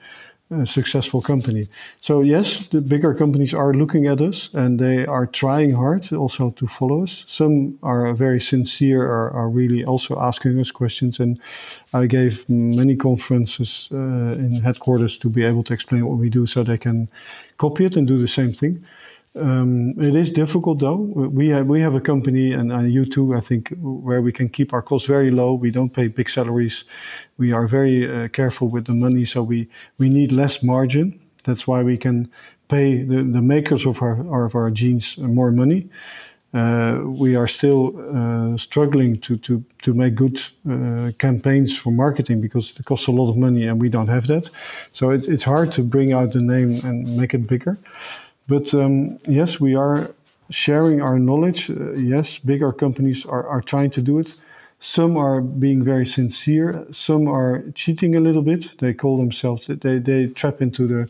a 0.52 0.68
successful 0.68 1.22
company. 1.22 1.70
So 2.02 2.22
yes, 2.22 2.68
the 2.72 2.82
bigger 2.82 3.14
companies 3.14 3.54
are 3.54 3.74
looking 3.74 4.06
at 4.08 4.20
us 4.22 4.50
and 4.54 4.80
they 4.80 5.06
are 5.06 5.26
trying 5.26 5.72
hard 5.72 6.12
also 6.14 6.52
to 6.52 6.68
follow 6.68 7.04
us. 7.04 7.24
Some 7.28 7.80
are 7.84 8.14
very 8.14 8.42
sincere, 8.42 9.04
are, 9.04 9.32
are 9.32 9.50
really 9.50 9.86
also 9.86 10.20
asking 10.20 10.60
us 10.60 10.72
questions. 10.72 11.20
And 11.20 11.40
I 11.94 12.06
gave 12.06 12.48
many 12.50 12.96
conferences 12.96 13.88
uh, 13.92 13.96
in 13.96 14.62
headquarters 14.62 15.18
to 15.20 15.30
be 15.30 15.44
able 15.44 15.64
to 15.64 15.74
explain 15.74 16.06
what 16.06 16.18
we 16.18 16.30
do 16.30 16.46
so 16.46 16.64
they 16.64 16.78
can 16.78 17.08
copy 17.58 17.86
it 17.86 17.96
and 17.96 18.08
do 18.08 18.20
the 18.20 18.28
same 18.28 18.54
thing. 18.54 18.84
Um, 19.34 19.94
it 19.98 20.14
is 20.14 20.30
difficult 20.30 20.80
though. 20.80 20.96
We 20.96 21.50
have 21.50 21.66
we 21.68 21.80
have 21.80 21.96
a 21.96 22.02
company, 22.02 22.52
and 22.52 22.72
uh, 22.72 22.80
you 22.80 23.06
too, 23.06 23.34
I 23.34 23.40
think, 23.40 23.74
where 23.80 24.22
we 24.22 24.34
can 24.34 24.50
keep 24.50 24.74
our 24.74 24.82
costs 24.82 25.08
very 25.08 25.32
low. 25.32 25.54
We 25.54 25.72
don't 25.72 25.94
pay 25.94 26.08
big 26.08 26.30
salaries. 26.30 26.84
We 27.38 27.54
are 27.54 27.66
very 27.66 28.10
uh, 28.12 28.28
careful 28.28 28.68
with 28.68 28.86
the 28.86 28.94
money, 28.94 29.26
so 29.26 29.42
we 29.42 29.70
we 29.98 30.10
need 30.10 30.34
less 30.34 30.62
margin. 30.62 31.18
That's 31.46 31.66
why 31.66 31.82
we 31.82 31.98
can 31.98 32.30
pay 32.68 33.04
the, 33.04 33.24
the 33.24 33.42
makers 33.42 33.86
of 33.86 34.02
our 34.02 34.46
of 34.46 34.54
our 34.54 34.70
jeans 34.70 35.18
more 35.18 35.52
money. 35.52 35.90
Uh, 36.54 37.00
we 37.06 37.34
are 37.34 37.48
still 37.48 37.96
uh, 38.14 38.58
struggling 38.58 39.18
to, 39.22 39.38
to, 39.38 39.64
to 39.82 39.94
make 39.94 40.16
good 40.16 40.38
uh, 40.70 41.12
campaigns 41.18 41.78
for 41.78 41.92
marketing 41.92 42.42
because 42.42 42.74
it 42.78 42.86
costs 42.86 43.08
a 43.08 43.12
lot 43.12 43.30
of 43.30 43.38
money 43.38 43.66
and 43.66 43.80
we 43.80 43.88
don't 43.88 44.10
have 44.10 44.28
that. 44.28 44.50
So 44.92 45.12
it, 45.12 45.30
it's 45.30 45.46
hard 45.46 45.72
to 45.72 45.82
bring 45.82 46.12
out 46.12 46.34
the 46.34 46.42
name 46.42 46.82
and 46.84 47.16
make 47.16 47.34
it 47.34 47.48
bigger. 47.48 47.78
But 48.52 48.74
um, 48.74 49.18
yes, 49.28 49.62
we 49.62 49.76
are 49.76 50.12
sharing 50.50 51.02
our 51.02 51.18
knowledge. 51.18 51.70
Uh, 51.70 51.94
yes, 51.94 52.38
bigger 52.38 52.74
companies 52.74 53.26
are, 53.26 53.48
are 53.48 53.62
trying 53.62 53.92
to 53.92 54.02
do 54.02 54.20
it. 54.20 54.34
Some 54.82 55.16
are 55.16 55.40
being 55.40 55.86
very 55.86 56.06
sincere. 56.06 56.86
Some 56.92 57.30
are 57.30 57.64
cheating 57.76 58.16
a 58.16 58.20
little 58.20 58.42
bit. 58.42 58.78
They 58.80 58.94
call 58.94 59.18
themselves, 59.18 59.68
they, 59.68 60.00
they 60.00 60.28
trap 60.28 60.62
into 60.62 60.86
the, 60.86 61.10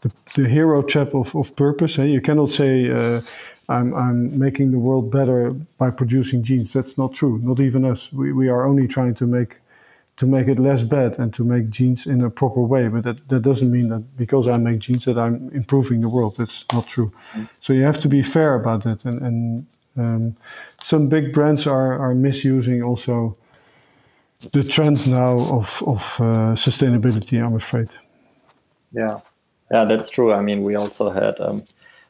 the, 0.00 0.10
the 0.36 0.48
hero 0.48 0.80
trap 0.80 1.14
of, 1.14 1.36
of 1.36 1.54
purpose. 1.54 1.98
Eh? 1.98 2.04
You 2.04 2.22
cannot 2.22 2.50
say, 2.50 2.90
uh, 2.90 3.20
I'm, 3.68 3.92
I'm 3.92 4.38
making 4.38 4.70
the 4.70 4.78
world 4.78 5.10
better 5.10 5.50
by 5.76 5.90
producing 5.90 6.42
jeans. 6.42 6.72
That's 6.72 6.96
not 6.96 7.12
true. 7.12 7.40
Not 7.42 7.60
even 7.60 7.84
us. 7.84 8.10
We, 8.10 8.32
we 8.32 8.48
are 8.48 8.64
only 8.64 8.88
trying 8.88 9.16
to 9.16 9.26
make 9.26 9.56
to 10.20 10.26
make 10.26 10.48
it 10.48 10.58
less 10.58 10.82
bad 10.82 11.18
and 11.18 11.32
to 11.32 11.42
make 11.42 11.70
jeans 11.70 12.04
in 12.04 12.20
a 12.22 12.28
proper 12.28 12.60
way. 12.60 12.88
But 12.88 13.04
that, 13.04 13.26
that 13.30 13.40
doesn't 13.40 13.70
mean 13.70 13.88
that 13.88 14.18
because 14.18 14.46
I 14.46 14.58
make 14.58 14.80
jeans 14.80 15.06
that 15.06 15.16
I'm 15.16 15.50
improving 15.54 16.02
the 16.02 16.10
world. 16.10 16.34
That's 16.36 16.62
not 16.70 16.86
true. 16.88 17.10
So 17.62 17.72
you 17.72 17.84
have 17.84 17.98
to 18.00 18.08
be 18.08 18.22
fair 18.22 18.54
about 18.54 18.84
that. 18.84 19.02
And, 19.06 19.22
and 19.22 19.66
um, 19.96 20.36
some 20.84 21.08
big 21.08 21.32
brands 21.32 21.66
are, 21.66 21.98
are 21.98 22.14
misusing 22.14 22.82
also 22.82 23.34
the 24.52 24.62
trend 24.62 25.08
now 25.08 25.40
of, 25.40 25.82
of 25.86 26.02
uh, 26.18 26.54
sustainability, 26.54 27.42
I'm 27.42 27.56
afraid. 27.56 27.88
Yeah, 28.92 29.20
yeah, 29.70 29.86
that's 29.86 30.10
true. 30.10 30.34
I 30.34 30.42
mean, 30.42 30.64
we 30.64 30.74
also 30.74 31.08
had 31.08 31.40
um, 31.40 31.64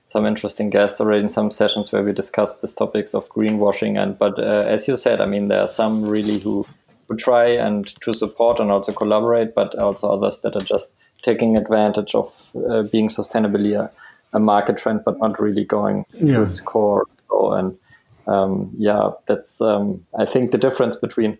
some 0.09 0.27
interesting 0.27 0.69
guests 0.69 1.01
already 1.01 1.23
in 1.23 1.31
some 1.31 1.53
sessions 1.53 1.93
where 1.93 2.03
we 2.03 2.13
discussed 2.13 2.61
these 2.61 2.75
topics 2.75 3.15
of 3.15 3.29
greenwashing. 3.29 4.03
And 4.03 4.19
but 4.19 4.37
uh, 4.37 4.65
as 4.67 4.89
you 4.89 4.97
said, 4.97 5.21
I 5.21 5.27
mean, 5.27 5.47
there 5.47 5.61
are 5.61 5.69
some 5.69 6.03
really 6.03 6.41
who 6.41 6.67
to 7.11 7.17
try 7.17 7.47
and 7.49 7.87
to 8.01 8.15
support 8.15 8.61
and 8.61 8.71
also 8.71 8.93
collaborate, 8.93 9.55
but 9.55 9.75
also 9.79 10.09
others 10.09 10.41
that 10.41 10.57
are 10.57 10.65
just 10.65 10.93
taking 11.23 11.57
advantage 11.57 12.15
of 12.15 12.51
uh, 12.69 12.83
being 12.83 13.09
sustainably 13.09 13.79
a, 13.79 13.91
a, 14.33 14.41
market 14.41 14.79
trend, 14.79 15.03
but 15.05 15.19
not 15.19 15.39
really 15.41 15.65
going 15.65 16.05
yeah. 16.15 16.37
to 16.37 16.43
its 16.45 16.61
core. 16.61 17.07
So, 17.29 17.53
and 17.53 17.79
um, 18.27 18.71
yeah, 18.79 19.11
that's 19.27 19.61
um, 19.61 20.07
I 20.19 20.25
think 20.25 20.53
the 20.53 20.59
difference 20.59 20.97
between 20.97 21.37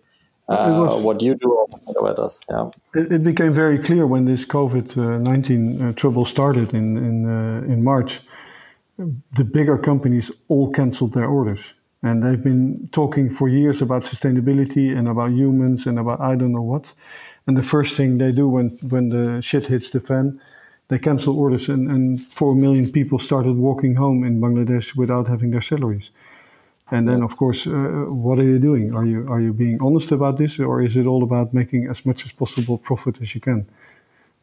uh, 0.49 0.97
what 0.97 1.21
you 1.21 1.35
do 1.35 1.67
and 1.71 1.81
what 1.95 2.19
others. 2.19 2.41
Yeah, 2.49 2.69
it, 2.93 3.11
it, 3.11 3.23
became 3.23 3.53
very 3.53 3.79
clear 3.79 4.05
when 4.05 4.25
this 4.25 4.43
COVID 4.45 4.97
nineteen 5.21 5.81
uh, 5.81 5.93
trouble 5.93 6.25
started 6.25 6.73
in 6.73 6.97
in 6.97 7.25
uh, 7.25 7.73
in 7.73 7.83
March. 7.83 8.19
The 8.97 9.43
bigger 9.43 9.77
companies 9.77 10.29
all 10.47 10.71
canceled 10.71 11.13
their 11.13 11.25
orders 11.25 11.61
and 12.03 12.23
they've 12.23 12.43
been 12.43 12.89
talking 12.91 13.29
for 13.29 13.47
years 13.47 13.81
about 13.81 14.03
sustainability 14.03 14.97
and 14.97 15.07
about 15.07 15.31
humans 15.31 15.85
and 15.85 15.99
about 15.99 16.19
I 16.19 16.35
don't 16.35 16.51
know 16.51 16.61
what. 16.61 16.85
And 17.47 17.57
the 17.57 17.63
first 17.63 17.95
thing 17.95 18.17
they 18.17 18.31
do 18.31 18.47
when, 18.47 18.69
when 18.89 19.09
the 19.09 19.41
shit 19.41 19.67
hits 19.67 19.89
the 19.89 19.99
fan, 19.99 20.39
they 20.87 20.99
cancel 20.99 21.39
orders, 21.39 21.69
and, 21.69 21.89
and 21.89 22.21
4 22.33 22.55
million 22.55 22.91
people 22.91 23.17
started 23.17 23.55
walking 23.55 23.95
home 23.95 24.23
in 24.23 24.41
Bangladesh 24.41 24.95
without 24.95 25.27
having 25.27 25.51
their 25.51 25.61
salaries. 25.61 26.09
And 26.91 27.07
then, 27.07 27.21
yes. 27.21 27.31
of 27.31 27.37
course, 27.37 27.65
uh, 27.65 27.71
what 27.71 28.37
are 28.39 28.43
you 28.43 28.59
doing? 28.59 28.93
Are 28.93 29.05
you 29.05 29.25
are 29.31 29.39
you 29.39 29.53
being 29.53 29.81
honest 29.81 30.11
about 30.11 30.37
this, 30.37 30.59
or 30.59 30.81
is 30.81 30.97
it 30.97 31.05
all 31.05 31.23
about 31.23 31.53
making 31.53 31.87
as 31.87 32.05
much 32.05 32.25
as 32.25 32.33
possible 32.33 32.77
profit 32.77 33.21
as 33.21 33.33
you 33.33 33.39
can? 33.39 33.65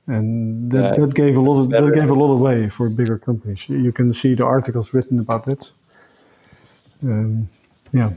And 0.07 0.73
that, 0.73 0.97
that 0.99 1.15
gave 1.15 1.37
a 1.37 1.41
lot 1.41 1.61
of 1.61 1.69
that 1.69 1.95
gave 1.95 2.09
a 2.09 2.15
lot 2.15 2.33
away 2.33 2.71
for 2.71 2.89
bigger 2.89 3.19
companies. 3.19 3.69
You 3.69 3.93
can 3.93 4.15
see 4.15 4.35
the 4.35 4.47
articles 4.47 4.95
written 4.95 5.19
about 5.19 5.47
it 5.47 5.71
um, 7.03 7.49
yeah 7.92 8.11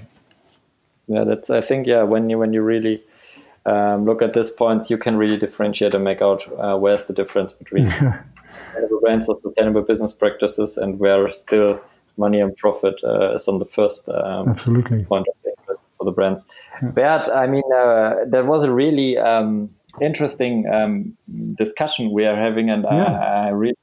yeah 1.08 1.24
that's 1.24 1.50
i 1.50 1.62
think 1.62 1.88
yeah 1.88 2.04
when 2.04 2.30
you 2.30 2.38
when 2.38 2.54
you 2.54 2.62
really 2.62 3.02
um, 3.66 4.06
look 4.06 4.22
at 4.24 4.34
this 4.34 4.50
point 4.50 4.90
you 4.90 4.98
can 4.98 5.18
really 5.18 5.38
differentiate 5.38 5.94
and 5.94 6.04
make 6.04 6.22
out 6.22 6.48
uh, 6.60 6.78
where's 6.78 7.06
the 7.06 7.14
difference 7.14 7.54
between 7.54 7.86
sustainable 8.48 9.00
brands 9.02 9.30
or 9.30 9.36
sustainable 9.36 9.82
business 9.82 10.14
practices 10.14 10.78
and 10.78 11.00
where 11.00 11.32
still 11.32 11.80
money 12.18 12.40
and 12.40 12.56
profit 12.58 12.96
uh, 13.04 13.36
is 13.36 13.48
on 13.48 13.60
the 13.60 13.66
first 13.66 14.10
um, 14.10 14.50
absolutely 14.50 15.04
point 15.06 15.28
of 15.28 15.36
interest 15.46 15.84
for 15.98 16.06
the 16.06 16.12
brands 16.12 16.46
yeah. 16.82 16.90
but 16.90 17.32
i 17.36 17.46
mean 17.46 17.64
uh, 17.76 18.16
that 18.26 18.46
was 18.46 18.64
a 18.64 18.74
really 18.74 19.18
um, 19.18 19.70
interesting 20.02 20.68
um, 20.74 21.16
discussion 21.56 22.12
we 22.12 22.26
are 22.26 22.36
having 22.36 22.70
and 22.70 22.84
yeah. 22.84 23.20
I, 23.20 23.48
I 23.48 23.50
really 23.50 23.78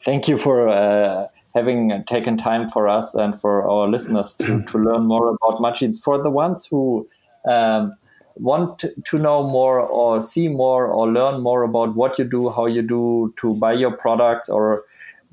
thank 0.00 0.28
you 0.28 0.36
for 0.36 0.68
uh, 0.68 1.28
having 1.54 2.04
taken 2.06 2.36
time 2.36 2.66
for 2.66 2.88
us 2.88 3.14
and 3.14 3.40
for 3.40 3.68
our 3.68 3.88
listeners 3.88 4.34
to, 4.36 4.62
to 4.68 4.78
learn 4.78 5.06
more 5.06 5.30
about 5.30 5.60
Mudjeans. 5.60 6.02
For 6.02 6.22
the 6.22 6.30
ones 6.30 6.66
who 6.66 7.08
um, 7.48 7.96
want 8.36 8.84
to 9.04 9.18
know 9.18 9.42
more 9.42 9.80
or 9.80 10.20
see 10.20 10.48
more 10.48 10.86
or 10.86 11.10
learn 11.10 11.40
more 11.40 11.62
about 11.62 11.94
what 11.94 12.18
you 12.18 12.24
do, 12.24 12.50
how 12.50 12.66
you 12.66 12.82
do 12.82 13.32
to 13.36 13.54
buy 13.54 13.72
your 13.72 13.96
products 13.96 14.48
or 14.48 14.84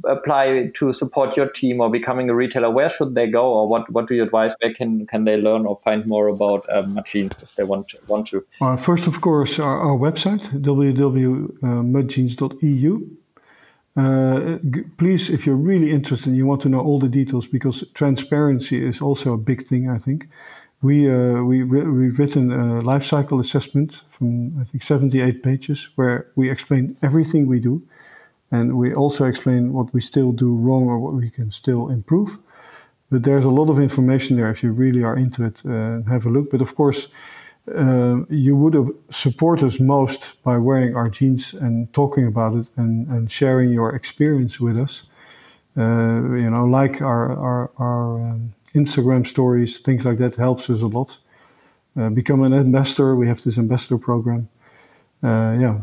apply 0.05 0.71
to 0.73 0.91
support 0.93 1.35
your 1.37 1.47
team 1.49 1.79
or 1.79 1.87
becoming 1.89 2.29
a 2.29 2.35
retailer, 2.35 2.69
where 2.71 2.89
should 2.89 3.15
they 3.15 3.27
go 3.27 3.53
or 3.53 3.67
what, 3.67 3.91
what 3.91 4.07
do 4.07 4.15
you 4.15 4.23
advise? 4.23 4.53
Where 4.59 4.73
can, 4.73 5.05
can 5.07 5.25
they 5.25 5.35
learn 5.37 5.65
or 5.65 5.75
find 5.77 6.05
more 6.05 6.27
about 6.27 6.65
um, 6.73 6.95
Mudjeans 6.95 7.43
if 7.43 7.53
they 7.55 7.63
want 7.63 7.89
to? 7.89 7.97
Want 8.07 8.27
to? 8.27 8.45
Well, 8.59 8.77
first, 8.77 9.07
of 9.07 9.21
course, 9.21 9.59
our, 9.59 9.79
our 9.79 9.97
website, 9.97 10.41
www.mudjeans.eu. 10.61 13.17
Uh, 13.95 14.57
please, 14.97 15.29
if 15.29 15.45
you're 15.45 15.55
really 15.55 15.91
interested 15.91 16.27
and 16.27 16.37
you 16.37 16.45
want 16.45 16.61
to 16.61 16.69
know 16.69 16.79
all 16.79 16.99
the 16.99 17.09
details, 17.09 17.45
because 17.47 17.83
transparency 17.93 18.85
is 18.85 19.01
also 19.01 19.33
a 19.33 19.37
big 19.37 19.67
thing, 19.67 19.89
I 19.89 19.97
think. 19.97 20.27
We, 20.81 21.11
uh, 21.11 21.43
we 21.43 21.63
we've 21.63 22.17
written 22.17 22.51
a 22.51 22.81
life 22.81 23.05
cycle 23.05 23.39
assessment 23.39 24.01
from 24.17 24.59
I 24.59 24.63
think 24.63 24.81
78 24.81 25.43
pages 25.43 25.89
where 25.95 26.27
we 26.35 26.49
explain 26.49 26.97
everything 27.03 27.45
we 27.45 27.59
do, 27.59 27.83
and 28.49 28.77
we 28.77 28.93
also 28.95 29.25
explain 29.25 29.73
what 29.73 29.93
we 29.93 30.01
still 30.01 30.31
do 30.31 30.55
wrong 30.55 30.87
or 30.87 30.97
what 30.97 31.13
we 31.13 31.29
can 31.29 31.51
still 31.51 31.89
improve. 31.89 32.39
But 33.11 33.23
there's 33.23 33.45
a 33.45 33.49
lot 33.49 33.69
of 33.69 33.77
information 33.77 34.37
there 34.37 34.49
if 34.49 34.63
you 34.63 34.71
really 34.71 35.03
are 35.03 35.17
into 35.17 35.43
it. 35.43 35.61
Uh, 35.65 36.01
have 36.09 36.25
a 36.25 36.29
look. 36.29 36.49
But 36.49 36.61
of 36.61 36.75
course, 36.75 37.09
uh, 37.75 38.25
you 38.29 38.55
would 38.55 38.73
have 38.73 38.89
support 39.09 39.63
us 39.63 39.79
most 39.79 40.19
by 40.43 40.57
wearing 40.57 40.95
our 40.95 41.09
jeans 41.09 41.53
and 41.53 41.91
talking 41.93 42.27
about 42.27 42.55
it 42.55 42.67
and, 42.77 43.07
and 43.07 43.31
sharing 43.31 43.71
your 43.71 43.95
experience 43.95 44.59
with 44.59 44.77
us. 44.77 45.03
Uh, 45.77 46.35
you 46.35 46.49
know, 46.49 46.65
like 46.65 47.01
our 47.01 47.31
our, 47.37 47.71
our 47.77 48.31
um, 48.31 48.53
Instagram 48.75 49.25
stories, 49.25 49.77
things 49.79 50.05
like 50.05 50.17
that 50.17 50.35
helps 50.35 50.69
us 50.69 50.81
a 50.81 50.87
lot. 50.87 51.17
Uh, 51.97 52.09
become 52.09 52.43
an 52.43 52.53
ambassador. 52.53 53.15
We 53.15 53.27
have 53.27 53.43
this 53.43 53.57
ambassador 53.57 53.97
program. 53.97 54.49
Uh, 55.23 55.55
yeah, 55.59 55.81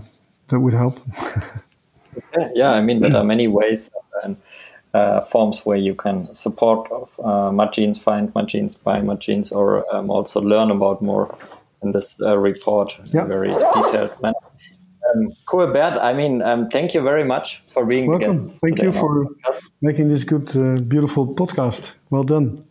that 0.48 0.60
would 0.60 0.74
help. 0.74 1.00
yeah, 2.54 2.70
I 2.70 2.80
mean 2.80 3.00
there 3.00 3.16
are 3.16 3.24
many 3.24 3.48
ways 3.48 3.90
and 4.24 4.36
uh, 4.94 5.20
forms 5.22 5.64
where 5.64 5.76
you 5.76 5.94
can 5.94 6.34
support 6.34 6.88
uh, 6.90 7.50
Mudjeans, 7.50 8.00
find 8.00 8.32
Mudjeans, 8.34 8.76
buy 8.82 9.00
Mudjeans, 9.00 9.52
or 9.52 9.84
um, 9.94 10.10
also 10.10 10.40
learn 10.40 10.70
about 10.70 11.02
more 11.02 11.36
in 11.82 11.92
this 11.92 12.18
uh, 12.20 12.36
report 12.38 12.96
yeah. 13.06 13.24
very 13.24 13.48
detailed 13.48 14.10
manner. 14.22 14.34
Um, 15.14 15.32
cool, 15.46 15.66
Bert. 15.72 15.98
I 16.00 16.12
mean, 16.12 16.42
um, 16.42 16.68
thank 16.68 16.92
you 16.94 17.02
very 17.02 17.24
much 17.24 17.62
for 17.70 17.86
being 17.86 18.06
Welcome. 18.06 18.32
the 18.32 18.38
guest. 18.38 18.56
Thank 18.60 18.82
you 18.82 18.92
for 18.92 19.26
making 19.80 20.08
this 20.08 20.24
good, 20.24 20.48
uh, 20.54 20.80
beautiful 20.82 21.26
podcast. 21.26 21.82
Well 22.10 22.24
done. 22.24 22.64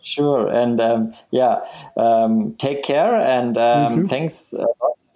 Sure, 0.00 0.48
and 0.48 0.80
um, 0.80 1.12
yeah, 1.32 1.58
um, 1.96 2.54
take 2.58 2.82
care, 2.82 3.14
and 3.16 3.58
um, 3.58 3.94
Thank 3.94 4.08
thanks. 4.08 4.54
Uh, 4.54 4.64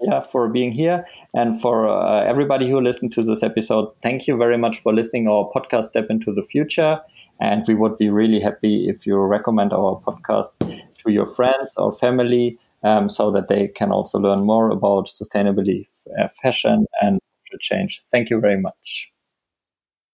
yeah, 0.02 0.20
for 0.20 0.48
being 0.48 0.72
here 0.72 1.06
and 1.32 1.60
for 1.60 1.88
uh, 1.88 2.24
everybody 2.24 2.68
who 2.68 2.80
listened 2.80 3.12
to 3.12 3.22
this 3.22 3.42
episode. 3.42 3.88
Thank 4.02 4.26
you 4.26 4.36
very 4.36 4.58
much 4.58 4.80
for 4.80 4.92
listening 4.92 5.28
our 5.28 5.50
podcast 5.54 5.84
Step 5.84 6.06
into 6.10 6.32
the 6.32 6.42
Future. 6.42 7.00
And 7.40 7.64
we 7.66 7.74
would 7.74 7.98
be 7.98 8.10
really 8.10 8.40
happy 8.40 8.88
if 8.88 9.06
you 9.06 9.16
recommend 9.16 9.72
our 9.72 10.00
podcast 10.00 10.50
to 10.60 11.10
your 11.10 11.26
friends 11.26 11.74
or 11.76 11.92
family 11.92 12.58
um, 12.85 13.09
so 13.09 13.30
that 13.33 13.49
they 13.49 13.68
can 13.68 13.93
also 13.93 14.18
learn 14.18 14.45
more 14.45 14.70
about 14.70 15.09
sustainability, 15.09 15.89
uh, 16.20 16.28
fashion, 16.43 16.87
and 17.01 17.20
change. 17.61 18.03
Thank 18.11 18.30
you 18.30 18.41
very 18.41 18.59
much. 18.61 19.11